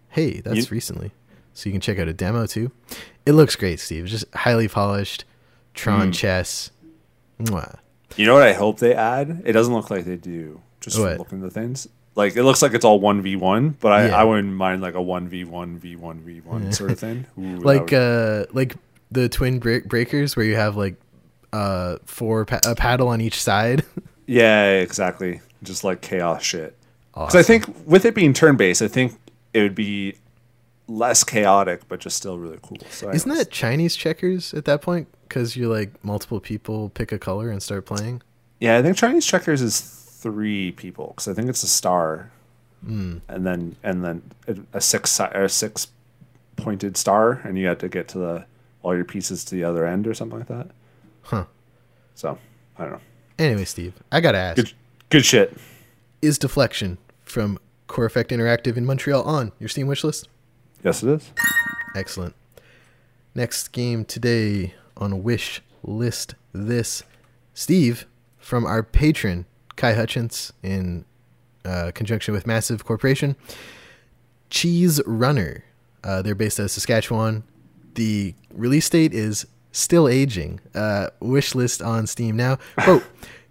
Hey, 0.09 0.41
that's 0.41 0.57
You- 0.57 0.65
recently. 0.71 1.11
So 1.53 1.67
you 1.69 1.73
can 1.73 1.81
check 1.81 1.99
out 1.99 2.07
a 2.07 2.13
demo 2.13 2.45
too. 2.45 2.71
It 3.25 3.33
looks 3.33 3.55
great, 3.55 3.79
Steve. 3.79 4.05
Just 4.05 4.25
highly 4.33 4.67
polished 4.69 5.25
Tron 5.73 6.11
Mm. 6.11 6.13
chess. 6.13 6.71
Mwah. 7.39 7.75
You 8.15 8.25
know 8.25 8.33
what 8.33 8.43
I 8.43 8.53
hope 8.53 8.79
they 8.79 8.93
add? 8.93 9.41
It 9.45 9.51
doesn't 9.53 9.73
look 9.73 9.89
like 9.89 10.05
they 10.05 10.15
do. 10.17 10.61
Just 10.79 10.99
What? 10.99 11.17
looking 11.19 11.39
at 11.43 11.53
the 11.53 11.59
things. 11.59 11.87
Like 12.15 12.35
it 12.35 12.43
looks 12.43 12.61
like 12.61 12.73
it's 12.73 12.83
all 12.85 12.99
one 12.99 13.21
v 13.21 13.35
one, 13.37 13.69
but 13.79 13.91
I, 13.93 14.07
Yeah. 14.07 14.17
I 14.17 14.23
wouldn't 14.25 14.53
mind 14.53 14.81
like 14.81 14.95
a 14.95 15.01
one 15.01 15.27
v 15.29 15.45
one 15.45 15.77
v 15.77 15.95
one 15.95 16.19
v 16.19 16.41
one 16.41 16.71
sort 16.73 16.91
of 16.91 16.99
thing. 16.99 17.25
Ooh, 17.39 17.57
Like 17.59 17.91
would- 17.91 17.93
uh 17.93 18.45
like 18.51 18.75
the 19.11 19.29
twin 19.29 19.59
break- 19.59 19.87
breakers 19.87 20.35
where 20.35 20.45
you 20.45 20.55
have 20.55 20.75
like 20.75 20.95
uh 21.53 21.97
four 22.05 22.45
pa- 22.45 22.59
a 22.65 22.75
paddle 22.75 23.07
on 23.09 23.21
each 23.21 23.41
side. 23.41 23.83
Yeah, 24.27 24.75
exactly. 24.79 25.41
Just 25.61 25.83
like 25.83 25.99
chaos 25.99 26.41
shit. 26.43 26.77
Because 27.11 27.35
Awesome. 27.35 27.39
I 27.39 27.43
think 27.43 27.65
with 27.85 28.05
it 28.05 28.15
being 28.15 28.31
turn 28.31 28.55
based, 28.55 28.81
I 28.81 28.87
think 28.87 29.19
it 29.53 29.59
would 29.61 29.75
be 29.75 30.15
less 30.87 31.25
chaotic, 31.25 31.81
but 31.89 31.99
just 31.99 32.15
still 32.15 32.37
really 32.37 32.57
cool. 32.61 32.77
So 32.89 33.09
Isn't 33.09 33.29
anyways. 33.29 33.47
that 33.47 33.51
Chinese 33.51 33.97
checkers 33.97 34.53
at 34.53 34.63
that 34.65 34.81
point? 34.81 35.09
Because 35.27 35.57
you're 35.57 35.67
like 35.75 36.01
multiple 36.05 36.39
people 36.39 36.89
pick 36.89 37.11
a 37.11 37.19
color 37.19 37.49
and 37.49 37.61
start 37.61 37.85
playing. 37.85 38.21
Yeah, 38.61 38.77
I 38.77 38.81
think 38.83 38.95
Chinese 38.95 39.25
checkers 39.25 39.61
is 39.61 40.00
three 40.21 40.71
people 40.71 41.07
because 41.07 41.27
I 41.27 41.33
think 41.33 41.49
it's 41.49 41.63
a 41.63 41.67
star, 41.67 42.31
Hmm. 42.85 43.17
and 43.27 43.45
then 43.45 43.75
and 43.83 44.03
then 44.03 44.21
a, 44.47 44.55
a 44.77 44.81
six 44.81 45.19
or 45.19 45.25
a 45.43 45.49
six 45.49 45.87
pointed 46.55 46.97
star, 46.97 47.33
and 47.43 47.57
you 47.57 47.67
had 47.67 47.79
to 47.79 47.89
get 47.89 48.07
to 48.09 48.17
the 48.17 48.45
all 48.83 48.95
your 48.95 49.05
pieces 49.05 49.43
to 49.45 49.55
the 49.55 49.63
other 49.63 49.85
end 49.85 50.07
or 50.07 50.13
something 50.13 50.39
like 50.39 50.47
that. 50.47 50.67
Huh. 51.23 51.45
So 52.15 52.37
I 52.77 52.83
don't 52.83 52.93
know. 52.93 52.99
Anyway, 53.37 53.65
Steve, 53.65 53.93
I 54.11 54.19
gotta 54.21 54.37
ask: 54.39 54.55
Good, 54.55 54.73
good 55.09 55.25
shit. 55.25 55.57
Is 56.21 56.37
Deflection 56.37 56.97
from 57.23 57.59
Core 57.87 58.05
Effect 58.05 58.31
Interactive 58.31 58.77
in 58.77 58.85
Montreal 58.85 59.23
on 59.23 59.51
your 59.59 59.69
Steam 59.69 59.87
wish 59.87 60.03
list? 60.03 60.27
Yes, 60.83 61.03
it 61.03 61.09
is. 61.09 61.31
Excellent. 61.95 62.35
Next 63.35 63.71
game 63.71 64.05
today 64.05 64.73
on 64.97 65.23
wish 65.23 65.61
list 65.83 66.35
this 66.53 67.03
Steve 67.53 68.05
from 68.39 68.65
our 68.65 68.81
patron 68.83 69.45
Kai 69.81 69.93
Hutchins 69.93 70.53
in 70.61 71.05
uh, 71.65 71.89
conjunction 71.95 72.35
with 72.35 72.45
Massive 72.45 72.85
Corporation. 72.85 73.35
Cheese 74.51 75.01
Runner. 75.07 75.63
Uh, 76.03 76.21
they're 76.21 76.35
based 76.35 76.59
out 76.59 76.65
of 76.65 76.71
Saskatchewan. 76.71 77.43
The 77.95 78.35
release 78.53 78.87
date 78.87 79.11
is 79.11 79.47
still 79.71 80.07
aging. 80.07 80.59
Uh, 80.75 81.07
wish 81.19 81.55
list 81.55 81.81
on 81.81 82.05
Steam 82.05 82.37
now. 82.37 82.59
Quote. 82.77 83.03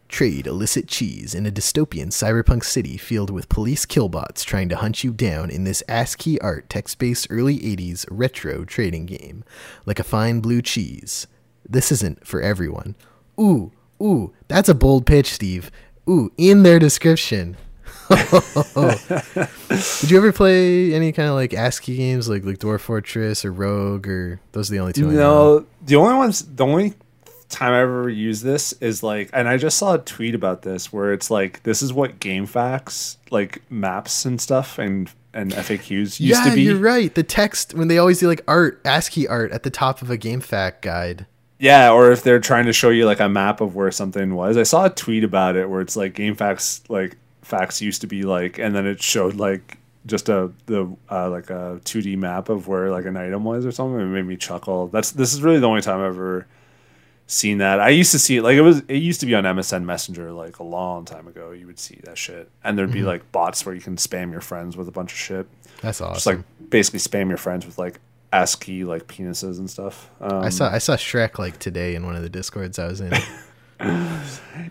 Trade 0.07 0.47
illicit 0.47 0.87
cheese 0.87 1.35
in 1.35 1.47
a 1.47 1.51
dystopian 1.51 2.09
cyberpunk 2.09 2.63
city 2.63 2.97
filled 2.97 3.31
with 3.31 3.49
police 3.49 3.85
killbots 3.85 4.45
trying 4.45 4.69
to 4.69 4.77
hunt 4.77 5.03
you 5.03 5.13
down 5.13 5.51
in 5.51 5.65
this 5.65 5.83
ASCII 5.89 6.41
art 6.41 6.69
text 6.69 6.99
based 7.01 7.27
early 7.31 7.59
80s 7.59 8.07
retro 8.09 8.65
trading 8.65 9.07
game. 9.07 9.43
Like 9.85 9.99
a 9.99 10.05
fine 10.05 10.41
blue 10.41 10.63
cheese. 10.63 11.27
This 11.69 11.91
isn't 11.91 12.25
for 12.25 12.41
everyone. 12.41 12.95
Ooh, 13.41 13.73
ooh, 14.01 14.33
that's 14.49 14.69
a 14.69 14.75
bold 14.75 15.07
pitch, 15.07 15.33
Steve. 15.33 15.71
Ooh, 16.11 16.33
in 16.37 16.65
their 16.65 16.79
description. 16.79 17.57
Did 18.11 20.11
you 20.11 20.17
ever 20.17 20.33
play 20.33 20.93
any 20.93 21.13
kind 21.13 21.29
of 21.29 21.37
like 21.37 21.55
ASCII 21.55 21.97
games 21.97 22.29
like 22.29 22.45
like 22.45 22.59
Dwarf 22.59 22.81
Fortress 22.81 23.45
or 23.45 23.53
Rogue 23.53 24.09
or 24.09 24.41
those 24.51 24.69
are 24.69 24.73
the 24.73 24.81
only 24.81 24.93
two? 24.93 25.13
No, 25.13 25.65
the 25.87 25.95
only 25.95 26.15
ones, 26.15 26.43
the 26.43 26.67
only 26.67 26.95
time 27.51 27.73
I 27.73 27.83
ever 27.83 28.09
used 28.09 28.43
this 28.43 28.73
is 28.75 29.05
like, 29.05 29.31
and 29.33 29.49
I 29.49 29.59
just 29.59 29.79
saw 29.79 29.95
a 29.95 29.99
tweet 29.99 30.35
about 30.35 30.63
this 30.63 30.93
where 30.93 31.13
it's 31.13 31.31
like, 31.31 31.63
this 31.63 31.83
is 31.83 31.93
what 31.93 32.19
game 32.19 32.47
facts, 32.47 33.19
like 33.31 33.63
maps 33.71 34.25
and 34.25 34.41
stuff 34.41 34.79
and 34.79 35.11
and 35.33 35.53
FAQs 35.53 35.91
used 35.91 36.21
yeah, 36.21 36.45
to 36.45 36.55
be. 36.57 36.63
you're 36.63 36.77
right. 36.77 37.15
The 37.15 37.23
text 37.23 37.75
when 37.75 37.87
they 37.87 37.99
always 37.99 38.19
do 38.19 38.27
like 38.27 38.43
art, 38.49 38.81
ASCII 38.85 39.29
art 39.29 39.53
at 39.53 39.63
the 39.63 39.71
top 39.71 40.03
of 40.03 40.11
a 40.11 40.17
game 40.17 40.41
fact 40.41 40.83
guide. 40.83 41.27
Yeah, 41.61 41.93
or 41.93 42.11
if 42.11 42.23
they're 42.23 42.41
trying 42.41 42.65
to 42.67 42.73
show 42.73 42.89
you 42.89 43.05
like 43.05 43.21
a 43.21 43.29
map 43.29 43.61
of 43.61 43.77
where 43.77 43.91
something 43.91 44.35
was. 44.35 44.57
I 44.57 44.63
saw 44.63 44.87
a 44.87 44.91
tweet 44.91 45.25
about 45.25 45.57
it 45.57 45.69
where 45.69 45.83
it's 45.83 45.95
like 45.95 46.15
GameFAQs 46.15 46.89
like 46.89 47.19
facts 47.43 47.83
used 47.83 48.01
to 48.01 48.07
be 48.07 48.23
like, 48.23 48.59
and 48.59 48.75
then 48.75 48.87
it 48.87 49.03
showed 49.03 49.35
like 49.35 49.77
just 50.07 50.31
a 50.31 50.51
the 50.65 50.91
uh, 51.11 51.29
like 51.29 51.51
a 51.51 51.79
2D 51.85 52.17
map 52.17 52.49
of 52.49 52.67
where 52.67 52.91
like 52.91 53.05
an 53.05 53.19
item 53.19 53.45
was 53.45 53.67
or 53.67 53.73
something. 53.73 54.01
It 54.01 54.07
made 54.07 54.25
me 54.25 54.39
chuckle. 54.39 54.87
That's 54.89 55.11
this 55.11 55.35
is 55.35 55.43
really 55.43 55.59
the 55.59 55.69
only 55.69 55.83
time 55.83 56.01
I've 56.01 56.15
ever 56.15 56.47
seen 57.27 57.59
that. 57.59 57.79
I 57.79 57.91
used 57.91 58.13
to 58.13 58.19
see 58.19 58.39
it 58.39 58.43
like 58.43 58.57
it 58.57 58.63
was 58.63 58.79
it 58.89 59.03
used 59.03 59.21
to 59.21 59.27
be 59.27 59.35
on 59.35 59.45
MSN 59.45 59.85
Messenger 59.85 60.33
like 60.33 60.61
a 60.61 60.65
long 60.65 61.05
time 61.05 61.29
ago. 61.29 61.51
You 61.51 61.67
would 61.67 61.79
see 61.79 62.01
that 62.05 62.17
shit, 62.17 62.51
and 62.65 62.79
there'd 62.79 62.91
be 62.91 63.03
like 63.03 63.31
bots 63.33 63.67
where 63.67 63.75
you 63.75 63.83
can 63.83 63.97
spam 63.97 64.33
your 64.33 64.41
friends 64.41 64.79
with 64.79 64.89
a 64.89 64.93
bunch 64.93 65.13
of 65.13 65.19
shit. 65.19 65.47
That's 65.83 66.01
awesome. 66.01 66.15
Just 66.15 66.27
like 66.27 66.71
basically 66.71 67.01
spam 67.01 67.29
your 67.29 67.37
friends 67.37 67.67
with 67.67 67.79
like 67.79 68.01
ASCII 68.33 68.85
like 68.85 69.07
penises 69.07 69.59
and 69.59 69.69
stuff. 69.69 70.11
Um, 70.21 70.43
I 70.43 70.49
saw 70.49 70.71
I 70.71 70.79
saw 70.79 70.95
Shrek 70.97 71.39
like 71.39 71.59
today 71.59 71.95
in 71.95 72.07
one 72.07 72.17
of 72.17 72.23
the 72.23 72.29
discords 72.29 72.79
I 72.79 72.87
was 72.87 73.01
in. 73.01 73.13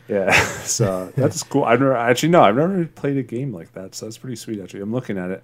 Yeah, 0.08 0.32
so 0.64 1.12
that's 1.16 1.42
cool. 1.42 1.64
I've 1.64 1.80
never 1.80 1.96
actually 1.96 2.30
no, 2.30 2.44
I've 2.44 2.56
never 2.56 2.86
played 2.86 3.18
a 3.18 3.24
game 3.24 3.54
like 3.54 3.74
that, 3.74 3.96
so 3.96 4.06
that's 4.06 4.20
pretty 4.20 4.36
sweet. 4.36 4.62
Actually, 4.62 4.82
I'm 4.82 4.92
looking 4.92 5.18
at 5.18 5.32
it. 5.32 5.44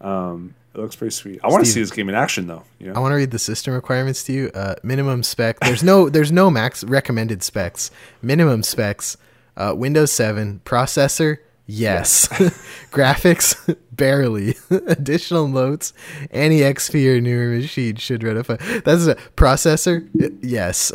Um, 0.00 0.54
it 0.74 0.78
looks 0.78 0.96
pretty 0.96 1.12
sweet. 1.12 1.40
I 1.42 1.48
want 1.48 1.64
to 1.64 1.70
see 1.70 1.80
this 1.80 1.90
game 1.90 2.08
in 2.08 2.14
action 2.14 2.46
though. 2.46 2.62
You 2.78 2.92
I 2.94 3.00
want 3.00 3.12
to 3.12 3.16
read 3.16 3.30
the 3.30 3.38
system 3.38 3.74
requirements 3.74 4.22
to 4.24 4.32
you. 4.32 4.50
Uh, 4.54 4.76
minimum 4.82 5.22
spec. 5.22 5.58
There's 5.60 5.82
no 5.82 6.08
there's 6.08 6.32
no 6.32 6.50
max 6.50 6.84
recommended 6.84 7.42
specs. 7.42 7.90
Minimum 8.22 8.62
specs. 8.62 9.16
Uh, 9.56 9.74
Windows 9.76 10.10
7 10.12 10.62
processor. 10.64 11.38
Yes. 11.66 12.28
Graphics 12.90 13.76
barely. 13.92 14.56
Additional 14.70 15.48
notes. 15.48 15.92
Any 16.30 16.60
XP 16.60 17.16
or 17.16 17.20
newer 17.20 17.56
machine 17.56 17.96
should 17.96 18.22
run 18.24 18.36
a. 18.36 18.44
fi- 18.44 18.56
That's 18.80 19.06
a 19.06 19.14
processor. 19.36 20.08
Yes. 20.42 20.92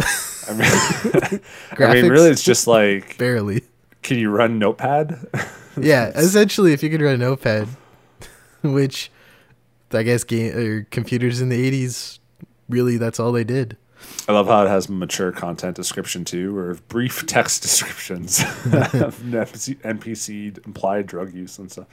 I 0.49 0.53
mean, 0.53 1.41
I 1.89 1.93
mean, 1.93 2.11
really, 2.11 2.29
it's 2.29 2.43
just 2.43 2.67
like, 2.67 3.17
barely. 3.17 3.63
can 4.03 4.17
you 4.17 4.29
run 4.29 4.59
Notepad? 4.59 5.17
Yeah. 5.79 6.09
Essentially, 6.09 6.73
if 6.73 6.81
you 6.83 6.89
could 6.89 7.01
run 7.01 7.19
notepad, 7.19 7.67
which 8.63 9.11
I 9.91 10.03
guess 10.03 10.23
game 10.23 10.55
or 10.57 10.83
computers 10.91 11.39
in 11.41 11.49
the 11.49 11.71
80s 11.87 12.19
really 12.69 12.97
that's 12.97 13.19
all 13.19 13.31
they 13.31 13.43
did. 13.45 13.77
I 14.27 14.33
love 14.33 14.47
how 14.47 14.63
it 14.65 14.69
has 14.69 14.89
mature 14.89 15.31
content 15.31 15.75
description 15.75 16.25
too, 16.25 16.57
or 16.57 16.75
brief 16.89 17.25
text 17.27 17.61
descriptions 17.61 18.39
of 18.65 19.19
NPC, 19.23 20.65
implied 20.65 21.07
drug 21.07 21.33
use 21.33 21.57
and 21.59 21.71
stuff. 21.71 21.87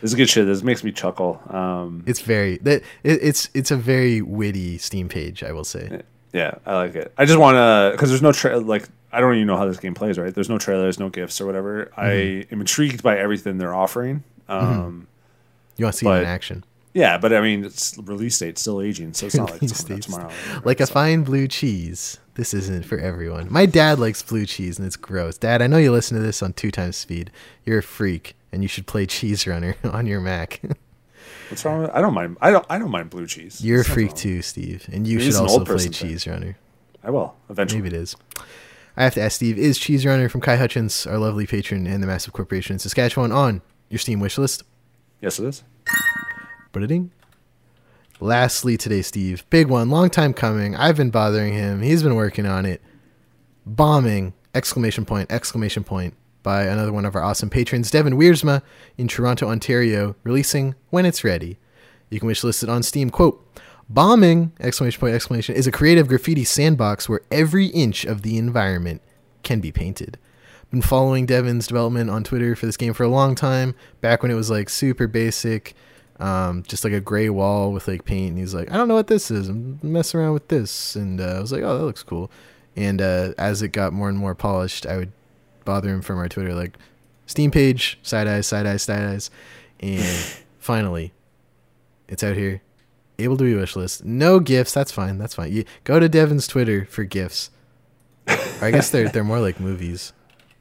This 0.00 0.12
is 0.12 0.14
good 0.14 0.28
shit. 0.28 0.46
This 0.46 0.62
makes 0.62 0.84
me 0.84 0.92
chuckle. 0.92 1.40
Um, 1.50 2.04
It's 2.06 2.20
very 2.20 2.58
that 2.58 2.82
it, 3.02 3.18
it's 3.22 3.50
it's 3.54 3.70
a 3.70 3.76
very 3.76 4.22
witty 4.22 4.78
Steam 4.78 5.08
page, 5.08 5.42
I 5.42 5.52
will 5.52 5.64
say. 5.64 6.02
Yeah, 6.32 6.54
I 6.66 6.76
like 6.76 6.94
it. 6.94 7.12
I 7.18 7.24
just 7.24 7.38
want 7.38 7.56
to 7.56 7.90
because 7.92 8.10
there's 8.10 8.22
no 8.22 8.30
tra- 8.32 8.58
like 8.58 8.88
I 9.10 9.20
don't 9.20 9.34
even 9.34 9.46
know 9.46 9.56
how 9.56 9.66
this 9.66 9.78
game 9.80 9.94
plays. 9.94 10.18
Right? 10.18 10.32
There's 10.32 10.48
no 10.50 10.58
trailers, 10.58 11.00
no 11.00 11.08
gifs 11.08 11.40
or 11.40 11.46
whatever. 11.46 11.90
I 11.96 12.46
am 12.52 12.60
intrigued 12.60 13.02
by 13.02 13.18
everything 13.18 13.58
they're 13.58 13.74
offering. 13.74 14.22
Um, 14.48 15.08
You 15.76 15.84
want 15.86 15.94
to 15.94 15.98
see 15.98 16.06
it 16.06 16.10
in 16.20 16.24
action, 16.26 16.64
Yeah, 16.98 17.16
but 17.16 17.32
I 17.32 17.40
mean, 17.40 17.64
it's 17.64 17.96
release 17.96 18.40
date 18.40 18.58
still 18.58 18.80
aging, 18.82 19.14
so 19.14 19.26
it's 19.26 19.36
not 19.36 19.52
like 19.52 19.62
it's 19.62 19.84
coming 19.84 20.00
tomorrow. 20.00 20.32
like 20.64 20.80
a 20.80 20.86
fine 20.86 21.22
blue 21.22 21.46
cheese. 21.46 22.18
This 22.34 22.52
isn't 22.52 22.84
for 22.84 22.98
everyone. 22.98 23.46
My 23.52 23.66
dad 23.66 24.00
likes 24.00 24.20
blue 24.20 24.44
cheese, 24.46 24.78
and 24.78 24.86
it's 24.86 24.96
gross. 24.96 25.38
Dad, 25.38 25.62
I 25.62 25.68
know 25.68 25.76
you 25.76 25.92
listen 25.92 26.16
to 26.16 26.22
this 26.22 26.42
on 26.42 26.54
two 26.54 26.72
times 26.72 26.96
speed. 26.96 27.30
You're 27.64 27.78
a 27.78 27.82
freak, 27.84 28.34
and 28.50 28.62
you 28.62 28.68
should 28.68 28.88
play 28.88 29.06
Cheese 29.06 29.46
Runner 29.46 29.76
on 29.84 30.06
your 30.06 30.20
Mac. 30.20 30.60
What's 31.50 31.64
wrong? 31.64 31.82
With, 31.82 31.90
I 31.92 32.00
don't 32.00 32.14
mind. 32.14 32.36
I 32.40 32.50
don't. 32.50 32.66
I 32.68 32.80
don't 32.80 32.90
mind 32.90 33.10
blue 33.10 33.28
cheese. 33.28 33.64
You're 33.64 33.82
a 33.82 33.84
freak 33.84 34.14
too, 34.14 34.42
Steve, 34.42 34.88
and 34.92 35.06
you 35.06 35.18
Maybe 35.18 35.30
should 35.30 35.40
also 35.40 35.64
play 35.64 35.78
thing. 35.78 35.92
Cheese 35.92 36.26
Runner. 36.26 36.58
I 37.04 37.10
will 37.10 37.36
eventually. 37.48 37.80
Maybe 37.82 37.94
it 37.94 38.00
is. 38.02 38.16
I 38.96 39.04
have 39.04 39.14
to 39.14 39.22
ask 39.22 39.36
Steve: 39.36 39.56
Is 39.56 39.78
Cheese 39.78 40.04
Runner 40.04 40.28
from 40.28 40.40
Kai 40.40 40.56
Hutchins, 40.56 41.06
our 41.06 41.18
lovely 41.18 41.46
patron 41.46 41.86
and 41.86 42.02
the 42.02 42.08
massive 42.08 42.32
corporation 42.32 42.74
in 42.74 42.80
Saskatchewan, 42.80 43.30
on 43.30 43.62
your 43.88 44.00
Steam 44.00 44.18
wish 44.18 44.36
list? 44.36 44.64
Yes, 45.20 45.38
it 45.38 45.46
is. 45.46 45.62
Ba-da-ding. 46.72 47.10
Lastly, 48.20 48.76
today, 48.76 49.02
Steve, 49.02 49.44
big 49.48 49.68
one, 49.68 49.90
long 49.90 50.10
time 50.10 50.34
coming. 50.34 50.74
I've 50.74 50.96
been 50.96 51.10
bothering 51.10 51.52
him. 51.54 51.82
He's 51.82 52.02
been 52.02 52.16
working 52.16 52.46
on 52.46 52.66
it. 52.66 52.82
Bombing! 53.64 54.34
Exclamation 54.54 55.04
point! 55.04 55.30
Exclamation 55.30 55.84
point! 55.84 56.14
By 56.42 56.64
another 56.64 56.92
one 56.92 57.04
of 57.04 57.14
our 57.14 57.22
awesome 57.22 57.50
patrons, 57.50 57.90
Devin 57.90 58.14
Wiersma 58.14 58.62
in 58.96 59.08
Toronto, 59.08 59.48
Ontario, 59.48 60.16
releasing 60.24 60.74
when 60.90 61.04
it's 61.04 61.22
ready. 61.22 61.58
You 62.10 62.18
can 62.18 62.26
wish 62.26 62.42
list 62.42 62.62
it 62.62 62.68
on 62.68 62.82
Steam. 62.82 63.10
Quote: 63.10 63.44
Bombing! 63.88 64.52
Exclamation 64.58 64.98
point! 64.98 65.14
Exclamation 65.14 65.54
is 65.54 65.66
a 65.66 65.72
creative 65.72 66.08
graffiti 66.08 66.44
sandbox 66.44 67.08
where 67.08 67.20
every 67.30 67.66
inch 67.66 68.04
of 68.04 68.22
the 68.22 68.38
environment 68.38 69.02
can 69.42 69.60
be 69.60 69.70
painted. 69.70 70.18
Been 70.70 70.82
following 70.82 71.24
Devin's 71.24 71.66
development 71.66 72.10
on 72.10 72.24
Twitter 72.24 72.56
for 72.56 72.66
this 72.66 72.76
game 72.76 72.94
for 72.94 73.04
a 73.04 73.08
long 73.08 73.34
time. 73.34 73.74
Back 74.00 74.22
when 74.22 74.30
it 74.30 74.34
was 74.34 74.50
like 74.50 74.68
super 74.68 75.06
basic, 75.06 75.74
um, 76.20 76.62
just 76.64 76.84
like 76.84 76.92
a 76.92 77.00
gray 77.00 77.28
wall 77.28 77.72
with 77.72 77.88
like 77.88 78.04
paint. 78.04 78.30
And 78.30 78.38
he's 78.38 78.54
like, 78.54 78.70
I 78.70 78.76
don't 78.76 78.88
know 78.88 78.94
what 78.94 79.06
this 79.06 79.30
is. 79.30 79.48
I'm 79.48 79.78
messing 79.82 80.20
around 80.20 80.32
with 80.34 80.48
this, 80.48 80.96
and 80.96 81.20
uh, 81.20 81.34
I 81.36 81.40
was 81.40 81.52
like, 81.52 81.62
oh, 81.62 81.78
that 81.78 81.84
looks 81.84 82.02
cool. 82.02 82.30
And 82.76 83.00
uh, 83.00 83.32
as 83.38 83.62
it 83.62 83.68
got 83.68 83.92
more 83.92 84.08
and 84.08 84.18
more 84.18 84.34
polished, 84.34 84.86
I 84.86 84.96
would 84.96 85.12
bother 85.64 85.90
him 85.90 86.02
from 86.02 86.18
our 86.18 86.28
Twitter 86.28 86.54
like, 86.54 86.76
Steam 87.26 87.50
page, 87.50 87.98
side 88.02 88.26
eyes, 88.26 88.46
side 88.46 88.64
eyes, 88.66 88.82
side 88.82 89.02
eyes, 89.02 89.30
and 89.80 90.02
finally, 90.58 91.12
it's 92.08 92.24
out 92.24 92.36
here. 92.36 92.62
Able 93.18 93.36
to 93.36 93.44
be 93.44 93.54
wish 93.54 93.74
list. 93.76 94.04
No 94.04 94.38
GIFs. 94.40 94.72
That's 94.72 94.92
fine. 94.92 95.18
That's 95.18 95.34
fine. 95.34 95.52
You 95.52 95.64
go 95.84 95.98
to 96.00 96.08
Devin's 96.08 96.46
Twitter 96.46 96.86
for 96.86 97.04
GIFs. 97.04 97.50
I 98.62 98.70
guess 98.70 98.90
they're 98.90 99.08
they're 99.08 99.24
more 99.24 99.40
like 99.40 99.58
movies. 99.60 100.12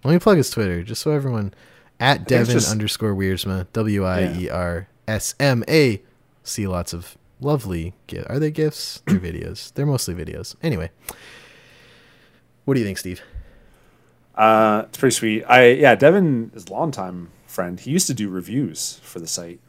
Let 0.04 0.12
me 0.14 0.20
plug 0.20 0.38
his 0.38 0.50
Twitter 0.50 0.84
just 0.84 1.02
so 1.02 1.12
everyone 1.12 1.54
at 2.00 2.28
Devin 2.28 2.54
just- 2.54 2.72
underscore 2.72 3.14
Wiersma 3.14 3.68
W 3.74 4.06
I 4.06 4.34
E 4.34 4.50
R 4.50 4.88
S 5.08 5.36
M 5.40 5.64
A 5.68 6.02
see 6.44 6.68
lots 6.68 6.94
of 6.94 7.18
lovely 7.40 7.94
GIFs. 8.08 8.28
Are 8.28 8.40
they 8.40 8.52
GIFs? 8.52 9.02
They're 9.08 9.20
videos. 9.20 9.74
They're 9.74 9.86
mostly 9.86 10.14
videos. 10.16 10.56
Anyway, 10.62 10.92
what 12.66 12.74
do 12.74 12.80
you 12.80 12.86
think, 12.86 12.98
Steve? 12.98 13.22
Uh, 14.36 14.84
it's 14.88 14.98
pretty 14.98 15.16
sweet. 15.16 15.44
I 15.46 15.70
yeah, 15.72 15.96
Devin 15.96 16.52
is 16.54 16.66
a 16.66 16.72
longtime 16.74 17.30
friend. 17.46 17.80
He 17.80 17.92
used 17.92 18.08
to 18.08 18.14
do 18.14 18.30
reviews 18.30 19.00
for 19.04 19.20
the 19.20 19.28
site 19.28 19.60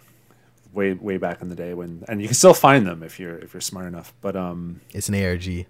way 0.72 0.92
way 0.92 1.16
back 1.16 1.40
in 1.40 1.48
the 1.48 1.54
day 1.54 1.72
when, 1.74 2.04
and 2.08 2.20
you 2.20 2.28
can 2.28 2.34
still 2.34 2.54
find 2.54 2.86
them 2.86 3.02
if 3.02 3.18
you're 3.18 3.38
if 3.38 3.54
you're 3.54 3.60
smart 3.60 3.86
enough. 3.86 4.12
But 4.20 4.36
um, 4.36 4.80
It's 4.92 5.08
an 5.08 5.14
ARG. 5.14 5.66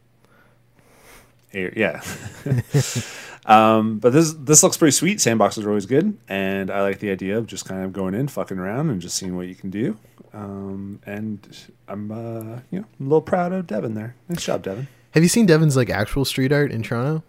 Here- 1.53 1.73
yeah. 1.77 2.03
um, 3.47 3.99
but 3.99 4.13
this 4.13 4.33
this 4.35 4.63
looks 4.63 4.77
pretty 4.77 4.93
sweet. 4.93 5.19
Sandboxes 5.19 5.65
are 5.65 5.69
always 5.69 5.87
good, 5.87 6.17
and 6.29 6.71
I 6.71 6.83
like 6.83 6.99
the 7.01 7.11
idea 7.11 7.39
of 7.39 7.47
just 7.47 7.65
kind 7.65 7.85
of 7.85 7.93
going 7.93 8.15
in, 8.15 8.29
fucking 8.29 8.59
around, 8.59 8.91
and 8.91 9.01
just 9.01 9.17
seeing 9.17 9.37
what 9.37 9.47
you 9.47 9.55
can 9.55 9.71
do. 9.71 9.97
Um, 10.33 11.01
and 11.07 11.47
I'm 11.89 12.11
uh, 12.11 12.61
you 12.71 12.81
know 12.81 12.87
a 13.01 13.03
little 13.03 13.23
proud 13.23 13.53
of 13.53 13.67
Devin 13.67 13.95
there. 13.95 14.15
Nice 14.29 14.45
job, 14.45 14.63
Devin. 14.63 14.89
Have 15.13 15.23
you 15.23 15.29
seen 15.29 15.47
Devin's 15.47 15.77
like 15.77 15.91
actual 15.91 16.25
street 16.25 16.53
art 16.53 16.71
in 16.71 16.83
Toronto? 16.83 17.23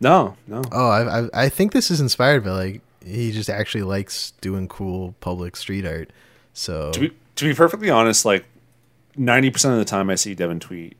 No, 0.00 0.36
no. 0.46 0.62
Oh, 0.72 0.88
I, 0.88 1.20
I 1.20 1.28
I 1.44 1.48
think 1.48 1.72
this 1.72 1.90
is 1.90 2.00
inspired 2.00 2.44
by 2.44 2.50
like 2.50 2.80
he 3.04 3.32
just 3.32 3.48
actually 3.48 3.84
likes 3.84 4.32
doing 4.40 4.68
cool 4.68 5.14
public 5.20 5.56
street 5.56 5.86
art. 5.86 6.10
So 6.52 6.90
to 6.92 7.00
be 7.00 7.12
to 7.36 7.44
be 7.44 7.54
perfectly 7.54 7.90
honest, 7.90 8.24
like 8.24 8.44
ninety 9.16 9.50
percent 9.50 9.72
of 9.74 9.78
the 9.78 9.84
time 9.84 10.10
I 10.10 10.16
see 10.16 10.34
Devin 10.34 10.60
tweet, 10.60 10.96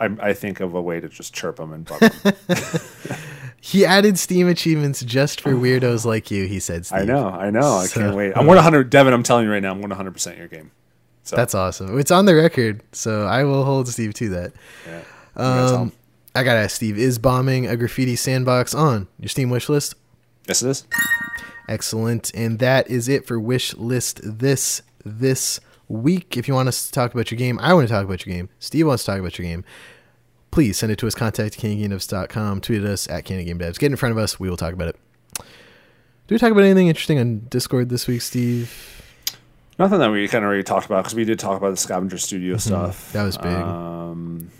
I, 0.00 0.16
I 0.20 0.32
think 0.32 0.60
of 0.60 0.74
a 0.74 0.80
way 0.82 0.98
to 1.00 1.08
just 1.08 1.34
chirp 1.34 1.60
him 1.60 1.72
and 1.72 1.84
bug 1.84 2.00
him. 2.00 2.32
he 3.60 3.84
added 3.84 4.18
Steam 4.18 4.48
achievements 4.48 5.02
just 5.04 5.40
for 5.40 5.50
weirdos 5.52 6.04
like 6.04 6.30
you. 6.30 6.46
He 6.46 6.58
said, 6.60 6.86
Steve. 6.86 7.00
I 7.00 7.04
know, 7.04 7.28
I 7.28 7.50
know. 7.50 7.74
I 7.74 7.86
So- 7.86 8.00
can't 8.00 8.16
wait. 8.16 8.32
I'm 8.36 8.46
one 8.46 8.56
hundred. 8.58 8.90
Devin, 8.90 9.12
I'm 9.12 9.22
telling 9.22 9.44
you 9.46 9.52
right 9.52 9.62
now, 9.62 9.72
I'm 9.72 9.80
one 9.82 9.90
hundred 9.90 10.12
percent 10.12 10.38
your 10.38 10.48
game. 10.48 10.70
So 11.22 11.36
That's 11.36 11.54
awesome. 11.54 11.98
It's 11.98 12.10
on 12.10 12.24
the 12.24 12.34
record, 12.34 12.82
so 12.92 13.26
I 13.26 13.44
will 13.44 13.62
hold 13.64 13.86
Steve 13.88 14.14
to 14.14 14.28
that. 14.30 14.52
yeah. 14.86 14.96
You 14.98 15.02
gotta 15.36 15.68
tell 15.70 15.80
Um. 15.82 15.92
I 16.34 16.42
gotta 16.44 16.60
ask 16.60 16.76
Steve: 16.76 16.96
Is 16.98 17.18
bombing 17.18 17.66
a 17.66 17.76
graffiti 17.76 18.16
sandbox 18.16 18.74
on 18.74 19.06
your 19.18 19.28
Steam 19.28 19.50
wish 19.50 19.68
list? 19.68 19.94
yes, 20.48 20.62
it 20.62 20.70
is. 20.70 20.84
Excellent. 21.68 22.32
And 22.34 22.58
that 22.60 22.90
is 22.90 23.08
it 23.08 23.26
for 23.26 23.38
wish 23.38 23.74
list 23.76 24.20
this 24.24 24.82
this 25.04 25.60
week. 25.90 26.36
If 26.36 26.48
you 26.48 26.54
want 26.54 26.68
us 26.68 26.86
to 26.86 26.92
talk 26.92 27.12
about 27.12 27.30
your 27.30 27.38
game, 27.38 27.58
I 27.60 27.74
want 27.74 27.88
to 27.88 27.92
talk 27.92 28.04
about 28.04 28.24
your 28.24 28.34
game. 28.34 28.48
Steve 28.58 28.86
wants 28.86 29.04
to 29.04 29.10
talk 29.10 29.20
about 29.20 29.38
your 29.38 29.46
game. 29.46 29.64
Please 30.50 30.78
send 30.78 30.90
it 30.90 30.96
to 30.98 31.06
us. 31.06 31.14
Contact 31.14 31.58
candygamedevs.com. 31.60 32.60
Tweet 32.60 32.82
us 32.82 33.08
at 33.08 33.24
candygamedevs. 33.24 33.78
Get 33.78 33.90
in 33.90 33.96
front 33.96 34.12
of 34.12 34.18
us. 34.18 34.40
We 34.40 34.48
will 34.48 34.56
talk 34.56 34.72
about 34.72 34.88
it. 34.88 34.96
Do 35.34 36.34
we 36.34 36.38
talk 36.38 36.52
about 36.52 36.64
anything 36.64 36.88
interesting 36.88 37.18
on 37.18 37.46
Discord 37.48 37.88
this 37.88 38.06
week, 38.06 38.22
Steve? 38.22 39.02
Nothing 39.78 39.98
that 39.98 40.10
we 40.10 40.28
kind 40.28 40.44
of 40.44 40.48
already 40.48 40.62
talked 40.62 40.86
about 40.86 41.02
because 41.02 41.14
we 41.14 41.24
did 41.24 41.38
talk 41.38 41.56
about 41.56 41.70
the 41.70 41.76
Scavenger 41.76 42.18
Studio 42.18 42.56
stuff. 42.56 43.08
Mm-hmm. 43.08 43.18
That 43.18 43.24
was 43.24 43.36
big. 43.36 43.46
Um, 43.52 44.50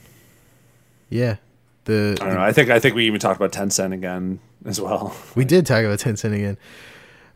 Yeah. 1.11 1.37
The, 1.85 2.19
I 2.21 2.25
don't 2.25 2.35
know. 2.35 2.43
I 2.43 2.53
think 2.53 2.71
I 2.71 2.79
think 2.79 2.95
we 2.95 3.07
even 3.07 3.21
talked 3.21 3.41
about 3.41 3.53
Tencent 3.53 3.93
again 3.93 4.39
as 4.65 4.81
well. 4.81 5.17
We 5.35 5.45
did 5.45 5.67
talk 5.67 5.85
about 5.85 5.99
Tencent 5.99 6.35
again. 6.35 6.59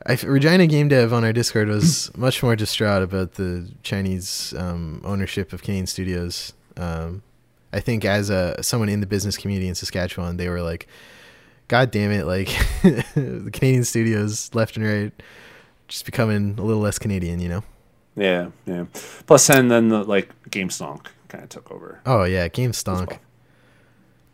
I, 0.07 0.14
Regina 0.14 0.66
Game 0.66 0.88
Dev 0.88 1.12
on 1.12 1.24
our 1.24 1.32
Discord 1.32 1.68
was 1.68 2.11
much 2.16 2.42
more 2.42 2.57
distraught 2.57 3.02
about 3.02 3.34
the 3.34 3.70
Chinese 3.82 4.52
um, 4.57 5.00
ownership 5.05 5.52
of 5.52 5.62
Canadian 5.62 5.86
studios. 5.86 6.52
Um, 6.76 7.22
I 7.72 7.80
think 7.80 8.05
as 8.05 8.30
a 8.30 8.62
someone 8.62 8.88
in 8.88 9.00
the 9.00 9.07
business 9.07 9.36
community 9.36 9.68
in 9.68 9.74
Saskatchewan, 9.74 10.36
they 10.36 10.48
were 10.48 10.62
like, 10.62 10.86
"God 11.68 11.90
damn 11.90 12.11
it! 12.12 12.26
Like 12.26 12.48
the 12.82 13.50
Canadian 13.52 13.84
studios, 13.84 14.50
left 14.55 14.76
and 14.76 14.86
right, 14.86 15.12
just 15.88 16.05
becoming 16.05 16.57
a 16.59 16.62
little 16.62 16.82
less 16.82 16.98
Canadian." 16.98 17.40
You 17.40 17.48
know? 17.48 17.64
Yeah, 18.16 18.50
yeah. 18.66 18.84
Plus, 19.26 19.48
and 19.50 19.70
then 19.70 19.88
the 19.88 20.05
like 20.05 20.28
game 20.50 20.68
GameStonk 20.68 21.07
kind 21.28 21.42
of 21.44 21.50
took 21.50 21.70
over. 21.72 22.00
Oh 22.07 22.24
yeah, 22.24 22.46
Game 22.48 22.70
as 22.70 22.84
Stonk. 22.84 23.09
well. 23.09 23.18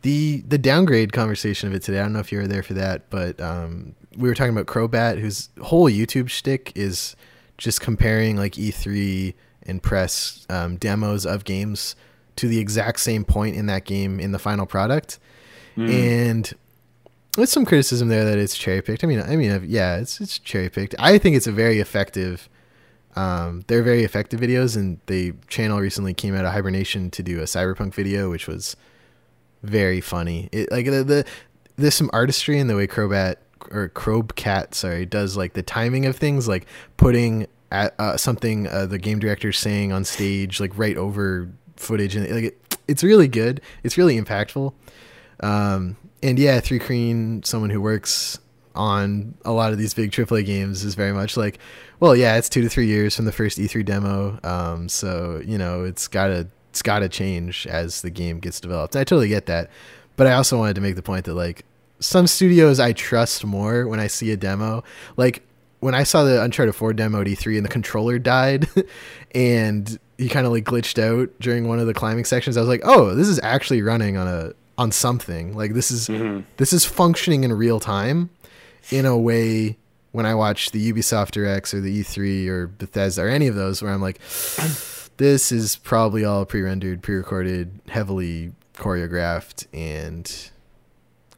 the 0.01 0.43
the 0.47 0.57
downgrade 0.57 1.13
conversation 1.13 1.69
of 1.69 1.75
it 1.75 1.81
today. 1.81 1.99
I 1.99 2.03
don't 2.03 2.13
know 2.13 2.19
if 2.19 2.31
you 2.31 2.39
were 2.39 2.47
there 2.47 2.63
for 2.63 2.73
that, 2.73 3.09
but 3.09 3.39
um, 3.41 3.95
we 4.17 4.27
were 4.27 4.35
talking 4.35 4.53
about 4.53 4.65
Crobat, 4.67 5.19
whose 5.19 5.49
whole 5.61 5.89
YouTube 5.89 6.29
shtick 6.29 6.71
is 6.75 7.15
just 7.57 7.81
comparing 7.81 8.37
like 8.37 8.53
E3 8.53 9.33
and 9.63 9.81
press 9.81 10.45
um, 10.49 10.77
demos 10.77 11.25
of 11.25 11.43
games 11.43 11.95
to 12.37 12.47
the 12.47 12.59
exact 12.59 12.99
same 12.99 13.23
point 13.23 13.55
in 13.55 13.67
that 13.67 13.85
game 13.85 14.19
in 14.19 14.31
the 14.31 14.39
final 14.39 14.65
product, 14.65 15.19
and 15.89 16.53
with 17.37 17.49
some 17.49 17.65
criticism 17.65 18.09
there 18.09 18.25
that 18.25 18.37
it's 18.37 18.57
cherry 18.57 18.81
picked. 18.81 19.03
I 19.03 19.07
mean, 19.07 19.21
I 19.21 19.35
mean, 19.35 19.65
yeah, 19.67 19.97
it's 19.97 20.19
it's 20.19 20.39
cherry 20.39 20.69
picked. 20.69 20.95
I 20.99 21.17
think 21.17 21.35
it's 21.35 21.47
a 21.47 21.51
very 21.51 21.79
effective. 21.79 22.49
Um, 23.15 23.63
they're 23.67 23.83
very 23.83 24.03
effective 24.03 24.39
videos, 24.39 24.75
and 24.75 24.99
the 25.07 25.33
channel 25.47 25.79
recently 25.79 26.13
came 26.13 26.35
out 26.35 26.45
of 26.45 26.53
hibernation 26.53 27.11
to 27.11 27.23
do 27.23 27.39
a 27.39 27.43
cyberpunk 27.43 27.93
video, 27.93 28.29
which 28.29 28.47
was 28.47 28.75
very 29.63 30.01
funny. 30.01 30.49
It 30.51 30.71
like 30.71 30.85
the, 30.85 31.03
the 31.03 31.25
there's 31.75 31.95
some 31.95 32.09
artistry 32.13 32.57
in 32.57 32.67
the 32.67 32.75
way 32.75 32.87
Crobat 32.87 33.35
or 33.71 33.89
Crowbcat, 33.89 34.73
sorry, 34.73 35.05
does 35.05 35.37
like 35.37 35.53
the 35.53 35.63
timing 35.63 36.05
of 36.05 36.15
things, 36.15 36.47
like 36.47 36.65
putting 36.97 37.47
at, 37.71 37.93
uh, 37.99 38.17
something 38.17 38.67
uh, 38.67 38.85
the 38.85 38.97
game 38.97 39.19
director's 39.19 39.57
saying 39.57 39.91
on 39.91 40.03
stage, 40.03 40.59
like 40.59 40.77
right 40.77 40.97
over 40.97 41.49
footage, 41.77 42.15
and 42.15 42.29
like 42.29 42.43
it, 42.43 42.77
it's 42.87 43.03
really 43.03 43.27
good. 43.27 43.61
It's 43.83 43.97
really 43.97 44.19
impactful. 44.19 44.73
Um, 45.41 45.97
and 46.21 46.37
yeah, 46.37 46.59
Three 46.59 46.79
Crean, 46.79 47.43
someone 47.43 47.69
who 47.69 47.81
works 47.81 48.39
on 48.75 49.33
a 49.43 49.51
lot 49.51 49.71
of 49.71 49.77
these 49.77 49.93
big 49.93 50.11
AAA 50.11 50.45
games, 50.45 50.83
is 50.83 50.95
very 50.95 51.13
much 51.13 51.35
like, 51.35 51.59
well, 51.99 52.15
yeah, 52.15 52.37
it's 52.37 52.49
two 52.49 52.61
to 52.61 52.69
three 52.69 52.87
years 52.87 53.15
from 53.15 53.25
the 53.25 53.31
first 53.31 53.57
E3 53.57 53.83
demo, 53.85 54.39
um, 54.43 54.89
so 54.89 55.41
you 55.45 55.57
know 55.57 55.83
it's 55.83 56.07
gotta 56.07 56.47
it's 56.69 56.81
gotta 56.81 57.09
change 57.09 57.67
as 57.67 58.01
the 58.01 58.09
game 58.09 58.39
gets 58.39 58.59
developed. 58.59 58.95
I 58.95 59.03
totally 59.03 59.29
get 59.29 59.45
that, 59.47 59.69
but 60.15 60.27
I 60.27 60.33
also 60.33 60.57
wanted 60.57 60.75
to 60.75 60.81
make 60.81 60.95
the 60.95 61.01
point 61.01 61.25
that 61.25 61.33
like 61.33 61.65
some 62.01 62.27
studios 62.27 62.79
I 62.79 62.91
trust 62.93 63.45
more 63.45 63.87
when 63.87 63.99
I 63.99 64.07
see 64.07 64.31
a 64.31 64.37
demo, 64.37 64.83
like. 65.17 65.43
When 65.79 65.95
I 65.95 66.03
saw 66.03 66.23
the 66.23 66.43
Uncharted 66.43 66.75
4 66.75 66.93
demo 66.93 67.21
at 67.21 67.25
E3 67.25 67.55
and 67.55 67.65
the 67.65 67.69
controller 67.69 68.19
died 68.19 68.67
and 69.33 69.97
he 70.15 70.29
kind 70.29 70.45
of 70.45 70.51
like 70.51 70.63
glitched 70.63 71.01
out 71.01 71.31
during 71.39 71.67
one 71.67 71.79
of 71.79 71.87
the 71.87 71.93
climbing 71.95 72.23
sections, 72.23 72.55
I 72.55 72.59
was 72.59 72.69
like, 72.69 72.81
"Oh, 72.83 73.15
this 73.15 73.27
is 73.27 73.39
actually 73.41 73.81
running 73.81 74.15
on 74.15 74.27
a 74.27 74.53
on 74.81 74.91
something. 74.91 75.55
Like 75.55 75.73
this 75.73 75.91
is 75.91 76.07
mm-hmm. 76.07 76.41
this 76.57 76.73
is 76.73 76.85
functioning 76.85 77.43
in 77.43 77.53
real 77.53 77.79
time 77.79 78.31
in 78.89 79.05
a 79.05 79.17
way 79.17 79.77
when 80.11 80.25
I 80.25 80.35
watch 80.35 80.71
the 80.71 80.91
Ubisoft 80.91 81.31
Directs 81.31 81.73
or 81.73 81.79
the 81.79 82.01
E3 82.01 82.47
or 82.47 82.67
Bethesda 82.67 83.21
or 83.21 83.29
any 83.29 83.47
of 83.47 83.55
those 83.55 83.81
where 83.81 83.91
I'm 83.91 84.01
like 84.01 84.19
this 85.17 85.51
is 85.51 85.75
probably 85.77 86.25
all 86.25 86.45
pre-rendered, 86.45 87.03
pre-recorded, 87.03 87.79
heavily 87.89 88.53
choreographed 88.73 89.67
and 89.71 90.49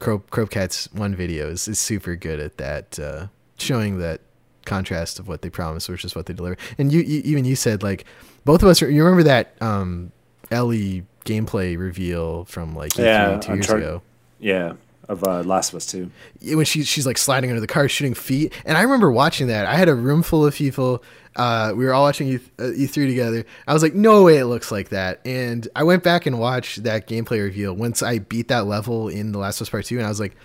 Crow 0.03 0.19
Crowbcat's 0.31 0.89
one 0.93 1.15
video 1.15 1.49
is, 1.49 1.67
is 1.67 1.79
super 1.79 2.15
good 2.15 2.39
at 2.39 2.57
that 2.57 2.99
uh, 2.99 3.27
showing 3.57 3.99
that 3.99 4.21
contrast 4.65 5.17
of 5.19 5.27
what 5.27 5.41
they 5.41 5.49
promise 5.49 5.87
versus 5.87 6.15
what 6.15 6.25
they 6.25 6.33
deliver. 6.33 6.57
And 6.77 6.91
you, 6.91 7.01
you 7.01 7.21
even 7.25 7.45
you 7.45 7.55
said 7.55 7.81
like 7.83 8.05
both 8.45 8.61
of 8.63 8.69
us 8.69 8.81
you 8.81 9.03
remember 9.03 9.23
that 9.23 9.53
um 9.61 10.11
Ellie 10.51 11.05
gameplay 11.25 11.77
reveal 11.77 12.45
from 12.45 12.75
like 12.75 12.91
E3 12.93 13.03
Yeah, 13.03 13.37
two 13.39 13.53
years 13.53 13.65
Uncharted- 13.69 13.87
ago 13.87 14.01
Yeah, 14.39 14.73
of 15.07 15.23
uh, 15.23 15.41
Last 15.43 15.69
of 15.71 15.77
Us 15.77 15.85
Two. 15.85 16.11
when 16.41 16.65
she 16.65 16.83
she's 16.83 17.05
like 17.05 17.17
sliding 17.17 17.49
under 17.49 17.61
the 17.61 17.67
car 17.67 17.87
shooting 17.89 18.13
feet 18.13 18.53
and 18.65 18.77
i 18.77 18.81
remember 18.81 19.09
watching 19.11 19.47
that 19.47 19.65
i 19.65 19.75
had 19.75 19.87
a 19.89 19.95
room 19.95 20.21
full 20.23 20.45
of 20.45 20.53
people 20.53 21.01
uh, 21.35 21.73
we 21.75 21.85
were 21.85 21.93
all 21.93 22.03
watching 22.03 22.27
E- 22.29 22.35
uh, 22.59 22.63
E3 22.63 23.07
together. 23.07 23.45
I 23.67 23.73
was 23.73 23.81
like, 23.83 23.93
no 23.93 24.23
way 24.23 24.37
it 24.37 24.45
looks 24.45 24.71
like 24.71 24.89
that. 24.89 25.19
And 25.25 25.67
I 25.75 25.83
went 25.83 26.03
back 26.03 26.25
and 26.25 26.39
watched 26.39 26.83
that 26.83 27.07
gameplay 27.07 27.41
reveal 27.43 27.73
once 27.73 28.01
I 28.03 28.19
beat 28.19 28.47
that 28.49 28.65
level 28.65 29.07
in 29.09 29.31
The 29.31 29.39
Last 29.39 29.59
of 29.61 29.65
Us 29.65 29.69
Part 29.69 29.85
2, 29.85 29.97
and 29.97 30.05
I 30.05 30.09
was 30.09 30.19
like, 30.19 30.35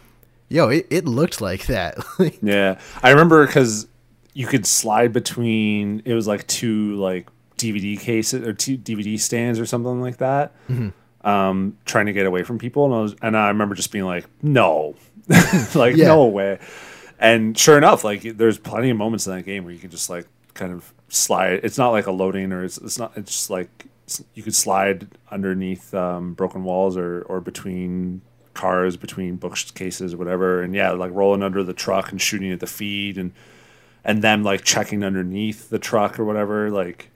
yo, 0.48 0.68
it, 0.68 0.86
it 0.90 1.04
looked 1.04 1.40
like 1.40 1.66
that. 1.66 1.98
Yeah, 2.42 2.78
I 3.02 3.10
remember 3.10 3.46
because 3.46 3.86
you 4.34 4.46
could 4.46 4.64
slide 4.66 5.12
between. 5.12 6.02
It 6.04 6.14
was 6.14 6.26
like 6.26 6.46
two 6.46 6.94
like 6.96 7.28
DVD 7.58 7.98
cases 7.98 8.46
or 8.46 8.52
two 8.52 8.78
DVD 8.78 9.18
stands 9.18 9.58
or 9.58 9.66
something 9.66 10.00
like 10.00 10.18
that. 10.18 10.54
Um, 11.24 11.76
trying 11.84 12.06
to 12.06 12.12
get 12.12 12.26
away 12.26 12.44
from 12.44 12.58
people, 12.58 12.84
and 12.86 12.94
I 12.94 13.00
was, 13.00 13.16
and 13.20 13.36
I 13.36 13.48
remember 13.48 13.74
just 13.74 13.90
being 13.90 14.04
like, 14.04 14.24
no, 14.42 14.94
like 15.74 15.96
Yeah. 15.96 16.06
no 16.08 16.26
way. 16.26 16.58
And 17.18 17.58
sure 17.58 17.76
enough, 17.76 18.04
like 18.04 18.22
there's 18.22 18.56
plenty 18.58 18.90
of 18.90 18.96
moments 18.96 19.26
in 19.26 19.34
that 19.34 19.42
game 19.42 19.64
where 19.64 19.72
you 19.72 19.80
can 19.80 19.90
just 19.90 20.08
like 20.08 20.26
kind 20.58 20.72
of 20.72 20.92
slide. 21.08 21.60
It's 21.62 21.78
not 21.78 21.90
like 21.90 22.06
a 22.06 22.12
loading, 22.12 22.52
or 22.52 22.64
it's, 22.64 22.76
it's 22.78 22.98
not. 22.98 23.12
It's 23.16 23.32
just 23.32 23.50
like 23.50 23.86
you 24.34 24.42
could 24.42 24.54
slide 24.54 25.08
underneath 25.30 25.94
um, 25.94 26.34
broken 26.34 26.64
walls 26.64 26.96
or 26.96 27.22
or 27.22 27.40
between 27.40 28.20
cars, 28.54 28.96
between 28.96 29.36
bookcases 29.36 30.14
or 30.14 30.16
whatever. 30.18 30.62
And 30.62 30.74
yeah, 30.74 30.90
like 30.90 31.12
rolling 31.12 31.42
under 31.42 31.62
the 31.62 31.72
truck 31.72 32.10
and 32.10 32.20
shooting 32.20 32.52
at 32.52 32.60
the 32.60 32.66
feed, 32.66 33.16
and 33.16 33.32
and 34.04 34.22
them 34.22 34.42
like 34.42 34.64
checking 34.64 35.02
underneath 35.02 35.70
the 35.70 35.78
truck 35.78 36.18
or 36.18 36.24
whatever. 36.24 36.70
Like, 36.70 37.10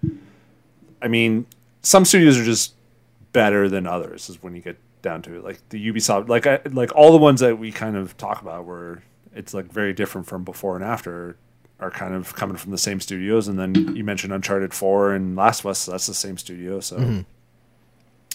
I 1.03 1.09
mean, 1.09 1.47
some 1.83 2.05
studios 2.05 2.39
are 2.39 2.45
just 2.45 2.75
better 3.33 3.69
than 3.69 3.87
others. 3.87 4.31
Is 4.31 4.43
when 4.43 4.55
you 4.55 4.63
get 4.63 4.79
down 5.03 5.21
to 5.23 5.37
it. 5.37 5.45
Like 5.45 5.61
the 5.69 5.93
Ubisoft, 5.93 6.29
like 6.29 6.47
I, 6.47 6.61
like 6.71 6.95
all 6.95 7.13
the 7.13 7.19
ones 7.19 7.41
that 7.41 7.59
we 7.59 7.73
kind 7.73 7.97
of 7.97 8.17
talk 8.17 8.41
about, 8.41 8.65
where 8.65 9.03
it's 9.35 9.53
like 9.53 9.67
very 9.67 9.93
different 9.93 10.27
from 10.27 10.45
before 10.45 10.77
and 10.77 10.85
after, 10.85 11.37
are 11.83 11.91
kind 11.91 12.15
of 12.15 12.35
coming 12.35 12.57
from 12.57 12.71
the 12.71 12.79
same 12.79 13.01
studios. 13.01 13.49
And 13.49 13.59
then 13.59 13.97
you 13.97 14.05
mentioned 14.05 14.33
Uncharted 14.33 14.73
Four 14.73 15.13
and 15.13 15.37
Last 15.37 15.61
of 15.61 15.67
Us. 15.67 15.81
So 15.81 15.93
that's 15.93 16.07
the 16.07 16.15
same 16.15 16.39
studio. 16.39 16.81
So 16.81 16.97
mm-hmm. 16.97 17.21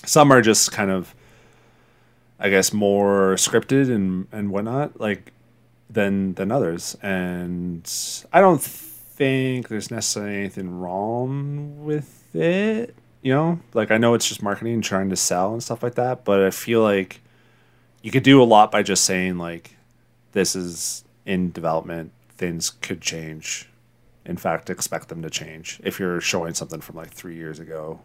some 0.05 0.31
are 0.31 0.41
just 0.41 0.71
kind 0.71 0.91
of, 0.91 1.15
I 2.39 2.49
guess, 2.49 2.73
more 2.73 3.35
scripted 3.35 3.93
and 3.93 4.27
and 4.31 4.51
whatnot. 4.51 4.99
Like 4.99 5.31
than 5.89 6.33
than 6.33 6.51
others. 6.51 6.95
And 7.01 7.89
I 8.31 8.41
don't 8.41 8.61
think 8.61 9.67
there's 9.67 9.91
necessarily 9.91 10.37
anything 10.37 10.79
wrong 10.79 11.83
with 11.83 12.35
it. 12.35 12.95
You 13.21 13.33
know, 13.33 13.59
like 13.73 13.91
I 13.91 13.97
know 13.97 14.13
it's 14.13 14.27
just 14.27 14.43
marketing 14.43 14.75
and 14.75 14.83
trying 14.83 15.09
to 15.09 15.15
sell 15.15 15.53
and 15.53 15.61
stuff 15.61 15.83
like 15.83 15.95
that, 15.95 16.23
but 16.23 16.41
I 16.41 16.51
feel 16.51 16.81
like 16.81 17.21
you 18.01 18.11
could 18.11 18.23
do 18.23 18.41
a 18.41 18.45
lot 18.45 18.71
by 18.71 18.83
just 18.83 19.03
saying 19.05 19.37
like 19.37 19.75
this 20.33 20.55
is 20.55 21.03
in 21.25 21.51
development, 21.51 22.11
things 22.37 22.69
could 22.69 23.01
change. 23.01 23.67
In 24.25 24.37
fact, 24.37 24.69
expect 24.69 25.09
them 25.09 25.21
to 25.21 25.29
change 25.29 25.79
if 25.83 25.99
you're 25.99 26.19
showing 26.21 26.53
something 26.53 26.81
from 26.81 26.95
like 26.95 27.11
three 27.11 27.35
years 27.35 27.59
ago 27.59 27.99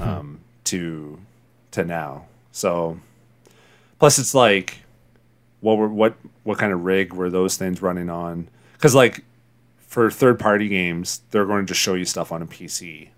um, 0.00 0.40
to 0.64 1.18
to 1.72 1.84
now. 1.84 2.26
So 2.52 2.98
plus 3.98 4.18
it's 4.18 4.34
like 4.34 4.78
what 5.60 5.76
were 5.76 5.88
what 5.88 6.14
what 6.44 6.58
kind 6.58 6.72
of 6.72 6.84
rig 6.84 7.12
were 7.12 7.30
those 7.30 7.56
things 7.56 7.82
running 7.82 8.08
on? 8.08 8.48
Because 8.72 8.94
like 8.94 9.24
for 9.78 10.10
third 10.10 10.38
party 10.38 10.68
games, 10.68 11.20
they're 11.30 11.46
going 11.46 11.66
to 11.66 11.70
just 11.70 11.80
show 11.80 11.94
you 11.94 12.04
stuff 12.04 12.32
on 12.32 12.42
a 12.42 12.46
PC, 12.46 13.08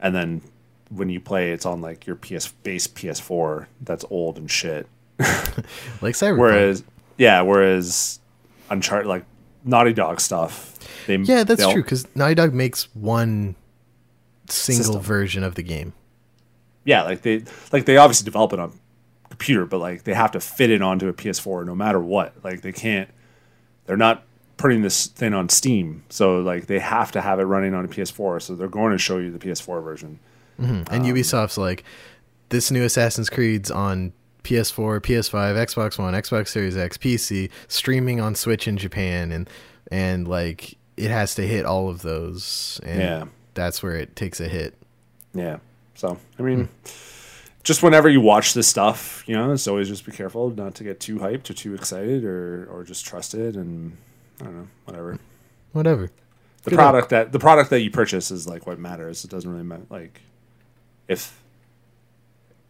and 0.00 0.14
then 0.14 0.42
when 0.90 1.08
you 1.08 1.20
play, 1.20 1.52
it's 1.52 1.66
on 1.66 1.80
like 1.80 2.06
your 2.06 2.16
PS 2.16 2.48
base 2.48 2.86
PS4 2.86 3.66
that's 3.80 4.04
old 4.10 4.38
and 4.38 4.50
shit. 4.50 4.86
Like 6.02 6.14
Cyberpunk. 6.14 6.38
Whereas 6.38 6.84
yeah, 7.16 7.40
whereas 7.40 8.20
Uncharted 8.70 9.06
like 9.08 9.24
Naughty 9.64 9.92
Dog 9.92 10.20
stuff, 10.20 10.78
they 11.06 11.16
yeah, 11.16 11.44
that's 11.44 11.62
true 11.72 11.82
because 11.82 12.06
Naughty 12.14 12.34
Dog 12.34 12.52
makes 12.54 12.88
one 12.94 13.54
single 14.48 14.84
System. 14.84 15.02
version 15.02 15.42
of 15.42 15.54
the 15.56 15.62
game. 15.62 15.92
yeah, 16.84 17.02
like 17.02 17.22
they 17.22 17.44
like 17.72 17.84
they 17.84 17.96
obviously 17.96 18.24
develop 18.24 18.52
it 18.52 18.60
on 18.60 18.72
computer, 19.28 19.66
but 19.66 19.78
like 19.78 20.04
they 20.04 20.14
have 20.14 20.30
to 20.32 20.40
fit 20.40 20.70
it 20.70 20.82
onto 20.82 21.08
a 21.08 21.12
PS4 21.12 21.66
no 21.66 21.74
matter 21.74 22.00
what. 22.00 22.34
Like 22.44 22.62
they 22.62 22.72
can't 22.72 23.08
they're 23.86 23.96
not 23.96 24.22
putting 24.56 24.82
this 24.82 25.06
thing 25.08 25.34
on 25.34 25.48
Steam. 25.48 26.04
So 26.08 26.40
like 26.40 26.66
they 26.66 26.78
have 26.78 27.12
to 27.12 27.20
have 27.20 27.38
it 27.40 27.44
running 27.44 27.74
on 27.74 27.84
a 27.84 27.88
PS4, 27.88 28.40
so 28.42 28.54
they're 28.54 28.68
going 28.68 28.92
to 28.92 28.98
show 28.98 29.18
you 29.18 29.30
the 29.30 29.38
PS4 29.38 29.82
version. 29.82 30.18
And 30.58 30.88
Um, 30.88 31.02
Ubisoft's 31.02 31.58
like, 31.58 31.84
this 32.48 32.70
new 32.70 32.82
Assassin's 32.84 33.28
Creed's 33.28 33.70
on 33.70 34.14
PS4, 34.46 35.00
PS5, 35.00 35.54
Xbox 35.56 35.98
One, 35.98 36.14
Xbox 36.14 36.48
Series 36.48 36.76
X, 36.76 36.96
PC, 36.96 37.50
streaming 37.68 38.20
on 38.20 38.34
Switch 38.34 38.68
in 38.68 38.76
Japan, 38.76 39.32
and 39.32 39.50
and 39.90 40.26
like 40.28 40.78
it 40.96 41.10
has 41.10 41.34
to 41.34 41.46
hit 41.46 41.66
all 41.66 41.88
of 41.88 42.02
those, 42.02 42.80
and 42.84 43.00
Yeah. 43.00 43.24
that's 43.54 43.82
where 43.82 43.96
it 43.96 44.16
takes 44.16 44.40
a 44.40 44.48
hit. 44.48 44.74
Yeah. 45.34 45.58
So, 45.94 46.18
I 46.38 46.42
mean, 46.42 46.66
hmm. 46.66 46.88
just 47.62 47.82
whenever 47.82 48.08
you 48.08 48.20
watch 48.20 48.54
this 48.54 48.66
stuff, 48.68 49.22
you 49.26 49.34
know, 49.36 49.52
it's 49.52 49.66
always 49.66 49.88
just 49.88 50.06
be 50.06 50.12
careful 50.12 50.50
not 50.50 50.74
to 50.76 50.84
get 50.84 51.00
too 51.00 51.16
hyped 51.18 51.50
or 51.50 51.54
too 51.54 51.74
excited 51.74 52.24
or 52.24 52.66
or 52.70 52.84
just 52.84 53.04
trust 53.04 53.34
it 53.34 53.56
and 53.56 53.96
I 54.40 54.44
don't 54.44 54.56
know, 54.56 54.68
whatever. 54.84 55.18
Whatever. 55.72 56.10
the 56.62 56.70
Good 56.70 56.76
product 56.76 57.08
that 57.10 57.32
the 57.32 57.38
product 57.38 57.70
that 57.70 57.80
you 57.80 57.90
purchase 57.90 58.30
is 58.30 58.46
like 58.46 58.66
what 58.66 58.78
matters. 58.78 59.24
It 59.24 59.30
doesn't 59.30 59.50
really 59.50 59.64
matter 59.64 59.86
like 59.90 60.20
if 61.08 61.40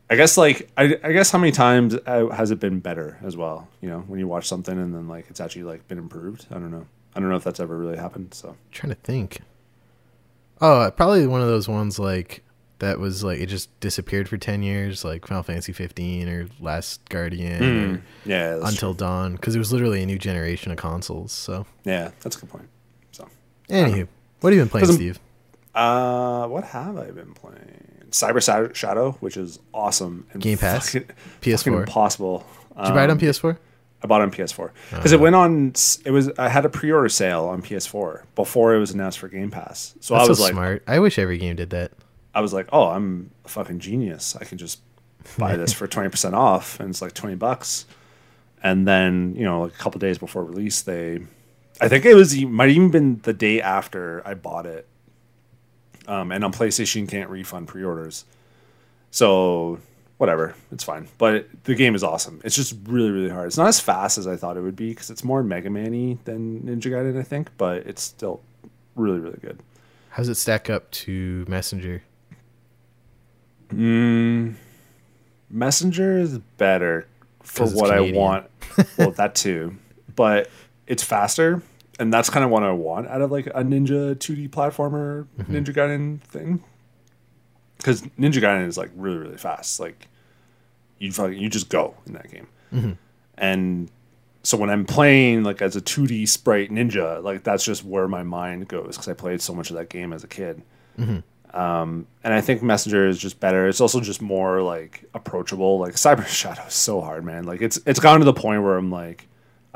I 0.08 0.16
guess 0.16 0.36
like 0.36 0.70
I, 0.76 0.96
I 1.02 1.12
guess 1.12 1.30
how 1.30 1.38
many 1.38 1.52
times 1.52 1.96
uh, 2.06 2.28
has 2.28 2.50
it 2.50 2.60
been 2.60 2.80
better 2.80 3.18
as 3.24 3.36
well? 3.36 3.68
You 3.80 3.88
know, 3.88 4.00
when 4.00 4.20
you 4.20 4.28
watch 4.28 4.46
something 4.46 4.78
and 4.78 4.94
then 4.94 5.08
like 5.08 5.26
it's 5.30 5.40
actually 5.40 5.64
like 5.64 5.86
been 5.88 5.98
improved. 5.98 6.46
I 6.50 6.54
don't 6.54 6.70
know. 6.70 6.86
I 7.14 7.20
don't 7.20 7.28
know 7.28 7.36
if 7.36 7.44
that's 7.44 7.60
ever 7.60 7.76
really 7.76 7.96
happened. 7.96 8.34
So 8.34 8.56
trying 8.70 8.90
to 8.90 9.00
think. 9.00 9.40
Oh, 10.60 10.90
probably 10.96 11.26
one 11.26 11.42
of 11.42 11.48
those 11.48 11.68
ones 11.68 11.98
like 11.98 12.42
that 12.78 12.98
was 12.98 13.24
like 13.24 13.40
it 13.40 13.46
just 13.46 13.68
disappeared 13.80 14.28
for 14.28 14.36
ten 14.36 14.62
years, 14.62 15.04
like 15.04 15.26
Final 15.26 15.42
Fantasy 15.42 15.72
15 15.72 16.28
or 16.28 16.48
Last 16.60 17.06
Guardian 17.08 17.62
or 17.62 18.02
yeah, 18.24 18.58
Until 18.62 18.94
Dawn, 18.94 19.32
because 19.32 19.54
it 19.54 19.58
was 19.58 19.72
literally 19.72 20.02
a 20.02 20.06
new 20.06 20.18
generation 20.18 20.70
of 20.72 20.78
consoles. 20.78 21.32
So, 21.32 21.66
yeah, 21.84 22.10
that's 22.20 22.36
a 22.36 22.40
good 22.40 22.50
point. 22.50 22.68
So 23.12 23.28
anywho, 23.68 24.08
what 24.40 24.52
have 24.52 24.56
you 24.56 24.62
been 24.62 24.68
playing, 24.68 24.92
Steve? 24.92 25.18
uh, 25.74 26.46
what 26.46 26.64
have 26.64 26.96
I 26.96 27.10
been 27.10 27.34
playing? 27.34 27.85
Cyber 28.20 28.74
Shadow, 28.74 29.12
which 29.20 29.36
is 29.36 29.58
awesome 29.74 30.26
and 30.32 30.42
Game 30.42 30.58
Pass? 30.58 30.90
fucking, 30.92 31.08
PS4? 31.42 31.58
fucking 31.58 31.74
impossible. 31.74 32.46
Did 32.76 32.88
you 32.88 32.94
buy 32.94 33.02
it 33.04 33.10
on 33.10 33.12
Um, 33.12 33.18
PS4? 33.18 33.58
I 34.02 34.06
bought 34.06 34.20
it 34.20 34.24
on 34.24 34.30
PS4 34.30 34.70
because 34.90 35.12
it 35.12 35.20
went 35.20 35.34
on. 35.34 35.72
It 36.04 36.10
was 36.10 36.30
I 36.38 36.48
had 36.50 36.64
a 36.66 36.68
pre-order 36.68 37.08
sale 37.08 37.46
on 37.46 37.62
PS4 37.62 38.22
before 38.34 38.74
it 38.74 38.78
was 38.78 38.90
announced 38.90 39.18
for 39.18 39.28
Game 39.28 39.50
Pass. 39.50 39.94
So 40.00 40.14
That's 40.14 40.26
I 40.26 40.28
was 40.28 40.38
so 40.38 40.44
like, 40.44 40.52
smart. 40.52 40.82
I 40.86 40.98
wish 40.98 41.18
every 41.18 41.38
game 41.38 41.56
did 41.56 41.70
that. 41.70 41.92
I 42.34 42.40
was 42.42 42.52
like, 42.52 42.68
oh, 42.72 42.88
I'm 42.88 43.30
a 43.46 43.48
fucking 43.48 43.78
genius. 43.78 44.36
I 44.38 44.44
can 44.44 44.58
just 44.58 44.80
buy 45.38 45.56
this 45.56 45.72
for 45.72 45.86
twenty 45.86 46.10
percent 46.10 46.34
off, 46.48 46.78
and 46.78 46.90
it's 46.90 47.00
like 47.00 47.14
twenty 47.14 47.36
bucks. 47.36 47.86
And 48.62 48.86
then 48.86 49.34
you 49.34 49.44
know, 49.44 49.62
like 49.62 49.74
a 49.74 49.78
couple 49.78 49.98
days 49.98 50.18
before 50.18 50.44
release, 50.44 50.82
they, 50.82 51.20
I 51.80 51.88
think 51.88 52.04
it 52.04 52.14
was 52.14 52.36
might 52.44 52.68
even 52.68 52.90
been 52.90 53.20
the 53.22 53.32
day 53.32 53.62
after 53.62 54.22
I 54.26 54.34
bought 54.34 54.66
it. 54.66 54.86
Um, 56.06 56.32
and 56.32 56.44
on 56.44 56.52
PlayStation, 56.52 57.02
you 57.02 57.06
can't 57.06 57.30
refund 57.30 57.68
pre-orders, 57.68 58.24
so 59.10 59.80
whatever, 60.18 60.54
it's 60.72 60.84
fine. 60.84 61.08
But 61.18 61.46
the 61.64 61.74
game 61.74 61.94
is 61.94 62.02
awesome. 62.02 62.40
It's 62.44 62.56
just 62.56 62.74
really, 62.84 63.10
really 63.10 63.28
hard. 63.28 63.46
It's 63.46 63.56
not 63.56 63.68
as 63.68 63.80
fast 63.80 64.18
as 64.18 64.26
I 64.26 64.36
thought 64.36 64.56
it 64.56 64.60
would 64.60 64.76
be 64.76 64.90
because 64.90 65.10
it's 65.10 65.24
more 65.24 65.42
Mega 65.42 65.70
Man-y 65.70 66.18
than 66.24 66.62
Ninja 66.62 66.90
Gaiden, 66.90 67.18
I 67.18 67.22
think. 67.22 67.50
But 67.58 67.86
it's 67.86 68.02
still 68.02 68.40
really, 68.94 69.18
really 69.18 69.38
good. 69.40 69.60
How 70.10 70.18
does 70.18 70.28
it 70.28 70.36
stack 70.36 70.70
up 70.70 70.90
to 70.92 71.44
Messenger? 71.48 72.02
Messenger 75.50 76.18
is 76.18 76.38
better 76.56 77.06
for 77.42 77.66
what 77.66 77.90
Canadian. 77.90 78.16
I 78.16 78.18
want. 78.18 78.46
well, 78.96 79.10
that 79.12 79.34
too, 79.34 79.76
but 80.16 80.48
it's 80.86 81.02
faster, 81.02 81.62
and 81.98 82.12
that's 82.12 82.28
kind 82.30 82.44
of 82.44 82.50
what 82.50 82.62
I 82.62 82.72
want 82.72 83.08
out 83.08 83.22
of 83.22 83.30
like 83.30 83.46
a 83.46 83.62
Ninja 83.64 84.14
2D 84.16 84.50
platformer 84.50 85.26
Mm-hmm. 85.38 85.54
Ninja 85.56 85.74
Gaiden 85.74 86.20
thing. 86.22 86.62
Because 87.78 88.02
Ninja 88.02 88.40
Gaiden 88.42 88.66
is 88.66 88.76
like 88.78 88.90
really 88.96 89.18
really 89.18 89.36
fast. 89.36 89.80
Like 89.80 90.08
you 90.98 91.12
fucking 91.12 91.38
you 91.38 91.48
just 91.50 91.68
go 91.68 91.94
in 92.06 92.14
that 92.14 92.30
game, 92.30 92.48
Mm-hmm. 92.72 92.92
and 93.38 93.90
so 94.42 94.56
when 94.56 94.70
I'm 94.70 94.84
playing 94.86 95.42
like 95.42 95.60
as 95.60 95.74
a 95.76 95.80
2D 95.80 96.28
sprite 96.28 96.70
ninja, 96.70 97.20
like 97.22 97.42
that's 97.42 97.64
just 97.64 97.84
where 97.84 98.06
my 98.06 98.22
mind 98.22 98.68
goes 98.68 98.90
because 98.96 99.08
I 99.08 99.12
played 99.12 99.40
so 99.42 99.52
much 99.54 99.70
of 99.70 99.76
that 99.76 99.88
game 99.88 100.12
as 100.12 100.22
a 100.22 100.28
kid. 100.28 100.62
Um, 101.52 102.06
and 102.22 102.34
I 102.34 102.40
think 102.40 102.62
Messenger 102.62 103.08
is 103.08 103.18
just 103.18 103.40
better. 103.40 103.66
It's 103.66 103.80
also 103.80 104.00
just 104.00 104.20
more 104.20 104.62
like 104.62 105.04
approachable. 105.14 105.78
Like 105.78 105.94
Cyber 105.96 106.26
Shadow 106.26 106.62
is 106.66 106.74
so 106.74 107.00
hard, 107.00 107.24
man. 107.24 107.44
Like 107.44 107.60
it's 107.62 107.78
it's 107.86 107.98
gotten 108.00 108.20
to 108.20 108.24
the 108.24 108.32
point 108.34 108.62
where 108.62 108.76
I'm 108.76 108.90
like, 108.90 109.26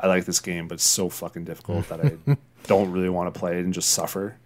I 0.01 0.07
like 0.07 0.25
this 0.25 0.39
game, 0.39 0.67
but 0.67 0.75
it's 0.75 0.83
so 0.83 1.09
fucking 1.09 1.45
difficult 1.45 1.87
that 1.89 2.03
I 2.03 2.37
don't 2.67 2.91
really 2.91 3.09
want 3.09 3.33
to 3.33 3.39
play 3.39 3.57
it 3.57 3.65
and 3.65 3.73
just 3.73 3.89
suffer. 3.89 4.37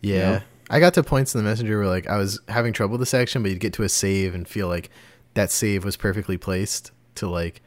Yeah. 0.00 0.30
know? 0.30 0.40
I 0.68 0.78
got 0.78 0.94
to 0.94 1.02
points 1.02 1.34
in 1.34 1.42
the 1.42 1.48
messenger 1.48 1.78
where 1.78 1.88
like 1.88 2.06
I 2.06 2.16
was 2.16 2.40
having 2.48 2.72
trouble 2.72 2.92
with 2.92 3.00
the 3.00 3.06
section, 3.06 3.42
but 3.42 3.50
you'd 3.50 3.60
get 3.60 3.72
to 3.74 3.82
a 3.82 3.88
save 3.88 4.34
and 4.34 4.46
feel 4.46 4.68
like 4.68 4.90
that 5.34 5.50
save 5.50 5.84
was 5.84 5.96
perfectly 5.96 6.38
placed 6.38 6.92
to 7.16 7.28
like, 7.28 7.62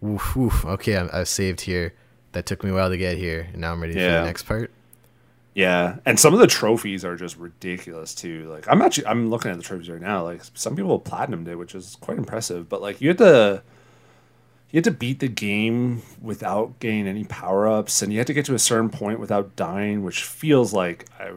woof, 0.00 0.34
woof, 0.34 0.64
okay, 0.64 0.96
I, 0.96 1.20
I 1.20 1.24
saved 1.24 1.62
here. 1.62 1.94
That 2.32 2.46
took 2.46 2.62
me 2.62 2.70
a 2.70 2.74
while 2.74 2.88
to 2.90 2.96
get 2.96 3.18
here, 3.18 3.48
and 3.52 3.60
now 3.60 3.72
I'm 3.72 3.82
ready 3.82 3.94
for 3.94 4.00
the 4.00 4.22
next 4.22 4.44
part. 4.44 4.70
Yeah, 5.52 5.96
and 6.06 6.18
some 6.18 6.32
of 6.32 6.38
the 6.38 6.46
trophies 6.46 7.04
are 7.04 7.16
just 7.16 7.36
ridiculous 7.36 8.14
too. 8.14 8.48
Like 8.48 8.68
I'm 8.68 8.80
actually 8.82 9.06
I'm 9.06 9.30
looking 9.30 9.50
at 9.50 9.56
the 9.56 9.64
trophies 9.64 9.90
right 9.90 10.00
now. 10.00 10.22
Like 10.22 10.42
some 10.54 10.76
people 10.76 11.00
platinumed 11.00 11.48
it, 11.48 11.56
which 11.56 11.74
is 11.74 11.96
quite 12.00 12.18
impressive. 12.18 12.68
But 12.68 12.80
like 12.80 13.00
you 13.00 13.08
had 13.08 13.18
to 13.18 13.62
you 14.70 14.78
had 14.78 14.84
to 14.84 14.90
beat 14.90 15.20
the 15.20 15.28
game 15.28 16.02
without 16.20 16.78
getting 16.78 17.06
any 17.06 17.24
power 17.24 17.68
ups, 17.68 18.02
and 18.02 18.12
you 18.12 18.18
had 18.18 18.26
to 18.28 18.34
get 18.34 18.44
to 18.46 18.54
a 18.54 18.58
certain 18.58 18.90
point 18.90 19.18
without 19.18 19.56
dying, 19.56 20.02
which 20.04 20.22
feels 20.22 20.72
like 20.72 21.06
I 21.18 21.32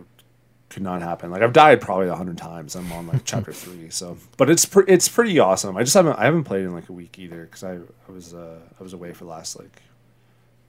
could 0.70 0.84
not 0.84 1.02
happen. 1.02 1.32
Like 1.32 1.42
I've 1.42 1.54
died 1.54 1.82
probably 1.82 2.08
a 2.08 2.16
hundred 2.16 2.38
times. 2.38 2.76
I'm 2.76 2.92
on 2.92 3.08
like 3.08 3.22
chapter 3.26 3.54
three, 3.54 3.90
so 3.90 4.18
but 4.38 4.50
it's 4.50 4.66
pre- 4.66 4.86
it's 4.88 5.08
pretty 5.08 5.40
awesome. 5.40 5.78
I 5.78 5.84
just 5.84 5.94
haven't 5.94 6.18
I 6.18 6.26
haven't 6.26 6.44
played 6.44 6.64
in 6.64 6.74
like 6.74 6.90
a 6.90 6.94
week 6.94 7.18
either 7.20 7.44
because 7.44 7.64
I 7.64 7.76
I 7.76 8.12
was 8.12 8.34
uh, 8.34 8.60
I 8.80 8.84
was 8.84 8.94
away 8.94 9.14
for 9.14 9.26
last 9.26 9.58
like 9.58 9.82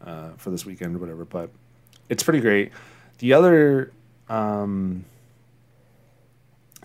uh, 0.04 0.30
for 0.36 0.50
this 0.50 0.64
weekend 0.66 0.96
or 0.96 0.98
whatever. 0.98 1.24
But 1.24 1.50
it's 2.08 2.22
pretty 2.22 2.40
great. 2.40 2.72
The 3.18 3.32
other 3.32 3.92
um, 4.28 5.04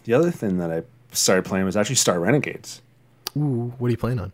the 0.04 0.14
other 0.14 0.32
thing 0.32 0.58
that 0.58 0.72
I 0.72 0.84
started 1.12 1.46
playing 1.46 1.66
was 1.66 1.78
actually 1.78 1.96
Star 1.96 2.20
Renegades, 2.20 2.82
Ooh, 3.38 3.74
what 3.78 3.88
are 3.88 3.92
you 3.92 3.98
playing 3.98 4.20
on? 4.20 4.32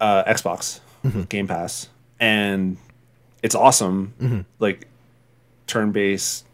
Uh, 0.00 0.24
Xbox 0.24 0.80
Game 1.28 1.46
Pass, 1.46 1.88
and 2.18 2.76
it's 3.42 3.54
awesome. 3.54 4.14
Like 4.58 4.88
turn-based, 5.66 6.46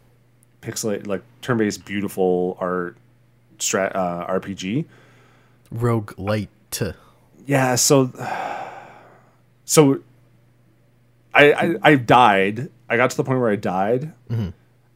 pixelate, 0.61 1.07
like 1.07 1.23
turn-based, 1.41 1.83
beautiful 1.85 2.57
art, 2.59 2.97
strat 3.57 3.95
uh, 3.95 4.25
RPG. 4.27 4.85
Roguelite. 5.73 6.49
Yeah, 7.45 7.75
so 7.75 8.11
so 9.65 9.99
I, 11.33 11.53
I 11.53 11.75
I 11.81 11.95
died. 11.95 12.69
I 12.89 12.97
got 12.97 13.09
to 13.11 13.17
the 13.17 13.23
point 13.23 13.39
where 13.39 13.49
I 13.49 13.55
died. 13.55 14.11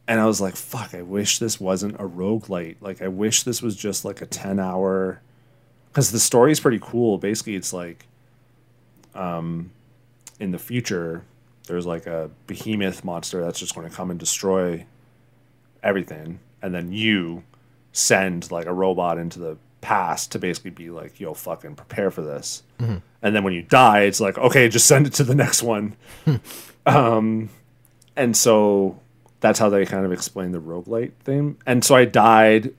And 0.08 0.20
I 0.20 0.26
was 0.26 0.40
like, 0.40 0.54
fuck, 0.54 0.94
I 0.94 1.02
wish 1.02 1.38
this 1.40 1.58
wasn't 1.58 1.96
a 1.96 2.04
roguelite. 2.04 2.76
Like 2.80 3.02
I 3.02 3.08
wish 3.08 3.42
this 3.42 3.60
was 3.60 3.74
just 3.74 4.04
like 4.04 4.22
a 4.22 4.26
10 4.26 4.60
hour 4.60 5.20
cuz 5.94 6.10
the 6.12 6.20
story 6.20 6.52
is 6.52 6.60
pretty 6.60 6.78
cool. 6.80 7.18
Basically, 7.18 7.56
it's 7.56 7.72
like 7.72 8.06
um 9.16 9.70
in 10.38 10.50
the 10.50 10.58
future 10.58 11.24
there's 11.66 11.86
like 11.86 12.06
a 12.06 12.30
behemoth 12.46 13.04
monster 13.04 13.42
that's 13.42 13.58
just 13.58 13.74
going 13.74 13.88
to 13.88 13.94
come 13.94 14.10
and 14.10 14.20
destroy 14.20 14.86
everything, 15.82 16.40
and 16.62 16.74
then 16.74 16.92
you 16.92 17.42
send 17.92 18.50
like 18.50 18.66
a 18.66 18.72
robot 18.72 19.18
into 19.18 19.38
the 19.38 19.56
past 19.80 20.32
to 20.32 20.38
basically 20.38 20.70
be 20.70 20.90
like, 20.90 21.20
yo, 21.20 21.34
fucking 21.34 21.74
prepare 21.74 22.10
for 22.10 22.22
this. 22.22 22.62
Mm-hmm. 22.78 22.96
And 23.22 23.34
then 23.34 23.44
when 23.44 23.52
you 23.52 23.62
die, 23.62 24.02
it's 24.02 24.20
like, 24.20 24.38
okay, 24.38 24.68
just 24.68 24.86
send 24.86 25.06
it 25.06 25.14
to 25.14 25.24
the 25.24 25.34
next 25.34 25.62
one. 25.62 25.96
um, 26.86 27.48
and 28.16 28.36
so 28.36 29.00
that's 29.40 29.58
how 29.58 29.68
they 29.68 29.84
kind 29.86 30.04
of 30.04 30.12
explain 30.12 30.52
the 30.52 30.60
roguelite 30.60 31.12
thing. 31.24 31.56
And 31.66 31.84
so 31.84 31.94
I 31.94 32.04
died, 32.04 32.74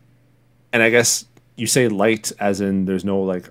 and 0.71 0.81
I 0.81 0.89
guess 0.89 1.25
you 1.55 1.67
say 1.67 1.87
light 1.87 2.31
as 2.39 2.61
in 2.61 2.85
there's 2.85 3.05
no 3.05 3.21
like 3.21 3.49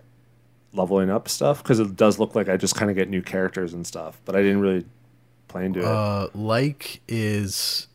leveling 0.76 1.10
up 1.10 1.28
stuff 1.28 1.62
because 1.62 1.80
it 1.80 1.96
does 1.96 2.18
look 2.18 2.34
like 2.34 2.48
I 2.48 2.56
just 2.56 2.74
kind 2.74 2.90
of 2.90 2.96
get 2.96 3.08
new 3.08 3.22
characters 3.22 3.72
and 3.72 3.86
stuff, 3.86 4.20
but 4.24 4.36
I 4.36 4.42
didn't 4.42 4.60
really 4.60 4.84
play 5.48 5.64
into 5.64 5.80
it. 5.80 5.86
Uh, 5.86 6.28
like 6.34 7.00
is 7.08 7.88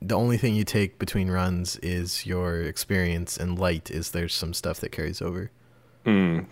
the 0.00 0.14
only 0.14 0.36
thing 0.36 0.54
you 0.54 0.64
take 0.64 0.98
between 0.98 1.30
runs 1.30 1.76
is 1.76 2.26
your 2.26 2.60
experience, 2.60 3.36
and 3.36 3.58
light 3.58 3.90
is 3.90 4.10
there's 4.10 4.34
some 4.34 4.52
stuff 4.52 4.80
that 4.80 4.92
carries 4.92 5.22
over. 5.22 5.50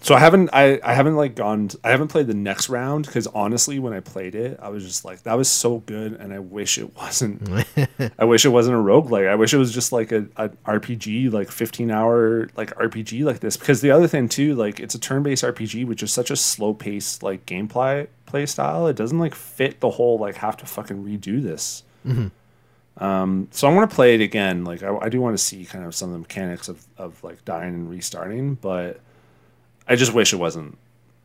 So 0.01 0.15
I 0.15 0.19
haven't 0.19 0.51
I, 0.53 0.81
I 0.83 0.95
haven't 0.95 1.17
like 1.17 1.35
gone 1.35 1.71
I 1.85 1.91
haven't 1.91 2.09
played 2.09 2.27
the 2.27 2.35
next 2.35 2.69
round 2.69 3.07
because 3.07 3.27
honestly 3.29 3.79
when 3.79 3.93
I 3.93 4.01
played 4.01 4.35
it 4.35 4.59
I 4.63 4.71
was 4.71 4.83
just 4.85 5.05
like 5.05 5.23
that 5.25 5.35
was 5.35 5.49
so 5.49 5.81
good 5.81 6.15
and 6.15 6.33
I 6.33 6.39
wish 6.39 6.79
it 6.79 6.97
wasn't 6.97 7.47
I 8.19 8.25
wish 8.25 8.45
it 8.47 8.49
wasn't 8.49 8.77
a 8.77 8.81
roguelike. 8.81 9.29
I 9.29 9.35
wish 9.35 9.53
it 9.53 9.59
was 9.59 9.73
just 9.73 9.93
like 9.93 10.11
a, 10.11 10.27
a 10.37 10.49
RPG 10.67 11.31
like 11.33 11.51
15 11.51 11.91
hour 11.91 12.49
like 12.57 12.75
RPG 12.77 13.25
like 13.25 13.41
this 13.41 13.57
because 13.59 13.81
the 13.83 13.91
other 13.91 14.09
thing 14.09 14.29
too 14.29 14.55
like 14.55 14.81
it's 14.81 14.95
a 14.95 14.99
turn 14.99 15.23
based 15.23 15.45
RPG 15.45 15.87
which 15.87 16.03
is 16.03 16.11
such 16.13 16.31
a 16.31 16.37
slow 16.37 16.73
paced 16.73 17.23
like 17.23 17.45
gameplay 17.45 18.07
play 18.25 18.47
style 18.47 18.87
it 18.87 18.97
doesn't 18.97 19.19
like 19.19 19.35
fit 19.35 19.81
the 19.81 19.91
whole 19.91 20.19
like 20.19 20.37
have 20.37 20.57
to 20.57 20.67
fucking 20.67 21.05
redo 21.05 21.43
this. 21.43 21.83
Um, 22.99 23.49
so 23.51 23.69
I 23.69 23.73
want 23.75 23.89
to 23.91 23.95
play 23.95 24.15
it 24.15 24.21
again. 24.21 24.65
Like 24.65 24.83
I, 24.83 24.95
I 24.97 25.09
do 25.09 25.21
want 25.21 25.37
to 25.37 25.43
see 25.43 25.65
kind 25.65 25.85
of 25.85 25.95
some 25.95 26.09
of 26.11 26.13
the 26.15 26.19
mechanics 26.21 26.69
of, 26.69 26.85
of 26.99 27.23
like 27.25 27.45
dying 27.45 27.75
and 27.75 27.91
restarting, 27.91 28.55
but 28.57 29.01
I 29.89 29.97
just 29.97 30.13
wish 30.15 30.33
it 30.33 30.37
wasn't 30.37 30.79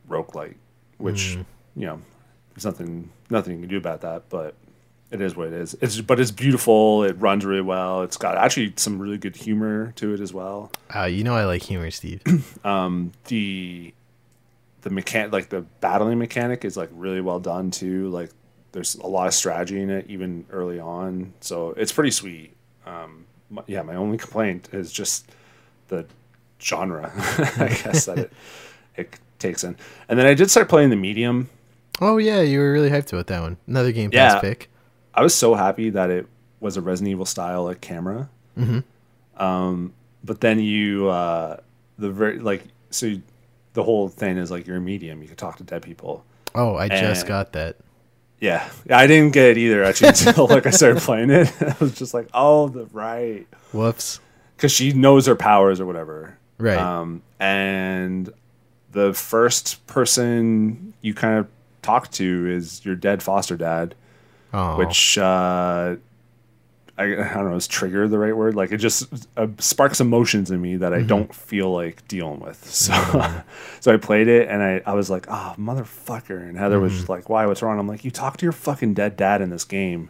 roguelike, 0.10 0.56
which 0.98 1.38
you 1.76 1.86
know, 1.86 2.02
there's 2.54 2.66
nothing 2.66 3.10
nothing 3.30 3.54
you 3.56 3.60
can 3.62 3.70
do 3.70 3.78
about 3.78 4.02
that, 4.02 4.24
but 4.30 4.56
it 5.12 5.22
is 5.22 5.36
what 5.36 5.48
it 5.48 5.54
is. 5.54 5.76
It's 5.80 6.02
but 6.02 6.20
it's 6.20 6.32
beautiful. 6.32 7.04
It 7.04 7.14
runs 7.20 7.46
really 7.46 7.62
well. 7.62 8.02
It's 8.04 8.18
got 8.18 8.36
actually 8.38 8.74
some 8.76 9.00
really 9.00 9.18
good 9.18 9.36
humor 9.36 9.92
to 9.98 10.14
it 10.14 10.20
as 10.20 10.34
well. 10.34 10.72
Uh, 10.94 11.04
you 11.04 11.24
know 11.24 11.36
I 11.36 11.46
like 11.46 11.62
humor, 11.64 11.92
Steve. 11.92 12.22
The 13.26 13.94
the 14.82 14.90
mechan 14.90 15.32
like 15.32 15.50
the 15.50 15.62
battling 15.82 16.18
mechanic 16.20 16.64
is 16.64 16.78
like 16.78 16.90
really 16.94 17.22
well 17.22 17.40
done 17.40 17.72
too. 17.72 18.10
Like 18.10 18.32
there's 18.72 18.96
a 18.96 19.08
lot 19.08 19.28
of 19.28 19.34
strategy 19.34 19.82
in 19.82 19.90
it 19.90 20.06
even 20.10 20.46
early 20.52 20.80
on, 20.80 21.34
so 21.42 21.72
it's 21.72 21.92
pretty 21.92 22.12
sweet. 22.12 22.56
Um, 22.86 23.26
my- 23.50 23.64
yeah, 23.68 23.82
my 23.82 23.96
only 23.96 24.18
complaint 24.18 24.70
is 24.72 24.92
just 24.92 25.30
the 25.88 26.06
genre, 26.62 27.12
I 27.58 27.68
guess 27.84 28.06
that 28.06 28.18
it 28.18 28.34
it 28.96 29.20
takes 29.40 29.64
in. 29.64 29.76
And 30.10 30.18
then 30.18 30.26
I 30.26 30.34
did 30.34 30.50
start 30.52 30.70
playing 30.70 30.90
the 30.90 30.96
medium. 30.96 31.50
oh 32.02 32.18
yeah, 32.18 32.42
you 32.42 32.60
were 32.60 32.72
really 32.72 32.90
hyped 32.90 33.12
about 33.14 33.28
that 33.28 33.42
one. 33.42 33.58
Another 33.68 33.92
Game 33.92 34.10
Yeah. 34.14 34.34
Pass 34.34 34.42
pick. 34.42 34.70
I 35.14 35.22
was 35.24 35.34
so 35.36 35.56
happy 35.56 35.90
that 35.92 36.10
it 36.10 36.28
was 36.60 36.78
a 36.78 36.82
Resident 36.82 37.12
Evil 37.12 37.26
style 37.26 37.64
like 37.66 37.82
camera. 37.82 38.30
Um, 39.38 39.94
but 40.24 40.42
then 40.42 40.60
you 40.60 41.08
uh, 41.10 41.58
the 41.98 42.10
very 42.10 42.40
like 42.40 42.64
so 42.90 43.06
you, 43.08 43.22
the 43.74 43.84
whole 43.84 44.08
thing 44.10 44.38
is 44.38 44.50
like 44.52 44.66
you're 44.68 44.78
a 44.78 44.82
medium. 44.82 45.22
You 45.22 45.28
can 45.28 45.38
talk 45.38 45.58
to 45.58 45.64
dead 45.64 45.82
people. 45.84 46.26
Oh, 46.56 46.76
I 46.76 46.88
just 46.90 47.28
got 47.28 47.54
that. 47.54 47.76
Yeah, 48.40 48.68
I 48.90 49.08
didn't 49.08 49.34
get 49.34 49.50
it 49.52 49.58
either 49.58 49.84
actually 49.84 50.10
until 50.28 50.48
like 50.48 50.66
I 50.66 50.72
started 50.72 51.02
playing 51.02 51.30
it. 51.30 51.52
I 51.62 51.76
was 51.80 51.94
just 51.96 52.14
like, 52.14 52.30
oh, 52.34 52.68
the 52.70 52.86
right, 52.86 53.48
Whoops. 53.74 54.20
because 54.56 54.72
she 54.72 54.94
knows 54.94 55.26
her 55.28 55.36
powers 55.36 55.80
or 55.80 55.86
whatever. 55.86 56.38
Right. 56.58 56.78
Um, 56.78 57.22
and 57.40 58.32
the 58.92 59.14
first 59.14 59.86
person 59.88 60.94
you 61.02 61.14
kind 61.14 61.38
of 61.38 61.48
talk 61.82 62.12
to 62.12 62.48
is 62.50 62.84
your 62.86 62.96
dead 62.96 63.22
foster 63.22 63.56
dad. 63.58 63.96
oh, 64.54 64.78
which 64.78 65.18
uh, 65.18 65.96
I, 66.98 67.04
I 67.04 67.34
don't 67.34 67.52
know 67.52 67.56
is 67.56 67.68
trigger 67.68 68.08
the 68.08 68.18
right 68.18 68.36
word? 68.36 68.56
Like 68.56 68.72
it 68.72 68.78
just 68.78 69.08
uh, 69.38 69.48
sparks 69.60 70.02
emotions 70.02 70.50
in 70.50 70.60
me 70.62 70.78
that 70.78 70.94
I 70.94 71.04
don't 71.04 71.34
feel 71.34 71.72
like 71.72 72.08
dealing 72.08 72.40
with. 72.40 72.58
So 72.78 72.94
so 73.80 73.94
I 73.94 73.98
played 73.98 74.28
it 74.28 74.50
and 74.50 74.64
I, 74.64 74.82
I 74.86 74.94
was 74.94 75.10
like 75.10 75.28
oh 75.30 75.54
motherfucker. 75.58 76.42
And 76.42 76.58
Heather 76.58 76.80
was 76.80 76.94
just 76.94 77.10
like 77.10 77.30
why? 77.30 77.46
What's 77.46 77.62
wrong? 77.62 77.80
I'm 77.80 77.88
like 77.88 78.04
you 78.04 78.12
talk 78.12 78.38
to 78.38 78.46
your 78.46 78.54
fucking 78.54 78.94
dead 78.96 79.16
dad 79.16 79.42
in 79.42 79.50
this 79.50 79.64
game. 79.64 80.10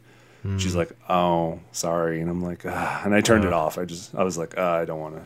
She's 0.58 0.78
like 0.78 0.92
oh 1.10 1.60
sorry. 1.74 2.22
And 2.22 2.30
I'm 2.30 2.42
like 2.42 2.62
ah. 2.66 3.02
and 3.04 3.14
I 3.14 3.20
turned 3.20 3.44
it 3.44 3.52
off. 3.52 3.78
I 3.78 3.84
just 3.84 4.16
I 4.16 4.24
was 4.24 4.38
like 4.38 4.58
uh, 4.58 4.62
I 4.62 4.86
don't 4.86 5.02
want 5.02 5.16
to 5.16 5.26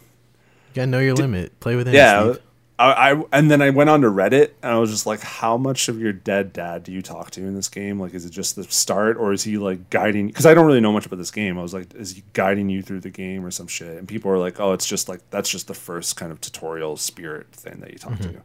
you 0.72 0.76
gotta 0.76 0.88
know 0.88 1.00
your 1.00 1.16
limit. 1.16 1.60
Play 1.60 1.76
within. 1.76 1.94
yeah. 1.94 2.34
I, 2.80 3.12
I 3.12 3.24
and 3.32 3.52
then 3.52 3.62
I 3.62 3.70
went 3.70 3.92
on 3.92 4.02
to 4.02 4.08
Reddit 4.08 4.52
and 4.64 4.72
I 4.74 4.80
was 4.80 4.90
just 4.90 5.06
like, 5.06 5.20
how 5.22 5.56
much 5.56 5.88
of 5.88 6.00
your 6.00 6.14
dead 6.14 6.52
dad 6.52 6.84
do 6.84 6.92
you 6.92 7.04
talk 7.04 7.30
to 7.32 7.42
in 7.42 7.54
this 7.54 7.68
game? 7.70 8.00
Like, 8.00 8.16
is 8.16 8.26
it 8.26 8.32
just 8.32 8.56
the 8.56 8.64
start 8.64 9.18
or 9.18 9.34
is 9.34 9.44
he 9.44 9.60
like 9.60 9.92
guiding? 9.92 10.26
Because 10.28 10.48
I 10.48 10.56
don't 10.56 10.66
really 10.66 10.80
know 10.82 10.92
much 10.92 11.06
about 11.06 11.18
this 11.18 11.30
game. 11.30 11.60
I 11.60 11.62
was 11.62 11.76
like, 11.76 11.94
is 11.94 12.16
he 12.16 12.24
guiding 12.34 12.70
you 12.70 12.82
through 12.82 13.02
the 13.02 13.12
game 13.12 13.46
or 13.46 13.52
some 13.52 13.68
shit? 13.68 13.98
And 14.00 14.08
people 14.08 14.32
were 14.32 14.40
like, 14.40 14.60
oh, 14.60 14.74
it's 14.74 14.88
just 14.88 15.08
like 15.10 15.20
that's 15.30 15.48
just 15.48 15.68
the 15.68 15.76
first 15.76 16.16
kind 16.16 16.32
of 16.32 16.42
tutorial 16.42 16.98
spirit 16.98 17.52
thing 17.52 17.82
that 17.82 17.92
you 17.92 18.00
talk 18.00 18.18
to. 18.18 18.28
Mm-hmm. 18.30 18.40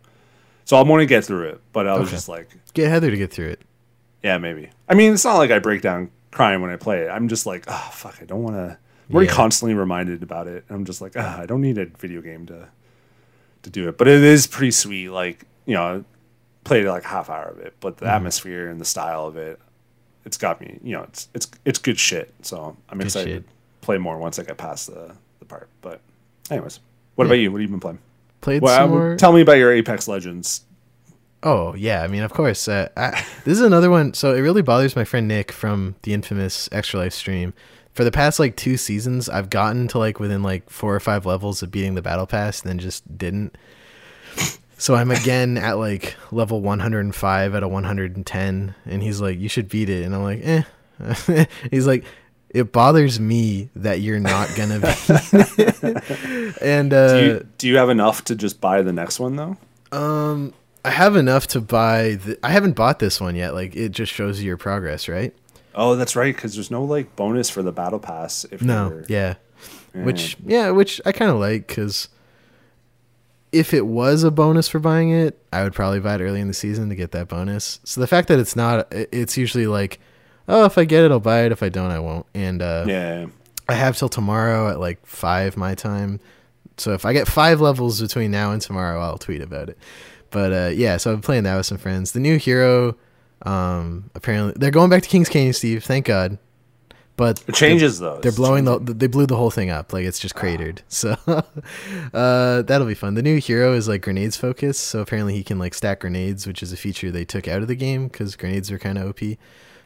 So 0.67 0.77
I'm 0.77 0.87
going 0.87 1.01
to 1.01 1.07
get 1.07 1.25
through 1.25 1.49
it, 1.49 1.61
but 1.73 1.87
I 1.87 1.93
was 1.95 2.09
Okay. 2.09 2.17
just 2.17 2.29
like, 2.29 2.49
Get 2.75 2.91
Heather 2.91 3.11
to 3.11 3.17
get 3.17 3.33
through 3.33 3.49
it. 3.49 3.63
yeah, 4.23 4.37
maybe. 4.37 4.69
I 4.87 4.95
mean, 4.95 5.15
it's 5.15 5.25
not 5.25 5.37
like 5.39 5.51
I 5.51 5.61
break 5.61 5.81
down 5.81 6.11
crying 6.31 6.61
when 6.61 6.71
I 6.71 6.77
play 6.77 7.03
it. 7.05 7.09
I'm 7.09 7.29
just 7.29 7.47
like, 7.47 7.65
oh 7.69 7.89
fuck, 7.93 8.19
I 8.21 8.27
don't 8.27 8.43
want 8.43 8.57
to. 8.57 8.77
Already 9.13 9.29
Yeah. 9.29 9.35
constantly 9.35 9.75
reminded 9.75 10.23
about 10.23 10.47
it. 10.49 10.65
I'm 10.69 10.85
just 10.85 11.01
like, 11.01 11.13
ah, 11.17 11.41
I 11.41 11.47
don't 11.47 11.61
need 11.61 11.79
a 11.79 11.87
video 11.87 12.21
game 12.21 12.47
to 12.47 12.69
to 13.63 13.71
do 13.71 13.89
it. 13.89 13.99
But 13.99 14.09
it 14.09 14.23
is 14.23 14.47
pretty 14.47 14.71
sweet. 14.73 15.09
Like 15.11 15.45
you 15.65 15.75
know, 15.75 16.05
played 16.65 16.87
like 16.87 17.05
half 17.05 17.29
hour 17.31 17.45
of 17.49 17.59
it, 17.59 17.75
but 17.81 17.99
the 17.99 18.07
Mm-hmm. 18.07 18.15
atmosphere 18.15 18.69
and 18.69 18.81
the 18.81 18.85
style 18.85 19.27
of 19.27 19.37
it, 19.37 19.61
it's 20.25 20.37
got 20.37 20.61
me. 20.61 20.79
You 20.83 20.97
know, 20.97 21.03
it's 21.05 21.29
it's 21.35 21.49
it's 21.65 21.79
good 21.79 21.99
shit. 21.99 22.33
So 22.43 22.77
I'm 22.89 22.99
Good 22.99 23.07
excited 23.09 23.31
shit. 23.31 23.43
to 23.45 23.49
play 23.87 23.99
more 23.99 24.19
once 24.19 24.39
I 24.39 24.43
get 24.45 24.57
past 24.57 24.89
the 24.89 25.13
the 25.39 25.45
part. 25.45 25.69
But 25.83 26.01
anyways, 26.51 26.81
what 27.15 27.25
Yeah. 27.25 27.29
about 27.29 27.39
you? 27.39 27.53
What 27.53 27.61
have 27.61 27.69
you 27.71 27.73
been 27.73 27.81
playing? 27.81 27.99
Played 28.41 28.63
Well, 28.63 28.77
some 28.77 28.91
uh, 28.93 28.95
more. 28.95 29.17
tell 29.17 29.33
me 29.33 29.41
about 29.41 29.59
your 29.59 29.73
Apex 29.73 30.07
Legends. 30.09 30.63
Oh 31.43 31.75
yeah, 31.75 32.03
I 32.03 32.07
mean, 32.09 32.23
of 32.23 32.33
course. 32.33 32.67
Uh, 32.69 32.89
I, 32.97 33.11
this 33.45 33.59
is 33.59 33.61
another 33.61 33.91
one. 33.91 34.15
So 34.15 34.35
it 34.35 34.41
really 34.41 34.63
bothers 34.63 34.97
my 34.97 35.05
friend 35.05 35.29
Nick 35.29 35.53
from 35.53 35.95
the 36.03 36.13
infamous 36.13 36.69
Extra 36.73 36.99
Life 37.01 37.13
stream. 37.15 37.55
For 37.97 38.05
the 38.05 38.11
past 38.13 38.39
like 38.39 38.57
two 38.57 38.77
seasons, 38.77 39.31
I've 39.31 39.49
gotten 39.49 39.89
to 39.89 39.99
like 39.99 40.21
within 40.21 40.43
like 40.43 40.69
four 40.69 40.95
or 40.95 41.01
five 41.01 41.25
levels 41.25 41.63
of 41.63 41.71
beating 41.71 41.95
the 41.95 42.03
battle 42.03 42.27
pass, 42.27 42.61
and 42.61 42.69
then 42.69 42.79
just 42.79 43.17
didn't. 43.17 43.57
So 44.77 44.95
I'm 44.95 45.11
again 45.11 45.57
at 45.57 45.79
like 45.79 46.15
level 46.31 46.61
105 46.61 47.55
out 47.55 47.63
of 47.63 47.71
110, 47.71 48.75
and 48.85 49.03
he's 49.03 49.23
like, 49.23 49.39
"You 49.39 49.49
should 49.49 49.71
beat 49.71 49.89
it," 49.89 50.05
and 50.05 50.15
I'm 50.15 50.23
like, 50.23 50.41
"Eh." 50.45 51.47
he's 51.71 51.87
like, 51.87 52.05
"It 52.51 52.71
bothers 52.71 53.19
me 53.19 53.71
that 53.75 54.01
you're 54.01 54.21
not 54.21 54.55
gonna 54.55 54.79
be." 54.79 56.55
and 56.61 56.93
uh, 56.93 57.19
Do 57.19 57.25
you, 57.25 57.47
do 57.57 57.67
you 57.67 57.79
have 57.79 57.89
enough 57.89 58.25
to 58.25 58.37
just 58.37 58.61
buy 58.61 58.83
the 58.83 58.93
next 58.93 59.19
one 59.19 59.37
though? 59.37 59.57
um, 59.93 60.53
I 60.85 60.91
have 60.91 61.17
enough 61.17 61.47
to 61.49 61.63
buy. 61.63 62.17
The, 62.17 62.39
I 62.43 62.51
haven't 62.51 62.75
bought 62.77 62.99
this 62.99 63.23
one 63.23 63.37
yet. 63.37 63.55
Like 63.55 63.75
it 63.75 63.89
just 63.89 64.13
shows 64.13 64.43
you 64.43 64.49
your 64.49 64.59
progress, 64.59 65.09
right? 65.09 65.35
Oh, 65.77 65.95
that's 65.95 66.17
right. 66.17 66.35
Because 66.35 66.55
there's 66.55 66.71
no 66.71 66.83
like 66.83 67.15
bonus 67.17 67.51
for 67.51 67.63
the 67.63 67.73
battle 67.73 67.99
pass. 67.99 68.45
If 68.51 68.63
No, 68.63 68.89
you're, 68.89 69.05
yeah. 69.09 69.35
Which 69.93 70.37
yeah, 70.45 70.71
which 70.71 71.01
I 71.07 71.13
kind 71.13 71.31
of 71.31 71.39
like 71.39 71.69
because 71.69 72.09
if 73.53 73.73
it 73.73 73.87
was 73.87 74.23
a 74.23 74.31
bonus 74.31 74.69
for 74.69 74.79
buying 74.79 75.11
it, 75.11 75.41
I 75.53 75.63
would 75.63 75.73
probably 75.73 76.01
buy 76.01 76.17
it 76.17 76.21
early 76.21 76.41
in 76.41 76.49
the 76.49 76.55
season 76.55 76.89
to 76.91 76.95
get 76.95 77.13
that 77.13 77.29
bonus. 77.29 77.81
So 77.85 78.01
the 78.01 78.07
fact 78.07 78.29
that 78.29 78.39
it's 78.39 78.57
not, 78.57 78.89
it's 78.91 79.39
usually 79.39 79.67
like, 79.67 79.99
oh, 80.49 80.65
if 80.67 80.77
I 80.77 80.85
get 80.85 81.05
it, 81.05 81.11
I'll 81.11 81.21
buy 81.21 81.45
it. 81.45 81.53
If 81.53 81.63
I 81.63 81.71
don't, 81.71 81.91
I 81.91 81.99
won't. 81.99 82.27
And 82.35 82.61
uh, 82.61 82.85
yeah. 82.87 83.27
I 83.69 83.75
have 83.75 83.97
till 83.97 84.09
tomorrow 84.11 84.69
at 84.69 84.81
like 84.81 85.05
five 85.07 85.57
my 85.57 85.75
time. 85.75 86.21
So 86.77 86.93
if 86.93 87.07
I 87.07 87.15
get 87.15 87.27
five 87.27 87.61
levels 87.61 88.01
between 88.01 88.31
now 88.31 88.53
and 88.53 88.61
tomorrow, 88.61 89.01
I'll 89.01 89.19
tweet 89.19 89.41
about 89.41 89.71
it. 89.71 89.79
But 90.31 90.53
uh, 90.53 90.71
yeah, 90.75 90.99
so 90.99 91.13
I'm 91.13 91.23
playing 91.23 91.45
that 91.45 91.57
with 91.57 91.67
some 91.67 91.79
friends. 91.79 92.13
The 92.13 92.21
new 92.21 92.37
hero, 92.37 92.97
um, 93.43 94.11
apparently 94.15 94.55
they're 94.57 94.71
going 94.71 94.91
back 94.91 95.03
to 95.03 95.09
King's 95.09 95.29
Canyon, 95.29 95.53
Steve. 95.53 95.85
Thank 95.85 96.07
God. 96.07 96.39
But 97.17 97.43
It 97.49 97.55
changes 97.55 97.99
though. 97.99 98.19
they're 98.21 98.29
It's 98.29 98.37
blowing 98.37 98.65
the 98.67 98.79
they 98.79 99.07
blew 99.07 99.25
the 99.25 99.37
whole 99.37 99.51
thing 99.51 99.71
up 99.71 99.91
like 99.95 100.05
it's 100.05 100.19
just 100.19 100.35
cratered 100.35 100.83
so 100.89 101.17
uh 102.13 102.61
that'll 102.61 102.87
be 102.87 102.93
fun 102.95 103.15
the 103.15 103.23
new 103.23 103.39
hero 103.39 103.73
is 103.73 103.89
like 103.89 104.03
grenades 104.03 104.37
focused 104.37 104.85
so 104.85 105.01
apparently 105.01 105.33
he 105.35 105.43
can 105.43 105.59
like 105.59 105.73
stack 105.73 106.01
grenades 106.01 106.47
which 106.47 106.63
is 106.63 106.75
a 106.75 106.77
feature 106.77 107.11
they 107.11 107.25
took 107.25 107.49
out 107.49 107.63
of 107.63 107.69
the 107.69 107.75
game 107.75 108.09
because 108.09 108.37
grenades 108.37 108.71
are 108.71 108.79
kind 108.79 108.99
of 108.99 109.09
op 109.09 109.21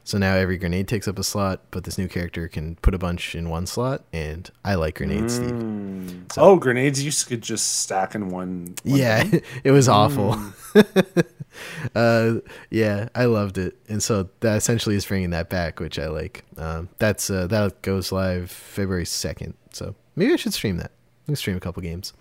so 0.03 0.19
now 0.19 0.35
every 0.35 0.59
grenade 0.59 0.89
takes 0.89 1.07
up 1.07 1.21
a 1.21 1.23
slot 1.23 1.61
but 1.71 1.85
this 1.85 1.99
new 1.99 2.09
character 2.09 2.49
can 2.49 2.75
put 2.83 2.95
a 2.95 2.99
bunch 2.99 3.37
in 3.37 3.49
one 3.49 3.65
slot 3.65 4.03
and 4.13 4.51
i 4.65 4.75
like 4.75 4.97
grenades 4.97 5.35
steve 5.37 5.51
Mm. 5.53 6.33
Oh, 6.37 6.57
grenades 6.57 7.01
you 7.01 7.13
could 7.29 7.43
just 7.43 7.81
stack 7.81 8.17
in 8.17 8.31
one. 8.31 8.75
one 8.83 8.99
yeah 8.99 9.23
thing? 9.23 9.43
it 9.63 9.71
was 9.71 9.89
awful 9.89 10.35
Mm. 10.75 11.27
uh, 11.95 12.35
yeah, 12.71 13.09
I 13.15 13.27
loved 13.27 13.59
it, 13.59 13.77
and 13.89 14.03
so 14.03 14.29
that 14.41 14.57
essentially 14.57 14.97
is 14.97 15.05
bringing 15.05 15.31
that 15.31 15.51
back, 15.51 15.81
which 15.81 15.99
I 15.99 16.09
like. 16.09 16.45
Um, 16.57 16.89
that's 16.99 17.31
uh, 17.31 17.47
that 17.49 17.83
goes 17.83 18.13
live 18.13 18.51
February 18.51 19.07
second, 19.07 19.55
so 19.73 19.95
maybe 20.17 20.33
I 20.33 20.37
should 20.37 20.55
stream 20.55 20.77
that. 20.79 20.93
I 21.25 21.27
can 21.27 21.37
stream 21.37 21.57
a 21.57 21.61
couple 21.61 21.83
games. 21.83 22.13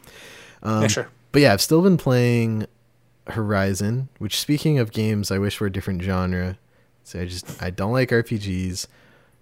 Um, 0.64 0.84
yeah, 0.84 0.88
sure. 0.88 1.10
But 1.32 1.42
yeah, 1.42 1.54
I've 1.54 1.62
still 1.62 1.82
been 1.82 1.98
playing 1.98 2.66
Horizon. 3.28 4.10
Which, 4.18 4.40
speaking 4.40 4.80
of 4.80 4.92
games, 4.92 5.32
I 5.32 5.38
wish 5.38 5.60
were 5.60 5.68
a 5.68 5.72
different 5.72 6.02
genre. 6.02 6.58
So 7.04 7.20
I 7.22 7.26
just 7.26 7.62
I 7.62 7.70
don't 7.70 7.92
like 7.92 8.10
RPGs. 8.10 8.88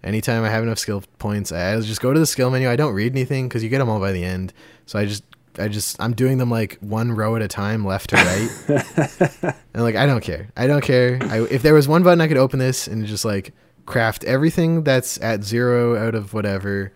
Anytime 0.04 0.44
I 0.44 0.48
have 0.48 0.62
enough 0.62 0.78
skill 0.78 1.02
points, 1.18 1.50
I 1.50 1.78
just 1.80 2.00
go 2.00 2.12
to 2.12 2.20
the 2.20 2.26
skill 2.26 2.50
menu. 2.50 2.70
I 2.70 2.76
don't 2.76 2.94
read 2.94 3.12
anything 3.12 3.48
because 3.48 3.64
you 3.64 3.68
get 3.68 3.78
them 3.78 3.88
all 3.88 3.98
by 3.98 4.12
the 4.12 4.24
end. 4.24 4.52
So 4.86 4.98
I 4.98 5.06
just 5.06 5.24
I 5.58 5.68
just 5.68 6.00
I'm 6.00 6.14
doing 6.14 6.38
them 6.38 6.50
like 6.50 6.78
one 6.80 7.12
row 7.12 7.36
at 7.36 7.42
a 7.42 7.48
time, 7.48 7.84
left 7.84 8.10
to 8.10 8.16
right. 8.16 9.54
and 9.74 9.82
like 9.82 9.96
I 9.96 10.06
don't 10.06 10.22
care. 10.22 10.48
I 10.56 10.66
don't 10.66 10.82
care. 10.82 11.18
I, 11.22 11.40
if 11.42 11.62
there 11.62 11.74
was 11.74 11.88
one 11.88 12.02
button 12.02 12.20
I 12.20 12.28
could 12.28 12.36
open 12.36 12.58
this 12.58 12.86
and 12.86 13.06
just 13.06 13.24
like 13.24 13.52
craft 13.86 14.24
everything 14.24 14.84
that's 14.84 15.20
at 15.20 15.42
zero 15.42 15.96
out 15.96 16.14
of 16.14 16.34
whatever, 16.34 16.92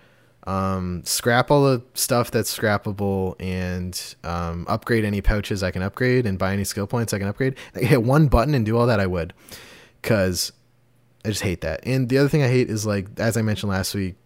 um, 0.46 1.02
scrap 1.04 1.50
all 1.50 1.64
the 1.64 1.82
stuff 1.94 2.30
that's 2.30 2.56
scrappable, 2.56 3.36
and 3.40 4.16
um, 4.24 4.66
upgrade 4.68 5.04
any 5.04 5.20
pouches 5.20 5.62
I 5.62 5.70
can 5.70 5.82
upgrade, 5.82 6.26
and 6.26 6.38
buy 6.38 6.52
any 6.52 6.64
skill 6.64 6.86
points 6.86 7.12
I 7.12 7.18
can 7.18 7.28
upgrade. 7.28 7.56
Like, 7.74 7.84
hit 7.84 8.02
one 8.02 8.28
button 8.28 8.54
and 8.54 8.66
do 8.66 8.76
all 8.76 8.86
that 8.86 9.00
I 9.00 9.06
would, 9.06 9.32
because 10.00 10.52
I 11.24 11.28
just 11.28 11.42
hate 11.42 11.60
that. 11.62 11.80
And 11.84 12.08
the 12.08 12.18
other 12.18 12.28
thing 12.28 12.42
I 12.42 12.48
hate 12.48 12.70
is 12.70 12.84
like 12.86 13.08
as 13.18 13.36
I 13.36 13.42
mentioned 13.42 13.70
last 13.70 13.94
week, 13.94 14.16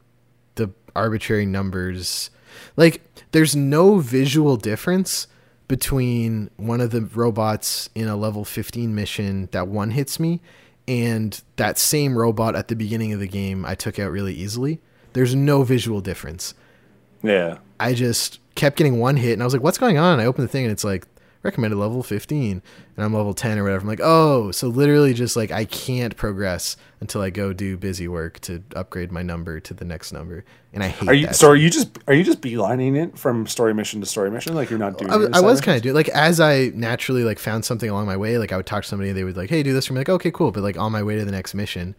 the 0.55 0.70
arbitrary 0.95 1.47
numbers. 1.47 2.30
Like 2.76 3.03
there's 3.33 3.57
no 3.57 3.99
visual 3.99 4.57
difference 4.57 5.27
between 5.68 6.51
one 6.57 6.81
of 6.81 6.91
the 6.91 7.03
robots 7.03 7.91
in 7.95 8.09
a 8.09 8.16
level 8.16 8.45
15 8.45 8.95
mission 8.95 9.49
that 9.53 9.68
one 9.68 9.91
hits 9.91 10.20
me 10.20 10.41
and 10.87 11.43
that 11.57 11.79
same 11.79 12.16
robot 12.16 12.55
at 12.55 12.68
the 12.68 12.77
beginning 12.77 13.12
of 13.12 13.20
the 13.20 13.27
game 13.27 13.64
I 13.64 13.74
took 13.74 13.99
out 13.99 14.12
really 14.12 14.35
easily. 14.35 14.81
There's 15.12 15.35
no 15.35 15.64
visual 15.64 16.01
difference. 16.01 16.55
Yeah. 17.22 17.59
I 17.81 17.95
just 17.95 18.39
kept 18.55 18.77
getting 18.77 18.99
one 18.99 19.16
hit 19.16 19.33
and 19.33 19.43
I 19.43 19.45
was 19.45 19.55
like, 19.55 19.62
what's 19.62 19.79
going 19.79 19.99
on? 19.99 20.20
I 20.20 20.27
opened 20.27 20.45
the 20.45 20.53
thing 20.53 20.64
and 20.64 20.72
it's 20.72 20.85
like 20.85 21.07
recommended 21.47 21.76
level 21.76 22.03
15 22.03 22.62
and 22.97 23.05
I'm 23.05 23.14
level 23.14 23.32
10 23.32 23.59
or 23.59 23.62
whatever. 23.62 23.80
I'm 23.80 23.88
like, 23.88 24.01
oh, 24.03 24.51
so 24.51 24.68
literally 24.68 25.14
just 25.14 25.36
like 25.36 25.51
I 25.51 25.64
can't 25.64 26.14
progress 26.16 26.76
until 27.01 27.22
I 27.22 27.30
go 27.30 27.53
do 27.53 27.76
busy 27.76 28.09
work 28.09 28.38
to 28.40 28.62
upgrade 28.74 29.11
my 29.11 29.22
number 29.22 29.59
to 29.61 29.72
the 29.72 29.84
next 29.84 30.12
number. 30.12 30.44
And 30.72 30.82
I 30.84 30.88
hate 30.88 31.09
Are 31.09 31.14
you 31.14 31.26
that. 31.26 31.36
so 31.36 31.49
are 31.49 31.57
you 31.57 31.70
just 31.70 31.99
are 32.07 32.14
you 32.14 32.24
just 32.24 32.42
beelining 32.42 33.03
it 33.03 33.18
from 33.18 33.47
story 33.47 33.72
mission 33.72 34.01
to 34.01 34.07
story 34.07 34.30
mission? 34.30 34.55
Like 34.55 34.68
you're 34.68 34.78
not 34.78 34.99
doing 34.99 35.11
I, 35.11 35.38
I 35.38 35.40
was 35.40 35.62
kind 35.62 35.76
of 35.76 35.82
doing 35.82 35.94
like 35.94 36.11
as 36.11 36.40
I 36.40 36.72
naturally 36.74 37.24
like 37.24 37.38
found 37.38 37.64
something 37.64 37.88
along 37.88 38.07
my 38.07 38.16
way, 38.16 38.36
like 38.36 38.53
I 38.53 38.57
would 38.59 38.66
talk 38.66 38.82
to 38.82 38.88
somebody 38.88 39.12
they 39.12 39.24
would 39.24 39.36
like, 39.36 39.49
hey, 39.49 39.62
do 39.62 39.72
this 39.72 39.86
for 39.86 39.94
me. 39.94 40.01
Like, 40.01 40.11
okay, 40.11 40.30
cool. 40.30 40.53
But 40.53 40.62
like 40.62 40.76
on 40.76 40.92
my 40.92 41.03
way 41.03 41.16
to 41.16 41.24
the 41.24 41.32
next 41.32 41.55
mission, 41.55 41.94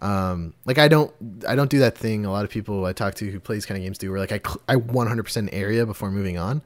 um, 0.00 0.54
like 0.64 0.78
I 0.78 0.88
don't 0.88 1.12
I 1.48 1.54
don't 1.56 1.70
do 1.70 1.80
that 1.80 1.96
thing. 1.96 2.24
A 2.24 2.30
lot 2.32 2.44
of 2.44 2.50
people 2.50 2.84
I 2.84 2.92
talk 2.92 3.14
to 3.16 3.30
who 3.30 3.40
plays 3.40 3.66
kind 3.66 3.78
of 3.78 3.84
games 3.84 3.98
do, 3.98 4.10
where 4.10 4.20
like 4.20 4.32
I 4.32 4.38
cl- 4.44 4.62
I 4.68 4.76
100% 4.76 5.48
area 5.52 5.84
before 5.86 6.10
moving 6.10 6.38
on. 6.38 6.62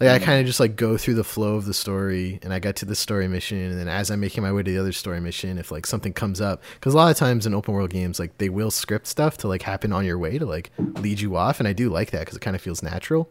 Like 0.00 0.10
I 0.10 0.18
kind 0.18 0.40
of 0.40 0.46
just 0.46 0.60
like 0.60 0.76
go 0.76 0.96
through 0.96 1.14
the 1.14 1.24
flow 1.24 1.54
of 1.54 1.66
the 1.66 1.74
story, 1.74 2.40
and 2.42 2.52
I 2.52 2.58
get 2.58 2.76
to 2.76 2.84
the 2.84 2.96
story 2.96 3.28
mission, 3.28 3.58
and 3.58 3.78
then 3.78 3.88
as 3.88 4.10
I'm 4.10 4.20
making 4.20 4.42
my 4.42 4.52
way 4.52 4.62
to 4.62 4.70
the 4.70 4.78
other 4.78 4.92
story 4.92 5.20
mission, 5.20 5.56
if 5.56 5.70
like 5.70 5.86
something 5.86 6.12
comes 6.12 6.40
up, 6.40 6.62
because 6.74 6.94
a 6.94 6.96
lot 6.96 7.10
of 7.10 7.16
times 7.16 7.46
in 7.46 7.54
open 7.54 7.74
world 7.74 7.90
games, 7.90 8.18
like 8.18 8.36
they 8.38 8.48
will 8.48 8.70
script 8.70 9.06
stuff 9.06 9.38
to 9.38 9.48
like 9.48 9.62
happen 9.62 9.92
on 9.92 10.04
your 10.04 10.18
way 10.18 10.38
to 10.38 10.46
like 10.46 10.70
lead 10.78 11.20
you 11.20 11.36
off, 11.36 11.60
and 11.60 11.68
I 11.68 11.72
do 11.72 11.88
like 11.88 12.10
that 12.10 12.20
because 12.20 12.36
it 12.36 12.40
kind 12.40 12.56
of 12.56 12.62
feels 12.62 12.82
natural. 12.82 13.28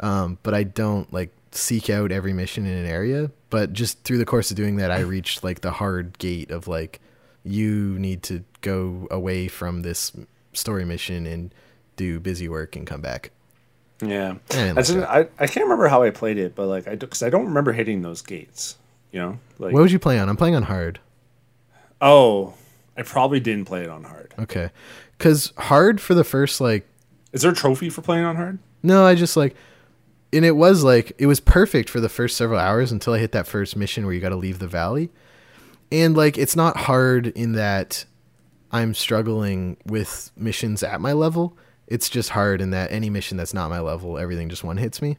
Um, 0.00 0.38
but 0.42 0.54
I 0.54 0.64
don't 0.64 1.12
like 1.12 1.30
seek 1.52 1.88
out 1.88 2.10
every 2.10 2.32
mission 2.32 2.66
in 2.66 2.76
an 2.76 2.86
area. 2.86 3.30
But 3.50 3.72
just 3.72 4.02
through 4.04 4.18
the 4.18 4.24
course 4.24 4.50
of 4.50 4.56
doing 4.56 4.76
that, 4.76 4.90
I 4.90 5.00
reached 5.00 5.44
like 5.44 5.60
the 5.60 5.72
hard 5.72 6.18
gate 6.18 6.50
of 6.50 6.66
like 6.66 7.00
you 7.44 7.98
need 7.98 8.22
to 8.24 8.44
go 8.60 9.06
away 9.10 9.48
from 9.48 9.82
this 9.82 10.12
story 10.52 10.84
mission 10.84 11.26
and 11.26 11.54
do 11.96 12.20
busy 12.20 12.48
work 12.48 12.76
and 12.76 12.86
come 12.86 13.00
back. 13.00 13.30
Yeah, 14.02 14.34
I 14.50 14.54
didn't 14.54 14.76
like 14.76 14.88
an- 14.88 15.04
I, 15.04 15.18
I 15.38 15.46
can't 15.46 15.64
remember 15.64 15.86
how 15.88 16.02
I 16.02 16.10
played 16.10 16.36
it, 16.38 16.54
but 16.54 16.66
like 16.66 16.88
I 16.88 16.96
because 16.96 17.22
I 17.22 17.30
don't 17.30 17.46
remember 17.46 17.72
hitting 17.72 18.02
those 18.02 18.20
gates. 18.22 18.76
You 19.12 19.20
know, 19.20 19.38
like 19.58 19.72
What 19.74 19.80
would 19.82 19.92
you 19.92 19.98
play 19.98 20.18
on? 20.18 20.28
I'm 20.28 20.36
playing 20.36 20.54
on 20.56 20.64
hard. 20.64 20.98
oh, 22.00 22.54
I 22.96 23.02
probably 23.02 23.40
didn't 23.40 23.66
play 23.66 23.82
it 23.82 23.88
on 23.90 24.04
hard. 24.04 24.34
Okay. 24.38 24.70
Cuz 25.18 25.52
hard 25.56 26.00
for 26.00 26.14
the 26.14 26.24
first 26.24 26.60
like 26.60 26.86
Is 27.32 27.42
there 27.42 27.52
a 27.52 27.54
trophy 27.54 27.88
for 27.90 28.02
playing 28.02 28.24
on 28.24 28.36
hard? 28.36 28.58
no, 28.82 29.04
I 29.06 29.14
just 29.14 29.36
like 29.36 29.54
and 30.32 30.44
it 30.44 30.56
was 30.56 30.82
like 30.82 31.12
it 31.18 31.26
was 31.26 31.40
perfect 31.40 31.88
for 31.90 32.00
the 32.00 32.08
first 32.08 32.36
several 32.36 32.58
hours 32.58 32.90
until 32.90 33.12
I 33.12 33.18
hit 33.18 33.32
that 33.32 33.46
first 33.46 33.76
mission 33.76 34.04
where 34.04 34.14
you 34.14 34.20
got 34.20 34.30
to 34.30 34.36
leave 34.36 34.58
the 34.58 34.66
valley. 34.66 35.10
And 35.92 36.16
like 36.16 36.38
it's 36.38 36.56
not 36.56 36.76
hard 36.76 37.26
in 37.28 37.52
that 37.52 38.04
I'm 38.72 38.94
struggling 38.94 39.76
with 39.84 40.30
missions 40.36 40.82
at 40.82 41.00
my 41.02 41.12
level. 41.12 41.56
It's 41.88 42.08
just 42.08 42.30
hard 42.30 42.60
in 42.60 42.70
that 42.70 42.90
any 42.92 43.10
mission 43.10 43.36
that's 43.36 43.52
not 43.52 43.68
my 43.70 43.80
level, 43.80 44.18
everything 44.18 44.48
just 44.48 44.64
one 44.64 44.76
hits 44.78 45.02
me. 45.02 45.18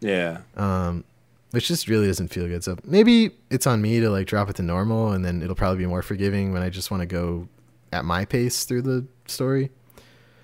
Yeah, 0.00 0.38
um, 0.56 1.04
which 1.52 1.68
just 1.68 1.86
really 1.86 2.06
doesn't 2.08 2.28
feel 2.28 2.48
good. 2.48 2.64
So 2.64 2.76
maybe 2.84 3.30
it's 3.50 3.66
on 3.66 3.80
me 3.80 4.00
to 4.00 4.10
like 4.10 4.26
drop 4.26 4.50
it 4.50 4.56
to 4.56 4.62
normal, 4.62 5.12
and 5.12 5.24
then 5.24 5.42
it'll 5.42 5.54
probably 5.54 5.78
be 5.78 5.86
more 5.86 6.02
forgiving 6.02 6.52
when 6.52 6.62
I 6.62 6.70
just 6.70 6.90
want 6.90 7.02
to 7.02 7.06
go 7.06 7.46
at 7.92 8.04
my 8.04 8.24
pace 8.24 8.64
through 8.64 8.82
the 8.82 9.06
story. 9.26 9.70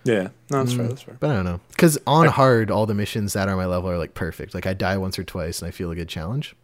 yeah. 0.04 0.28
No, 0.50 0.62
that's 0.62 0.74
fair. 0.74 0.86
That's 0.88 1.02
fair. 1.02 1.16
But 1.18 1.30
I 1.30 1.34
don't 1.34 1.44
know, 1.44 1.60
because 1.70 1.98
on 2.06 2.26
hard, 2.28 2.70
all 2.70 2.86
the 2.86 2.94
missions 2.94 3.32
that 3.32 3.48
are 3.48 3.56
my 3.56 3.66
level 3.66 3.90
are 3.90 3.98
like 3.98 4.14
perfect. 4.14 4.54
Like 4.54 4.66
I 4.66 4.74
die 4.74 4.96
once 4.96 5.18
or 5.18 5.24
twice, 5.24 5.60
and 5.60 5.66
I 5.68 5.70
feel 5.72 5.90
a 5.90 5.96
good 5.96 6.08
challenge. 6.08 6.54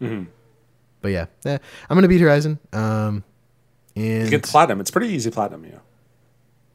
Mhm. 0.00 0.26
But 1.00 1.08
yeah, 1.08 1.26
eh, 1.44 1.58
I'm 1.90 1.96
gonna 1.96 2.06
beat 2.08 2.20
Horizon. 2.20 2.58
Um, 2.72 3.24
and 3.96 4.24
You 4.24 4.30
get 4.30 4.42
platinum. 4.44 4.80
It's 4.80 4.90
pretty 4.90 5.08
easy 5.08 5.30
platinum. 5.30 5.64
Yeah. 5.64 5.78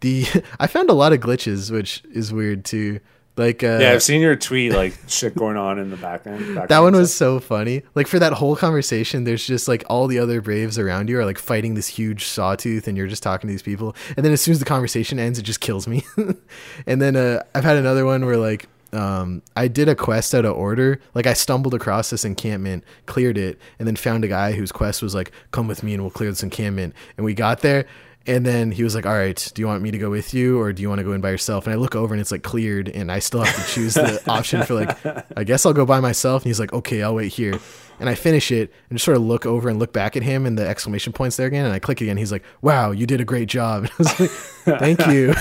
The 0.01 0.25
I 0.59 0.67
found 0.67 0.89
a 0.89 0.93
lot 0.93 1.13
of 1.13 1.19
glitches, 1.19 1.71
which 1.71 2.03
is 2.11 2.33
weird 2.33 2.65
too. 2.65 2.99
Like 3.37 3.63
uh, 3.63 3.79
Yeah, 3.79 3.93
I've 3.93 4.03
seen 4.03 4.21
your 4.21 4.35
tweet 4.35 4.73
like 4.73 4.93
shit 5.07 5.35
going 5.35 5.55
on 5.55 5.79
in 5.79 5.89
the 5.89 5.97
background. 5.97 6.41
that 6.57 6.67
background 6.67 6.83
one 6.83 6.95
was 6.95 7.13
so 7.13 7.39
funny. 7.39 7.83
Like 7.95 8.07
for 8.07 8.19
that 8.19 8.33
whole 8.33 8.57
conversation, 8.57 9.23
there's 9.23 9.45
just 9.47 9.67
like 9.69 9.85
all 9.89 10.07
the 10.07 10.19
other 10.19 10.41
braves 10.41 10.77
around 10.77 11.09
you 11.09 11.17
are 11.17 11.25
like 11.25 11.39
fighting 11.39 11.75
this 11.75 11.87
huge 11.87 12.25
sawtooth, 12.25 12.87
and 12.87 12.97
you're 12.97 13.07
just 13.07 13.23
talking 13.23 13.47
to 13.47 13.51
these 13.53 13.61
people. 13.61 13.95
And 14.17 14.25
then 14.25 14.33
as 14.33 14.41
soon 14.41 14.51
as 14.51 14.59
the 14.59 14.65
conversation 14.65 15.17
ends, 15.17 15.39
it 15.39 15.43
just 15.43 15.61
kills 15.61 15.87
me. 15.87 16.03
and 16.85 17.01
then 17.01 17.15
uh, 17.15 17.43
I've 17.55 17.63
had 17.63 17.77
another 17.77 18.05
one 18.05 18.25
where 18.25 18.37
like 18.37 18.67
um, 18.93 19.41
I 19.55 19.69
did 19.69 19.87
a 19.87 19.95
quest 19.95 20.35
out 20.35 20.43
of 20.43 20.55
order. 20.55 20.99
Like 21.13 21.25
I 21.25 21.33
stumbled 21.33 21.73
across 21.73 22.09
this 22.09 22.25
encampment, 22.25 22.83
cleared 23.05 23.37
it, 23.37 23.59
and 23.79 23.87
then 23.87 23.95
found 23.95 24.25
a 24.25 24.27
guy 24.27 24.51
whose 24.51 24.71
quest 24.71 25.01
was 25.01 25.15
like, 25.15 25.31
"Come 25.51 25.67
with 25.67 25.83
me 25.83 25.93
and 25.93 26.03
we'll 26.03 26.11
clear 26.11 26.29
this 26.29 26.43
encampment." 26.43 26.93
And 27.15 27.25
we 27.25 27.33
got 27.33 27.61
there. 27.61 27.85
And 28.27 28.45
then 28.45 28.71
he 28.71 28.83
was 28.83 28.93
like, 28.93 29.05
"All 29.07 29.13
right, 29.17 29.51
do 29.55 29.61
you 29.61 29.67
want 29.67 29.81
me 29.81 29.89
to 29.89 29.97
go 29.97 30.09
with 30.11 30.31
you, 30.33 30.59
or 30.59 30.71
do 30.73 30.81
you 30.83 30.89
want 30.89 30.99
to 30.99 31.03
go 31.03 31.13
in 31.13 31.21
by 31.21 31.31
yourself?" 31.31 31.65
And 31.65 31.73
I 31.73 31.77
look 31.77 31.95
over, 31.95 32.13
and 32.13 32.21
it's 32.21 32.31
like 32.31 32.43
cleared, 32.43 32.87
and 32.87 33.11
I 33.11 33.17
still 33.19 33.41
have 33.43 33.55
to 33.55 33.73
choose 33.73 33.95
the 33.95 34.21
option 34.31 34.61
for 34.63 34.75
like, 34.75 34.95
I 35.35 35.43
guess 35.43 35.65
I'll 35.65 35.73
go 35.73 35.85
by 35.87 35.99
myself. 35.99 36.43
And 36.43 36.49
he's 36.49 36.59
like, 36.59 36.71
"Okay, 36.71 37.01
I'll 37.01 37.15
wait 37.15 37.33
here." 37.33 37.59
And 37.99 38.09
I 38.09 38.15
finish 38.15 38.51
it, 38.51 38.71
and 38.89 38.97
just 38.97 39.05
sort 39.05 39.17
of 39.17 39.23
look 39.23 39.45
over 39.45 39.69
and 39.69 39.77
look 39.77 39.93
back 39.93 40.15
at 40.15 40.23
him, 40.23 40.45
and 40.45 40.57
the 40.57 40.67
exclamation 40.67 41.13
points 41.13 41.35
there 41.37 41.47
again. 41.47 41.65
And 41.65 41.73
I 41.73 41.79
click 41.79 41.99
again. 42.01 42.17
He's 42.17 42.31
like, 42.31 42.43
"Wow, 42.61 42.91
you 42.91 43.07
did 43.07 43.21
a 43.21 43.25
great 43.25 43.49
job." 43.49 43.83
And 43.89 43.91
I 43.91 43.97
was 43.97 44.19
like, 44.19 44.79
"Thank 44.79 45.07
you." 45.07 45.33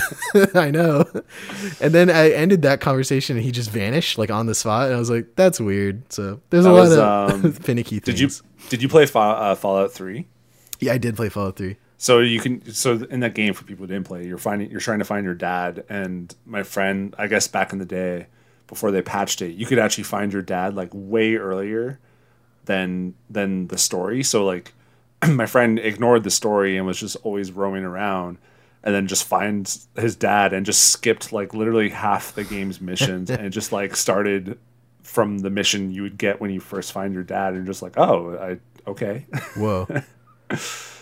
I 0.55 0.71
know. 0.71 1.05
And 1.79 1.93
then 1.93 2.09
I 2.09 2.31
ended 2.31 2.63
that 2.63 2.81
conversation, 2.81 3.35
and 3.37 3.45
he 3.45 3.51
just 3.51 3.69
vanished 3.69 4.17
like 4.17 4.31
on 4.31 4.47
the 4.47 4.55
spot. 4.55 4.87
And 4.87 4.95
I 4.95 4.99
was 4.99 5.09
like, 5.11 5.35
"That's 5.35 5.59
weird." 5.59 6.11
So 6.11 6.41
there's 6.49 6.63
That 6.63 6.71
a 6.71 6.73
lot 6.73 6.79
was, 6.81 6.97
of 6.97 7.45
um, 7.45 7.51
finicky 7.53 7.99
things. 7.99 8.05
Did 8.05 8.19
you 8.19 8.29
did 8.69 8.81
you 8.81 8.89
play 8.89 9.03
uh, 9.03 9.53
Fallout 9.55 9.91
Three? 9.91 10.27
Yeah, 10.79 10.93
I 10.93 10.97
did 10.97 11.15
play 11.15 11.29
Fallout 11.29 11.57
Three. 11.57 11.77
So 12.01 12.17
you 12.17 12.39
can 12.39 12.73
so 12.73 12.93
in 13.11 13.19
that 13.19 13.35
game 13.35 13.53
for 13.53 13.63
people 13.63 13.83
who 13.85 13.93
didn't 13.93 14.07
play, 14.07 14.25
you're 14.25 14.39
finding 14.39 14.71
you're 14.71 14.79
trying 14.79 14.97
to 14.97 15.05
find 15.05 15.23
your 15.23 15.35
dad 15.35 15.83
and 15.87 16.33
my 16.47 16.63
friend. 16.63 17.13
I 17.19 17.27
guess 17.27 17.47
back 17.47 17.73
in 17.73 17.77
the 17.77 17.85
day, 17.85 18.25
before 18.65 18.89
they 18.89 19.03
patched 19.03 19.39
it, 19.43 19.53
you 19.53 19.67
could 19.67 19.77
actually 19.77 20.05
find 20.05 20.33
your 20.33 20.41
dad 20.41 20.73
like 20.73 20.89
way 20.93 21.35
earlier 21.35 21.99
than 22.65 23.13
than 23.29 23.67
the 23.67 23.77
story. 23.77 24.23
So 24.23 24.43
like 24.43 24.73
my 25.29 25.45
friend 25.45 25.77
ignored 25.77 26.23
the 26.23 26.31
story 26.31 26.75
and 26.75 26.87
was 26.87 26.99
just 26.99 27.17
always 27.17 27.51
roaming 27.51 27.83
around. 27.83 28.39
And 28.83 28.95
then 28.95 29.05
just 29.05 29.25
finds 29.25 29.87
his 29.95 30.15
dad 30.15 30.53
and 30.53 30.65
just 30.65 30.85
skipped 30.85 31.31
like 31.31 31.53
literally 31.53 31.89
half 31.89 32.33
the 32.33 32.43
game's 32.43 32.81
missions 32.81 33.29
and 33.29 33.53
just 33.53 33.71
like 33.71 33.95
started 33.95 34.57
from 35.03 35.37
the 35.37 35.51
mission 35.51 35.91
you 35.91 36.01
would 36.01 36.17
get 36.17 36.41
when 36.41 36.49
you 36.49 36.59
first 36.61 36.93
find 36.93 37.13
your 37.13 37.21
dad 37.21 37.53
and 37.53 37.67
just 37.67 37.83
like 37.83 37.95
oh 37.99 38.35
I 38.41 38.89
okay 38.89 39.27
Whoa. 39.55 39.87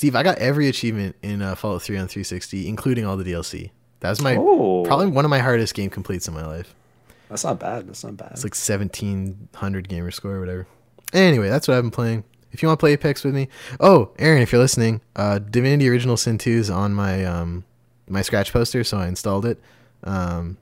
Steve, 0.00 0.16
I 0.16 0.22
got 0.22 0.38
every 0.38 0.66
achievement 0.66 1.14
in 1.20 1.42
uh, 1.42 1.54
Fallout 1.54 1.82
3 1.82 1.98
on 1.98 2.08
360, 2.08 2.66
including 2.66 3.04
all 3.04 3.18
the 3.18 3.24
DLC. 3.32 3.70
That 4.00 4.08
was 4.08 4.22
my 4.22 4.34
Oh. 4.34 4.82
probably 4.82 5.08
one 5.08 5.26
of 5.26 5.30
my 5.30 5.40
hardest 5.40 5.74
game 5.74 5.90
completes 5.90 6.26
in 6.26 6.32
my 6.32 6.46
life. 6.46 6.74
that's 7.28 7.44
not 7.44 7.60
bad 7.60 7.86
that's 7.86 8.02
not 8.02 8.16
bad 8.16 8.30
It's 8.32 8.42
like 8.42 8.54
1700 8.54 9.90
gamer 9.90 10.10
score 10.10 10.36
or 10.36 10.40
whatever. 10.40 10.66
Anyway, 11.12 11.50
that's 11.50 11.68
what 11.68 11.76
I've 11.76 11.82
been 11.82 11.90
playing. 11.90 12.24
If 12.50 12.62
you 12.62 12.68
want 12.68 12.78
to 12.78 12.82
play 12.82 12.94
Apex 12.94 13.24
with 13.24 13.34
me, 13.34 13.50
oh, 13.78 14.08
Aaron, 14.18 14.40
if 14.40 14.52
you're 14.52 14.60
listening, 14.62 15.02
uh, 15.16 15.38
Divinity 15.38 15.86
Original 15.90 16.16
Sin 16.16 16.38
2 16.38 16.50
is 16.50 16.70
on 16.70 16.94
my 16.94 17.22
um, 17.26 17.64
my 18.08 18.22
scratch 18.22 18.54
poster, 18.54 18.82
so 18.84 18.96
I 18.96 19.06
installed 19.06 19.44
it. 19.44 19.60
Um, 20.02 20.56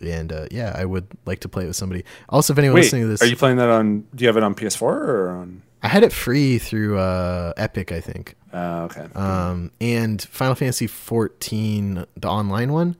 and 0.00 0.32
uh, 0.32 0.46
yeah, 0.52 0.72
I 0.78 0.84
would 0.84 1.08
like 1.24 1.40
to 1.40 1.48
play 1.48 1.64
it 1.64 1.66
with 1.66 1.76
somebody. 1.76 2.04
Also, 2.28 2.52
if 2.52 2.58
anyone 2.60 2.76
Wait, 2.76 2.82
listening 2.82 3.02
to 3.02 3.08
this, 3.08 3.20
are 3.20 3.26
you 3.26 3.34
playing 3.34 3.56
that 3.56 3.68
on? 3.68 4.06
Do 4.14 4.22
you 4.22 4.28
have 4.28 4.36
it 4.36 4.44
on 4.44 4.54
PS4 4.54 4.82
or 4.82 5.30
on? 5.30 5.62
I 5.86 5.88
had 5.88 6.02
it 6.02 6.12
free 6.12 6.58
through 6.58 6.98
uh, 6.98 7.52
Epic, 7.56 7.92
I 7.92 8.00
think. 8.00 8.34
Uh, 8.52 8.88
okay. 8.90 9.06
Um, 9.14 9.70
and 9.80 10.20
Final 10.20 10.56
Fantasy 10.56 10.88
14, 10.88 12.04
the 12.16 12.28
online 12.28 12.72
one, 12.72 12.96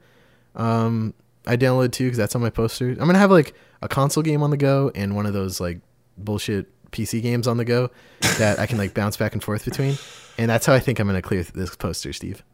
um, 0.55 1.13
I 1.49 1.57
downloaded 1.57 1.91
too 1.91 2.05
because 2.05 2.17
that's 2.17 2.37
on 2.37 2.43
my 2.43 2.51
poster. 2.51 2.91
I'm 2.91 2.99
gonna 2.99 3.19
have 3.19 3.33
like 3.33 3.55
a 3.83 3.89
console 3.89 4.23
game 4.23 4.41
on 4.41 4.51
the 4.51 4.57
go 4.57 4.93
and 4.95 5.17
one 5.17 5.27
of 5.27 5.33
those 5.33 5.59
like 5.61 5.81
bullshit 6.17 6.69
PC 6.93 7.21
games 7.23 7.49
on 7.49 7.57
the 7.57 7.65
go 7.65 7.91
that 8.39 8.61
I 8.61 8.67
can 8.67 8.79
like 8.79 8.95
bounce 8.95 9.17
back 9.17 9.33
and 9.33 9.43
forth 9.43 9.65
between. 9.65 9.99
And 10.39 10.49
that's 10.49 10.65
how 10.65 10.73
I 10.73 10.79
think 10.79 11.01
I'm 11.01 11.09
gonna 11.09 11.21
clear 11.21 11.43
this 11.43 11.75
poster, 11.75 12.13
Steve. 12.13 12.45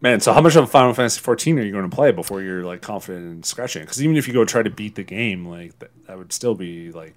Man, 0.00 0.18
so 0.18 0.32
how 0.32 0.40
much 0.40 0.56
of 0.56 0.68
Final 0.68 0.94
Fantasy 0.94 1.20
14 1.20 1.60
are 1.60 1.62
you 1.62 1.70
going 1.70 1.88
to 1.88 1.94
play 1.94 2.10
before 2.10 2.42
you're 2.42 2.64
like 2.64 2.82
confident 2.82 3.24
in 3.24 3.42
scratching? 3.44 3.82
Because 3.82 4.02
even 4.02 4.16
if 4.16 4.26
you 4.26 4.34
go 4.34 4.44
try 4.44 4.62
to 4.62 4.68
beat 4.68 4.96
the 4.96 5.04
game, 5.04 5.46
like 5.46 5.78
that, 5.78 5.90
that 6.06 6.18
would 6.18 6.32
still 6.32 6.54
be 6.54 6.90
like, 6.90 7.14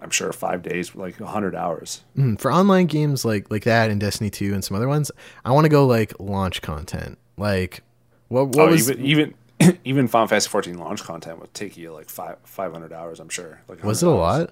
I'm 0.00 0.10
sure 0.10 0.32
five 0.32 0.62
days, 0.62 0.94
like 0.94 1.18
100 1.18 1.54
hours. 1.54 2.04
Mm, 2.16 2.40
for 2.40 2.52
online 2.52 2.86
games 2.86 3.24
like 3.24 3.50
like 3.50 3.64
that 3.64 3.90
and 3.90 4.00
Destiny 4.00 4.30
2 4.30 4.54
and 4.54 4.64
some 4.64 4.76
other 4.76 4.88
ones, 4.88 5.10
I 5.44 5.50
want 5.52 5.64
to 5.64 5.68
go 5.68 5.86
like 5.86 6.12
launch 6.20 6.62
content. 6.62 7.18
Like 7.36 7.82
what 8.28 8.48
what 8.48 8.68
oh, 8.68 8.70
was 8.70 8.90
even 8.90 9.34
even 9.60 9.78
even 9.84 10.08
Final 10.08 10.28
Fantasy 10.28 10.48
14 10.48 10.78
launch 10.78 11.02
content 11.02 11.40
would 11.40 11.52
take 11.52 11.76
you 11.76 11.92
like 11.92 12.08
five 12.08 12.36
500 12.44 12.92
hours. 12.92 13.18
I'm 13.18 13.28
sure. 13.28 13.60
Like 13.68 13.82
was 13.82 14.02
it 14.02 14.06
a 14.06 14.10
hours. 14.10 14.18
lot? 14.18 14.50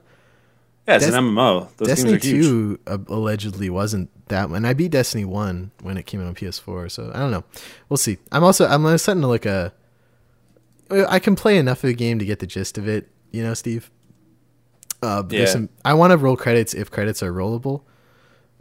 Yeah, 0.88 0.97
it's 0.97 1.07
Des- 1.07 1.16
an 1.16 1.24
MMO. 1.24 1.68
Those 1.76 1.88
Destiny 1.88 2.12
games 2.12 2.24
are 2.24 2.28
huge. 2.28 2.47
2 2.47 2.80
uh, 2.86 2.99
allegedly 3.09 3.70
wasn't 3.70 4.11
that 4.28 4.49
and 4.49 4.66
I 4.66 4.72
beat 4.72 4.90
Destiny 4.90 5.24
1 5.24 5.70
when 5.82 5.97
it 5.97 6.07
came 6.07 6.20
out 6.20 6.26
on 6.26 6.34
PS4, 6.34 6.90
so 6.90 7.11
I 7.14 7.20
don't 7.20 7.30
know. 7.30 7.44
We'll 7.88 7.97
see. 7.97 8.18
I'm 8.32 8.42
also 8.42 8.66
I'm 8.66 8.99
starting 8.99 9.22
to 9.22 9.28
like 9.28 9.47
a 9.47 9.72
I 10.90 11.18
can 11.18 11.36
play 11.36 11.59
enough 11.59 11.82
of 11.84 11.88
the 11.88 11.94
game 11.94 12.18
to 12.18 12.24
get 12.24 12.38
the 12.38 12.47
gist 12.47 12.78
of 12.78 12.88
it, 12.88 13.09
you 13.30 13.42
know, 13.42 13.55
Steve. 13.55 13.90
Uh, 15.03 15.22
Yeah. 15.28 15.44
some 15.47 15.68
I 15.84 15.94
want 15.94 16.12
to 16.12 16.16
roll 16.16 16.36
credits 16.36 16.74
if 16.74 16.90
credits 16.90 17.22
are 17.22 17.32
rollable. 17.32 17.82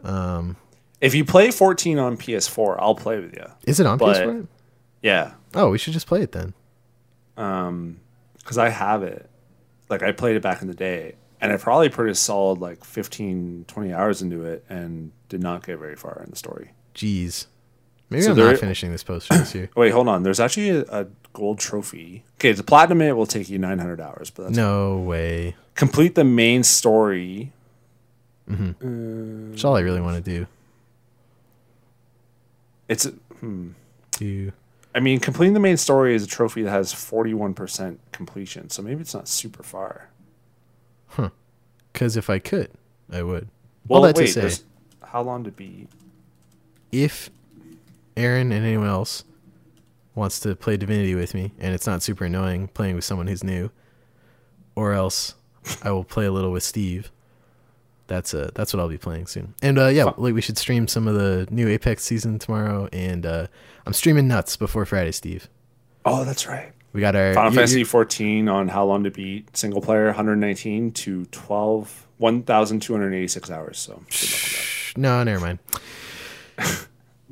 Um, 0.04 0.56
If 1.00 1.14
you 1.14 1.24
play 1.24 1.50
14 1.50 1.98
on 1.98 2.16
PS4, 2.16 2.76
I'll 2.80 2.94
play 2.94 3.18
with 3.20 3.34
you. 3.34 3.44
is 3.66 3.80
it 3.80 3.86
on 3.86 3.98
But- 3.98 4.16
PS4? 4.16 4.46
Yeah, 5.02 5.32
Oh, 5.54 5.70
we 5.70 5.78
should 5.78 5.92
just 5.92 6.06
play 6.06 6.22
it 6.22 6.32
then. 6.32 6.52
um, 7.36 8.00
because 8.38 8.58
I 8.58 8.68
have 8.70 9.02
it. 9.02 9.28
Like 9.88 10.02
I 10.02 10.12
played 10.12 10.36
it 10.36 10.42
back 10.42 10.62
in 10.62 10.68
the 10.68 10.74
day, 10.74 11.14
and 11.40 11.52
I 11.52 11.56
probably 11.58 11.88
put 11.88 12.08
a 12.08 12.14
solid 12.14 12.58
like 12.60 12.84
15, 12.84 13.64
20 13.68 13.92
hours 13.92 14.22
into 14.22 14.44
it, 14.44 14.64
and 14.68 15.12
did 15.28 15.42
not 15.42 15.64
get 15.66 15.78
very 15.78 15.96
far 15.96 16.20
in 16.24 16.30
the 16.30 16.36
story. 16.36 16.72
Jeez. 16.94 17.46
Maybe 18.10 18.22
So 18.22 18.30
I'm 18.30 18.36
there- 18.36 18.46
not 18.50 18.58
finishing 18.58 18.90
this 18.92 19.02
poster 19.04 19.36
this 19.36 19.54
year. 19.54 19.70
Wait, 19.76 19.90
hold 19.90 20.08
on. 20.08 20.22
There's 20.22 20.40
actually 20.40 20.70
a, 20.70 20.80
a 20.82 21.06
gold 21.36 21.58
trophy. 21.58 22.24
Okay, 22.38 22.52
the 22.52 22.62
platinum 22.62 23.02
it 23.02 23.14
will 23.14 23.26
take 23.26 23.50
you 23.50 23.58
900 23.58 24.00
hours, 24.00 24.30
but 24.30 24.44
that's 24.44 24.56
No 24.56 24.96
way. 24.96 25.54
complete 25.74 26.14
the 26.14 26.24
main 26.24 26.62
story. 26.62 27.52
That's 28.48 29.62
all 29.64 29.76
I 29.76 29.80
really 29.80 30.00
want 30.00 30.24
to 30.24 30.30
do. 30.38 30.46
It's 32.88 33.04
hmm. 33.40 33.72
Do 34.12 34.52
I 34.94 35.00
mean, 35.00 35.20
completing 35.20 35.52
the 35.52 35.60
main 35.60 35.76
story 35.76 36.14
is 36.14 36.22
a 36.24 36.26
trophy 36.26 36.62
that 36.62 36.70
has 36.70 36.94
41% 36.94 37.98
completion, 38.12 38.70
so 38.70 38.80
maybe 38.80 39.02
it's 39.02 39.12
not 39.12 39.28
super 39.28 39.62
far. 39.62 40.08
Huh. 41.08 41.30
because 41.92 42.16
if 42.16 42.30
I 42.30 42.38
could, 42.38 42.70
I 43.12 43.22
would. 43.22 43.48
Well, 43.86 43.98
all 44.00 44.06
that 44.06 44.16
wait, 44.16 44.32
to 44.32 44.50
say, 44.50 44.62
how 45.02 45.20
long 45.22 45.44
to 45.44 45.50
beat? 45.50 45.88
if 46.92 47.28
Aaron 48.16 48.52
and 48.52 48.64
anyone 48.64 48.86
else 48.88 49.24
wants 50.16 50.40
to 50.40 50.56
play 50.56 50.76
Divinity 50.76 51.14
with 51.14 51.32
me, 51.34 51.52
and 51.60 51.72
it's 51.74 51.86
not 51.86 52.02
super 52.02 52.24
annoying 52.24 52.66
playing 52.68 52.96
with 52.96 53.04
someone 53.04 53.28
who's 53.28 53.44
new, 53.44 53.70
or 54.74 54.92
else 54.92 55.34
I 55.82 55.92
will 55.92 56.02
play 56.04 56.24
a 56.26 56.32
little 56.32 56.50
with 56.50 56.64
Steve. 56.64 57.12
That's 58.08 58.34
uh 58.34 58.50
that's 58.54 58.72
what 58.72 58.80
I'll 58.80 58.88
be 58.88 58.98
playing 58.98 59.26
soon. 59.26 59.54
And 59.62 59.78
uh, 59.78 59.86
yeah, 59.88 60.04
Fun. 60.04 60.14
like 60.18 60.34
we 60.34 60.40
should 60.40 60.58
stream 60.58 60.86
some 60.88 61.06
of 61.08 61.14
the 61.14 61.46
new 61.50 61.68
Apex 61.68 62.02
season 62.04 62.38
tomorrow, 62.38 62.88
and 62.92 63.24
uh, 63.26 63.46
I'm 63.84 63.92
streaming 63.92 64.26
nuts 64.28 64.56
before 64.56 64.84
Friday, 64.86 65.12
Steve. 65.12 65.48
Oh, 66.04 66.24
that's 66.24 66.46
right. 66.46 66.72
We 66.92 67.00
got 67.00 67.14
our 67.16 67.34
Final 67.34 67.50
you- 67.50 67.56
Fantasy 67.56 67.78
you- 67.80 67.84
14 67.84 68.48
on 68.48 68.68
how 68.68 68.84
long 68.86 69.04
to 69.04 69.10
beat 69.10 69.54
single 69.56 69.80
player 69.82 70.06
119 70.06 70.92
to 70.92 71.26
12 71.26 72.06
1286 72.18 73.50
hours. 73.50 73.78
So 73.78 73.92
good 73.94 73.98
luck 73.98 74.08
with 74.10 74.92
No, 74.96 75.22
never 75.24 75.40
mind. 75.40 75.58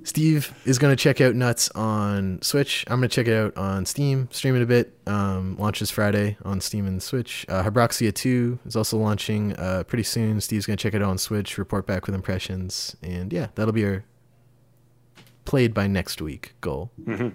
Steve 0.05 0.55
is 0.67 0.79
going 0.79 0.95
to 0.95 1.03
check 1.03 1.21
out 1.21 1.35
Nuts 1.35 1.71
on 1.71 2.41
Switch. 2.43 2.85
I'm 2.89 3.01
going 3.01 3.09
to 3.09 3.15
check 3.15 3.27
it 3.27 3.35
out 3.35 3.57
on 3.57 3.87
Steam, 3.87 4.29
stream 4.31 4.55
it 4.55 4.63
a 4.63 4.67
bit. 4.67 4.97
Um, 5.07 5.57
launches 5.59 5.91
Friday 5.91 6.37
on 6.45 6.61
Steam 6.61 6.87
and 6.87 7.03
Switch. 7.03 7.47
Uh, 7.49 7.65
Hybroxia 7.65 8.15
2 8.15 8.61
is 8.67 8.77
also 8.77 8.99
launching 8.99 9.57
uh, 9.57 9.85
pretty 9.87 10.03
soon. 10.03 10.41
Steve's 10.41 10.67
going 10.67 10.77
to 10.77 10.83
check 10.83 10.93
it 10.95 11.03
out 11.03 11.09
on 11.09 11.19
Switch, 11.19 11.57
report 11.57 11.87
back 11.87 12.07
with 12.07 12.15
impressions. 12.15 12.97
And 13.03 13.33
yeah, 13.33 13.49
that'll 13.55 13.73
be 13.73 13.85
our 13.87 14.05
played 15.47 15.73
by 15.73 15.87
next 15.87 16.21
week 16.21 16.55
goal. 16.61 16.91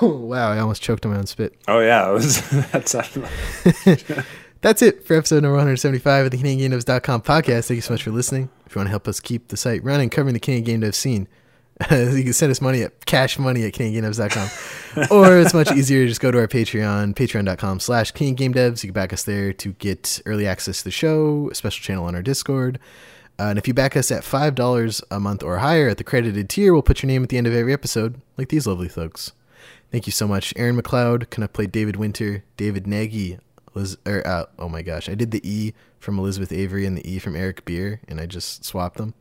wow, 0.00 0.50
I 0.52 0.58
almost 0.60 0.82
choked 0.82 1.04
on 1.04 1.12
my 1.12 1.18
own 1.18 1.26
spit. 1.26 1.56
Oh 1.66 1.80
yeah, 1.80 2.08
it 2.08 2.12
was, 2.12 2.48
that's 2.70 2.94
That's 4.60 4.80
it 4.80 5.06
for 5.06 5.14
episode 5.14 5.42
number 5.42 5.56
175 5.56 6.24
of 6.24 6.30
the 6.30 6.38
CanadianGameDevs.com 6.38 7.20
podcast. 7.20 7.68
Thank 7.68 7.76
you 7.76 7.82
so 7.82 7.92
much 7.92 8.02
for 8.02 8.12
listening. 8.12 8.48
If 8.74 8.76
you 8.76 8.80
want 8.80 8.88
to 8.88 8.90
help 8.90 9.06
us 9.06 9.20
keep 9.20 9.46
the 9.46 9.56
site 9.56 9.84
running, 9.84 10.10
covering 10.10 10.34
the 10.34 10.40
Canadian 10.40 10.64
Game 10.64 10.80
Dev 10.80 10.96
scene, 10.96 11.28
you 11.92 12.24
can 12.24 12.32
send 12.32 12.50
us 12.50 12.60
money 12.60 12.82
at 12.82 13.06
cash 13.06 13.38
money 13.38 13.62
at 13.62 13.72
CanadianGameDevs.com. 13.72 15.06
or 15.16 15.38
it's 15.38 15.54
much 15.54 15.70
easier, 15.70 16.02
to 16.02 16.08
just 16.08 16.20
go 16.20 16.32
to 16.32 16.40
our 16.40 16.48
Patreon, 16.48 17.14
patreon.com 17.14 17.78
slash 17.78 18.10
Canadian 18.10 18.34
Game 18.34 18.54
Devs. 18.54 18.82
You 18.82 18.88
can 18.88 18.94
back 18.94 19.12
us 19.12 19.22
there 19.22 19.52
to 19.52 19.74
get 19.74 20.20
early 20.26 20.44
access 20.44 20.78
to 20.78 20.84
the 20.86 20.90
show, 20.90 21.50
a 21.52 21.54
special 21.54 21.84
channel 21.84 22.04
on 22.06 22.16
our 22.16 22.22
Discord. 22.22 22.80
Uh, 23.38 23.44
and 23.44 23.60
if 23.60 23.68
you 23.68 23.74
back 23.74 23.96
us 23.96 24.10
at 24.10 24.24
$5 24.24 25.02
a 25.08 25.20
month 25.20 25.44
or 25.44 25.58
higher 25.58 25.88
at 25.88 25.98
the 25.98 26.02
credited 26.02 26.48
tier, 26.48 26.72
we'll 26.72 26.82
put 26.82 27.00
your 27.00 27.06
name 27.06 27.22
at 27.22 27.28
the 27.28 27.38
end 27.38 27.46
of 27.46 27.54
every 27.54 27.72
episode, 27.72 28.20
like 28.36 28.48
these 28.48 28.66
lovely 28.66 28.88
folks. 28.88 29.30
Thank 29.92 30.06
you 30.06 30.12
so 30.12 30.26
much, 30.26 30.52
Aaron 30.56 30.76
McLeod. 30.76 31.30
Can 31.30 31.44
I 31.44 31.46
play 31.46 31.68
David 31.68 31.94
Winter, 31.94 32.42
David 32.56 32.88
Nagy, 32.88 33.38
Liz, 33.72 33.96
or 34.04 34.26
uh, 34.26 34.46
oh 34.58 34.68
my 34.68 34.82
gosh, 34.82 35.08
I 35.08 35.14
did 35.14 35.30
the 35.30 35.48
E 35.48 35.74
from 36.04 36.18
Elizabeth 36.18 36.52
Avery 36.52 36.86
and 36.86 36.96
the 36.96 37.10
E 37.10 37.18
from 37.18 37.34
Eric 37.34 37.64
Beer, 37.64 38.00
and 38.06 38.20
I 38.20 38.26
just 38.26 38.64
swapped 38.64 38.98
them. 38.98 39.14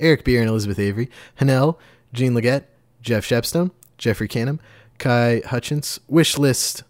Eric 0.00 0.24
Beer 0.24 0.40
and 0.40 0.50
Elizabeth 0.50 0.78
Avery, 0.78 1.08
Hanel, 1.40 1.78
Jean 2.12 2.34
Leggett, 2.34 2.68
Jeff 3.00 3.24
Shepstone, 3.24 3.70
Jeffrey 3.96 4.28
Canham, 4.28 4.58
Kai 4.98 5.42
Hutchins, 5.46 6.00
Wish 6.08 6.36
List, 6.36 6.82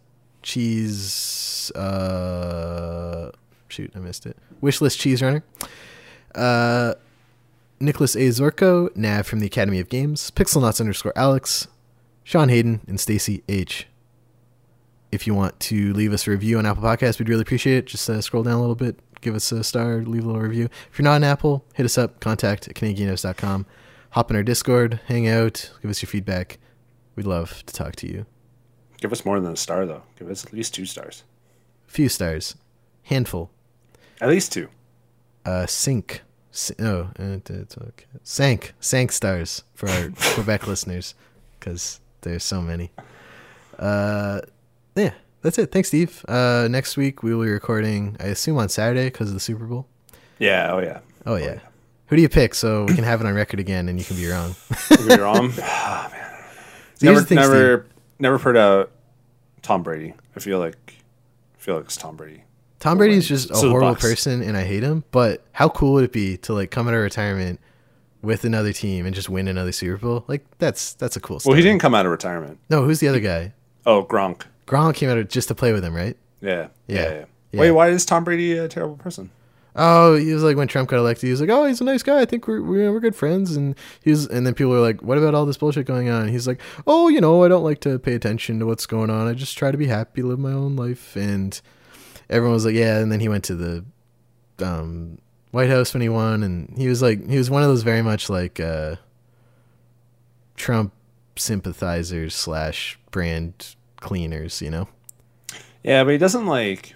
Cheese, 0.42 1.70
uh, 1.72 3.30
shoot, 3.68 3.92
I 3.94 3.98
missed 3.98 4.26
it. 4.26 4.36
Wish 4.61 4.80
List 4.80 4.98
Cheese 4.98 5.22
Runner, 5.22 5.44
uh, 6.34 6.94
Nicholas 7.80 8.16
A. 8.16 8.28
Zorko, 8.28 8.94
Nav 8.96 9.26
from 9.26 9.40
the 9.40 9.46
Academy 9.46 9.80
of 9.80 9.88
Games, 9.88 10.30
Pixelnuts 10.30 10.80
underscore 10.80 11.12
Alex, 11.14 11.68
Sean 12.22 12.48
Hayden, 12.48 12.80
and 12.86 12.98
Stacy 12.98 13.42
H. 13.48 13.86
If 15.15 15.27
you 15.27 15.35
want 15.35 15.59
to 15.61 15.93
leave 15.95 16.12
us 16.12 16.27
a 16.27 16.31
review 16.31 16.59
on 16.59 16.67
Apple 16.67 16.83
Podcasts, 16.83 17.19
we'd 17.19 17.29
really 17.29 17.43
appreciate 17.43 17.77
it. 17.79 17.87
Just 17.87 18.09
uh, 18.11 18.21
scroll 18.21 18.43
down 18.43 18.55
a 18.55 18.61
little 18.61 18.75
bit, 18.75 18.99
give 19.21 19.35
us 19.35 19.51
a 19.53 19.62
star, 19.65 19.99
leave 20.03 20.25
a 20.25 20.27
little 20.27 20.43
review. 20.43 20.69
If 20.91 20.99
you're 20.99 21.05
not 21.05 21.15
on 21.15 21.25
Apple, 21.25 21.65
hit 21.75 21.87
us 21.87 21.97
up, 21.97 22.21
contact 22.21 22.69
at 22.69 22.75
CanadianGameDevs.com. 22.75 23.67
Hop 24.11 24.31
in 24.31 24.37
our 24.37 24.43
Discord, 24.43 25.01
hang 25.07 25.27
out, 25.29 25.71
give 25.83 25.91
us 25.91 26.03
your 26.03 26.09
feedback. 26.09 26.59
We'd 27.17 27.27
love 27.27 27.62
to 27.67 27.73
talk 27.75 27.97
to 27.97 28.07
you. 28.09 28.27
give 29.01 29.12
us 29.12 29.25
more 29.25 29.39
than 29.41 29.53
a 29.53 29.57
star 29.57 29.87
though. 29.87 30.03
Give 30.19 30.29
us 30.31 30.45
at 30.45 30.53
least 30.53 30.75
two 30.75 30.87
stars. 30.87 31.23
Few 31.87 32.09
stars, 32.09 32.57
handful, 33.05 33.51
At 34.21 34.29
least 34.31 34.53
two. 34.53 34.69
uh, 35.45 35.67
sink. 35.67 36.23
S- 36.53 36.73
oh, 36.79 37.11
uh, 37.19 37.39
it's 37.49 37.77
okay. 37.77 38.05
Sank, 38.23 38.75
sank 38.81 39.11
stars 39.12 39.62
for 39.75 39.89
our 39.89 40.11
Quebec 40.35 40.67
listeners, 40.67 41.15
because 41.59 42.01
there's 42.23 42.45
so 42.45 42.61
many. 42.62 42.91
Uh, 43.79 44.41
yeah, 44.97 45.12
that's 45.42 45.59
it. 45.59 45.70
Thanks, 45.72 45.88
Steve. 45.88 46.24
Uh, 46.28 46.68
next 46.70 46.97
week 46.97 47.22
we 47.22 47.34
will 47.34 47.45
be 47.45 47.51
recording, 47.51 48.16
I 48.20 48.24
assume 48.26 48.59
on 48.59 48.68
Saturday 48.68 49.07
because 49.07 49.28
of 49.28 49.34
the 49.34 49.40
Super 49.40 49.64
Bowl. 49.64 49.86
Yeah. 50.38 50.70
Oh 50.72 50.78
yeah. 50.78 51.01
Oh 51.26 51.36
yeah. 51.36 51.61
Who 52.09 52.16
do 52.16 52.22
you 52.22 52.28
pick 52.28 52.55
so 52.55 52.84
we 52.84 52.95
can 52.95 53.05
have 53.05 53.20
it 53.20 53.26
on 53.26 53.34
record 53.34 53.61
again 53.61 53.88
and 53.88 53.99
you 53.99 54.05
can 54.05 54.16
be 54.16 54.26
wrong? 54.28 54.55
You're 55.09 55.18
wrong. 55.22 55.53
Ah, 55.62 56.09
man. 56.12 56.45
So 56.97 57.07
Never, 57.07 57.22
thing, 57.22 57.36
never, 57.36 57.86
never 58.18 58.38
put 58.38 58.57
out 58.57 58.90
Tom 59.62 59.82
Brady. 59.82 60.14
I 60.36 60.40
feel 60.40 60.59
like, 60.59 60.95
I 61.57 61.59
feel 61.61 61.76
like 61.76 61.86
it's 61.86 61.97
Tom 61.97 62.16
Brady. 62.16 62.45
Tom 62.78 62.99
Brady's 62.99 63.26
just 63.26 63.51
a 63.51 63.57
So 63.57 63.70
horrible 63.70 63.95
person 63.97 64.42
and 64.42 64.57
I 64.57 64.64
hate 64.64 64.82
him, 64.82 65.05
but 65.11 65.42
how 65.53 65.70
cool 65.70 65.95
would 65.95 66.05
it 66.05 66.12
be 66.12 66.36
to 66.38 66.53
like 66.53 66.70
come 66.70 66.86
out 66.86 66.95
of 66.95 67.01
retirement 67.01 67.59
with 68.20 68.45
another 68.45 68.72
team 68.74 69.07
and 69.07 69.14
just 69.14 69.28
win 69.30 69.49
another 69.49 69.72
Super 69.72 69.97
Bowl? 69.97 70.24
Like 70.28 70.45
that's 70.59 70.92
that's 70.95 71.16
a 71.16 71.20
cool 71.20 71.40
story. 71.40 71.53
Well, 71.53 71.57
he 71.57 71.62
didn't 71.62 71.80
come 71.80 71.95
out 71.95 72.05
of 72.05 72.12
retirement. 72.12 72.59
No, 72.68 72.84
who's 72.84 73.01
the 73.01 73.09
other 73.09 73.20
guy? 73.20 73.55
Oh, 73.86 74.05
Gronk. 74.05 74.42
Gronk 74.67 74.95
came 74.95 75.11
out 75.11 75.29
just 75.29 75.49
to 75.49 75.55
play 75.55 75.73
with 75.73 75.85
him, 75.85 75.95
right? 75.95 76.17
Yeah. 76.41 76.69
Yeah. 76.87 77.03
Yeah. 77.03 77.11
yeah. 77.11 77.25
Yeah. 77.53 77.61
Wait, 77.61 77.71
why 77.71 77.89
is 77.89 78.05
Tom 78.05 78.25
Brady 78.25 78.59
a 78.59 78.67
terrible 78.67 78.97
person? 78.97 79.31
Oh, 79.77 80.15
he 80.17 80.33
was 80.33 80.43
like 80.43 80.57
when 80.57 80.69
Trump 80.69 80.89
got 80.89 80.99
elected, 80.99 81.27
he 81.27 81.31
was 81.33 81.41
like, 81.41 81.51
"Oh, 81.51 81.67
he's 81.67 81.81
a 81.81 81.85
nice 81.85 82.03
guy. 82.03 82.21
I 82.21 82.25
think 82.25 82.47
we're 82.47 82.62
we're, 82.62 82.93
we're 82.93 83.01
good 83.01 83.17
friends." 83.17 83.57
And 83.57 83.75
he 84.03 84.11
was, 84.11 84.27
and 84.27 84.47
then 84.47 84.55
people 84.55 84.71
were 84.71 84.81
like, 84.81 85.03
"What 85.03 85.19
about 85.19 85.35
all 85.35 85.47
this 85.47 85.57
bullshit 85.57 85.87
going 85.87 86.09
on?" 86.09 86.29
He's 86.29 86.47
like, 86.47 86.61
"Oh, 86.87 87.09
you 87.09 87.21
know, 87.21 87.43
I 87.43 87.49
don't 87.49 87.65
like 87.65 87.81
to 87.81 87.99
pay 87.99 88.15
attention 88.15 88.61
to 88.61 88.67
what's 88.67 88.87
going 88.87 89.11
on. 89.11 89.27
I 89.27 89.35
just 89.35 89.59
try 89.59 89.73
to 89.73 89.79
be 89.79 89.87
happy, 89.87 90.23
live 90.23 90.39
my 90.39 90.53
own 90.53 90.77
life." 90.77 91.17
And 91.17 91.61
everyone 92.31 92.55
was 92.55 92.65
like, 92.65 92.75
"Yeah." 92.77 92.99
And 92.99 93.11
then 93.11 93.19
he 93.19 93.29
went 93.29 93.43
to 93.45 93.57
the 93.57 93.85
um, 94.65 95.19
White 95.51 95.71
House 95.71 95.93
when 95.93 96.03
he 96.03 96.09
won, 96.09 96.45
and 96.45 96.73
he 96.77 96.87
was 96.87 97.03
like 97.03 97.29
he 97.29 97.39
was 97.39 97.51
one 97.51 97.62
of 97.62 97.69
those 97.69 97.83
very 97.83 98.03
much 98.03 98.31
like 98.31 98.61
uh, 98.61 98.97
Trump 100.57 100.93
sympathizers 101.37 102.35
slash 102.35 102.97
brand 103.11 103.75
cleaners, 104.05 104.62
you 104.62 104.70
know. 104.70 104.86
Yeah, 105.82 106.05
but 106.05 106.11
he 106.11 106.18
doesn't 106.18 106.46
like 106.46 106.94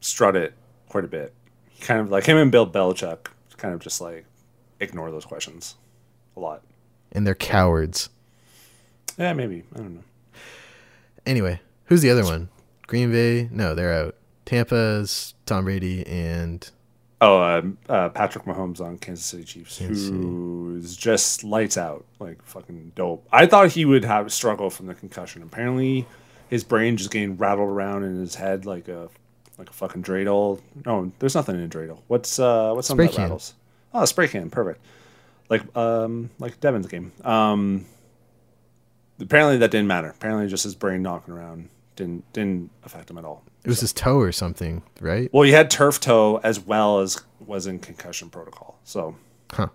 strut 0.00 0.36
it 0.36 0.54
quite 0.88 1.04
a 1.04 1.08
bit. 1.08 1.34
Kind 1.80 2.00
of 2.00 2.10
like 2.10 2.24
him 2.24 2.36
and 2.36 2.50
Bill 2.50 2.70
Belichick 2.70 3.26
kind 3.56 3.74
of 3.74 3.80
just 3.80 4.00
like 4.00 4.24
ignore 4.80 5.10
those 5.10 5.26
questions 5.26 5.74
a 6.36 6.40
lot. 6.40 6.62
And 7.12 7.26
they're 7.26 7.34
cowards. 7.34 8.08
Yeah, 9.18 9.32
maybe. 9.32 9.64
I 9.74 9.78
don't 9.78 9.96
know. 9.96 10.04
Anyway, 11.26 11.60
who's 11.86 12.00
the 12.00 12.10
other 12.10 12.24
one? 12.24 12.48
Green 12.86 13.12
Bay? 13.12 13.48
No, 13.52 13.74
they're 13.74 13.92
out. 13.92 14.14
Tampa's 14.46 15.34
Tom 15.46 15.64
Brady 15.64 16.06
and 16.06 16.70
Oh, 17.22 17.38
uh, 17.38 17.62
uh, 17.88 18.08
Patrick 18.08 18.44
Mahomes 18.44 18.80
on 18.80 18.96
Kansas 18.96 19.24
City 19.26 19.44
Chiefs, 19.44 19.78
Kansas 19.78 20.06
City. 20.06 20.16
who's 20.16 20.96
just 20.96 21.44
lights 21.44 21.76
out, 21.76 22.04
like 22.18 22.42
fucking 22.42 22.92
dope. 22.94 23.26
I 23.30 23.44
thought 23.46 23.72
he 23.72 23.84
would 23.84 24.04
have 24.04 24.32
struggle 24.32 24.70
from 24.70 24.86
the 24.86 24.94
concussion. 24.94 25.42
Apparently, 25.42 26.06
his 26.48 26.64
brain 26.64 26.96
just 26.96 27.10
getting 27.10 27.36
rattled 27.36 27.68
around 27.68 28.04
in 28.04 28.16
his 28.18 28.36
head 28.36 28.64
like 28.64 28.88
a 28.88 29.08
like 29.58 29.68
a 29.68 29.72
fucking 29.74 30.02
dreidel. 30.02 30.60
No, 30.86 31.12
there's 31.18 31.34
nothing 31.34 31.56
in 31.56 31.62
a 31.64 31.68
dreidel. 31.68 31.98
What's 32.08 32.38
uh 32.38 32.72
what's 32.72 32.88
something 32.88 33.06
Spray 33.08 33.12
that 33.12 33.16
can. 33.16 33.22
rattles? 33.24 33.54
Oh, 33.92 34.04
spray 34.06 34.28
can, 34.28 34.48
perfect. 34.48 34.80
Like 35.50 35.76
um 35.76 36.30
like 36.38 36.58
Devin's 36.60 36.86
game. 36.86 37.12
Um, 37.22 37.84
apparently 39.20 39.58
that 39.58 39.70
didn't 39.70 39.88
matter. 39.88 40.08
Apparently, 40.08 40.46
just 40.48 40.64
his 40.64 40.74
brain 40.74 41.02
knocking 41.02 41.34
around 41.34 41.68
didn't 41.96 42.32
didn't 42.32 42.70
affect 42.82 43.10
him 43.10 43.18
at 43.18 43.26
all. 43.26 43.42
It 43.64 43.68
was 43.68 43.80
his 43.80 43.92
toe 43.92 44.18
or 44.18 44.32
something, 44.32 44.82
right? 45.00 45.28
Well, 45.32 45.42
he 45.42 45.52
had 45.52 45.70
turf 45.70 46.00
toe 46.00 46.40
as 46.42 46.60
well 46.60 47.00
as 47.00 47.22
was 47.44 47.66
in 47.66 47.78
concussion 47.78 48.30
protocol. 48.30 48.78
So, 48.84 49.16
Huh. 49.50 49.68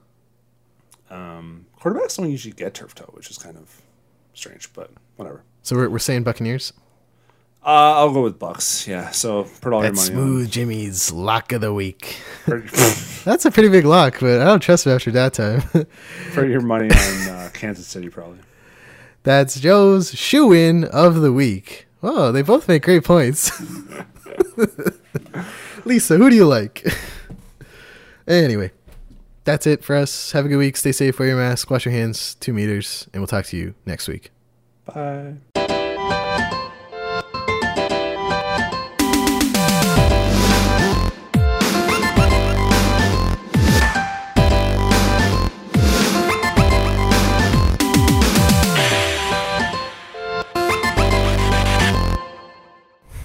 um, 1.10 1.66
quarterbacks 1.80 2.18
don't 2.18 2.30
usually 2.32 2.54
get 2.54 2.74
turf 2.74 2.96
toe, 2.96 3.10
which 3.14 3.30
is 3.30 3.38
kind 3.38 3.58
of 3.58 3.82
strange, 4.34 4.72
but 4.74 4.92
whatever. 5.16 5.44
So 5.64 5.76
we're 5.76 5.90
we're 5.90 6.00
saying 6.00 6.24
Buccaneers. 6.24 6.74
Uh, 7.66 7.98
I'll 7.98 8.14
go 8.14 8.22
with 8.22 8.38
Bucks. 8.38 8.88
Yeah. 8.88 9.10
So 9.10 9.46
put 9.62 9.74
all 9.74 9.82
That's 9.82 10.08
your 10.10 10.18
money 10.18 10.28
That 10.28 10.30
smooth 10.46 10.52
Jimmy's 10.52 11.12
lock 11.12 11.52
of 11.52 11.62
the 11.62 11.74
week. 11.74 12.16
That's 12.46 13.44
a 13.46 13.50
pretty 13.52 13.70
big 13.70 13.86
lock, 13.86 14.20
but 14.20 14.40
I 14.40 14.46
don't 14.46 14.60
trust 14.60 14.86
him 14.86 14.92
after 14.94 15.10
that 15.12 15.34
time. 15.34 15.64
put 16.34 16.48
your 16.48 16.62
money 16.62 16.92
on 16.92 17.28
uh, 17.30 17.50
Kansas 17.54 17.88
City 17.88 18.10
probably. 18.10 18.38
That's 19.24 19.60
Joe's 19.60 20.14
shoe 20.14 20.52
in 20.54 20.84
of 20.86 21.16
the 21.22 21.34
week. 21.34 21.85
Oh, 22.08 22.32
they 22.32 22.43
both 22.43 22.68
make 22.68 22.84
great 22.84 23.03
points. 23.03 23.51
Lisa, 25.86 26.18
who 26.18 26.30
do 26.30 26.36
you 26.36 26.45
like? 26.45 26.86
anyway, 28.28 28.72
that's 29.43 29.66
it 29.66 29.84
for 29.84 29.95
us. 29.95 30.32
Have 30.32 30.45
a 30.45 30.49
good 30.49 30.58
week. 30.58 30.78
Stay 30.78 30.91
safe. 30.91 31.18
Wear 31.18 31.30
your 31.30 31.38
mask. 31.38 31.72
Wash 31.72 31.86
your 31.86 31.93
hands. 31.93 32.36
Two 32.36 32.53
meters. 32.53 33.08
And 33.12 33.22
we'll 33.22 33.28
talk 33.28 33.45
to 33.45 33.58
you 33.58 33.74
next 33.88 34.08
week. 34.08 34.30
Bye. 34.86 35.38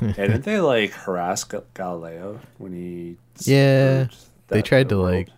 Yeah, 0.00 0.12
didn't 0.12 0.42
they 0.44 0.60
like 0.60 0.92
harass 0.92 1.44
Galileo 1.74 2.40
when 2.58 2.72
he? 2.72 3.16
Yeah, 3.42 4.06
They 4.48 4.62
tried 4.62 4.88
to 4.90 4.96
world- 4.98 5.10
like 5.12 5.28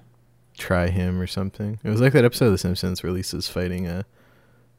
try 0.59 0.89
him 0.89 1.21
or 1.21 1.27
something. 1.27 1.79
It 1.83 1.89
was 1.91 2.01
like 2.01 2.13
that 2.13 2.25
episode 2.25 2.47
of 2.47 2.53
The 2.53 2.59
Simpsons 2.59 3.03
where 3.03 3.13
Lisa's 3.13 3.49
fighting 3.49 3.87
a. 3.87 4.05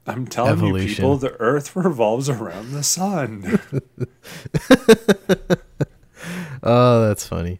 I'm 0.05 0.27
telling 0.27 0.51
evolution. 0.53 0.89
you, 0.89 0.95
people, 0.95 1.17
the 1.17 1.31
Earth 1.39 1.75
revolves 1.77 2.27
around 2.29 2.71
the 2.71 2.83
sun. 2.83 3.59
Oh, 6.65 7.05
that's 7.07 7.27
funny. 7.27 7.59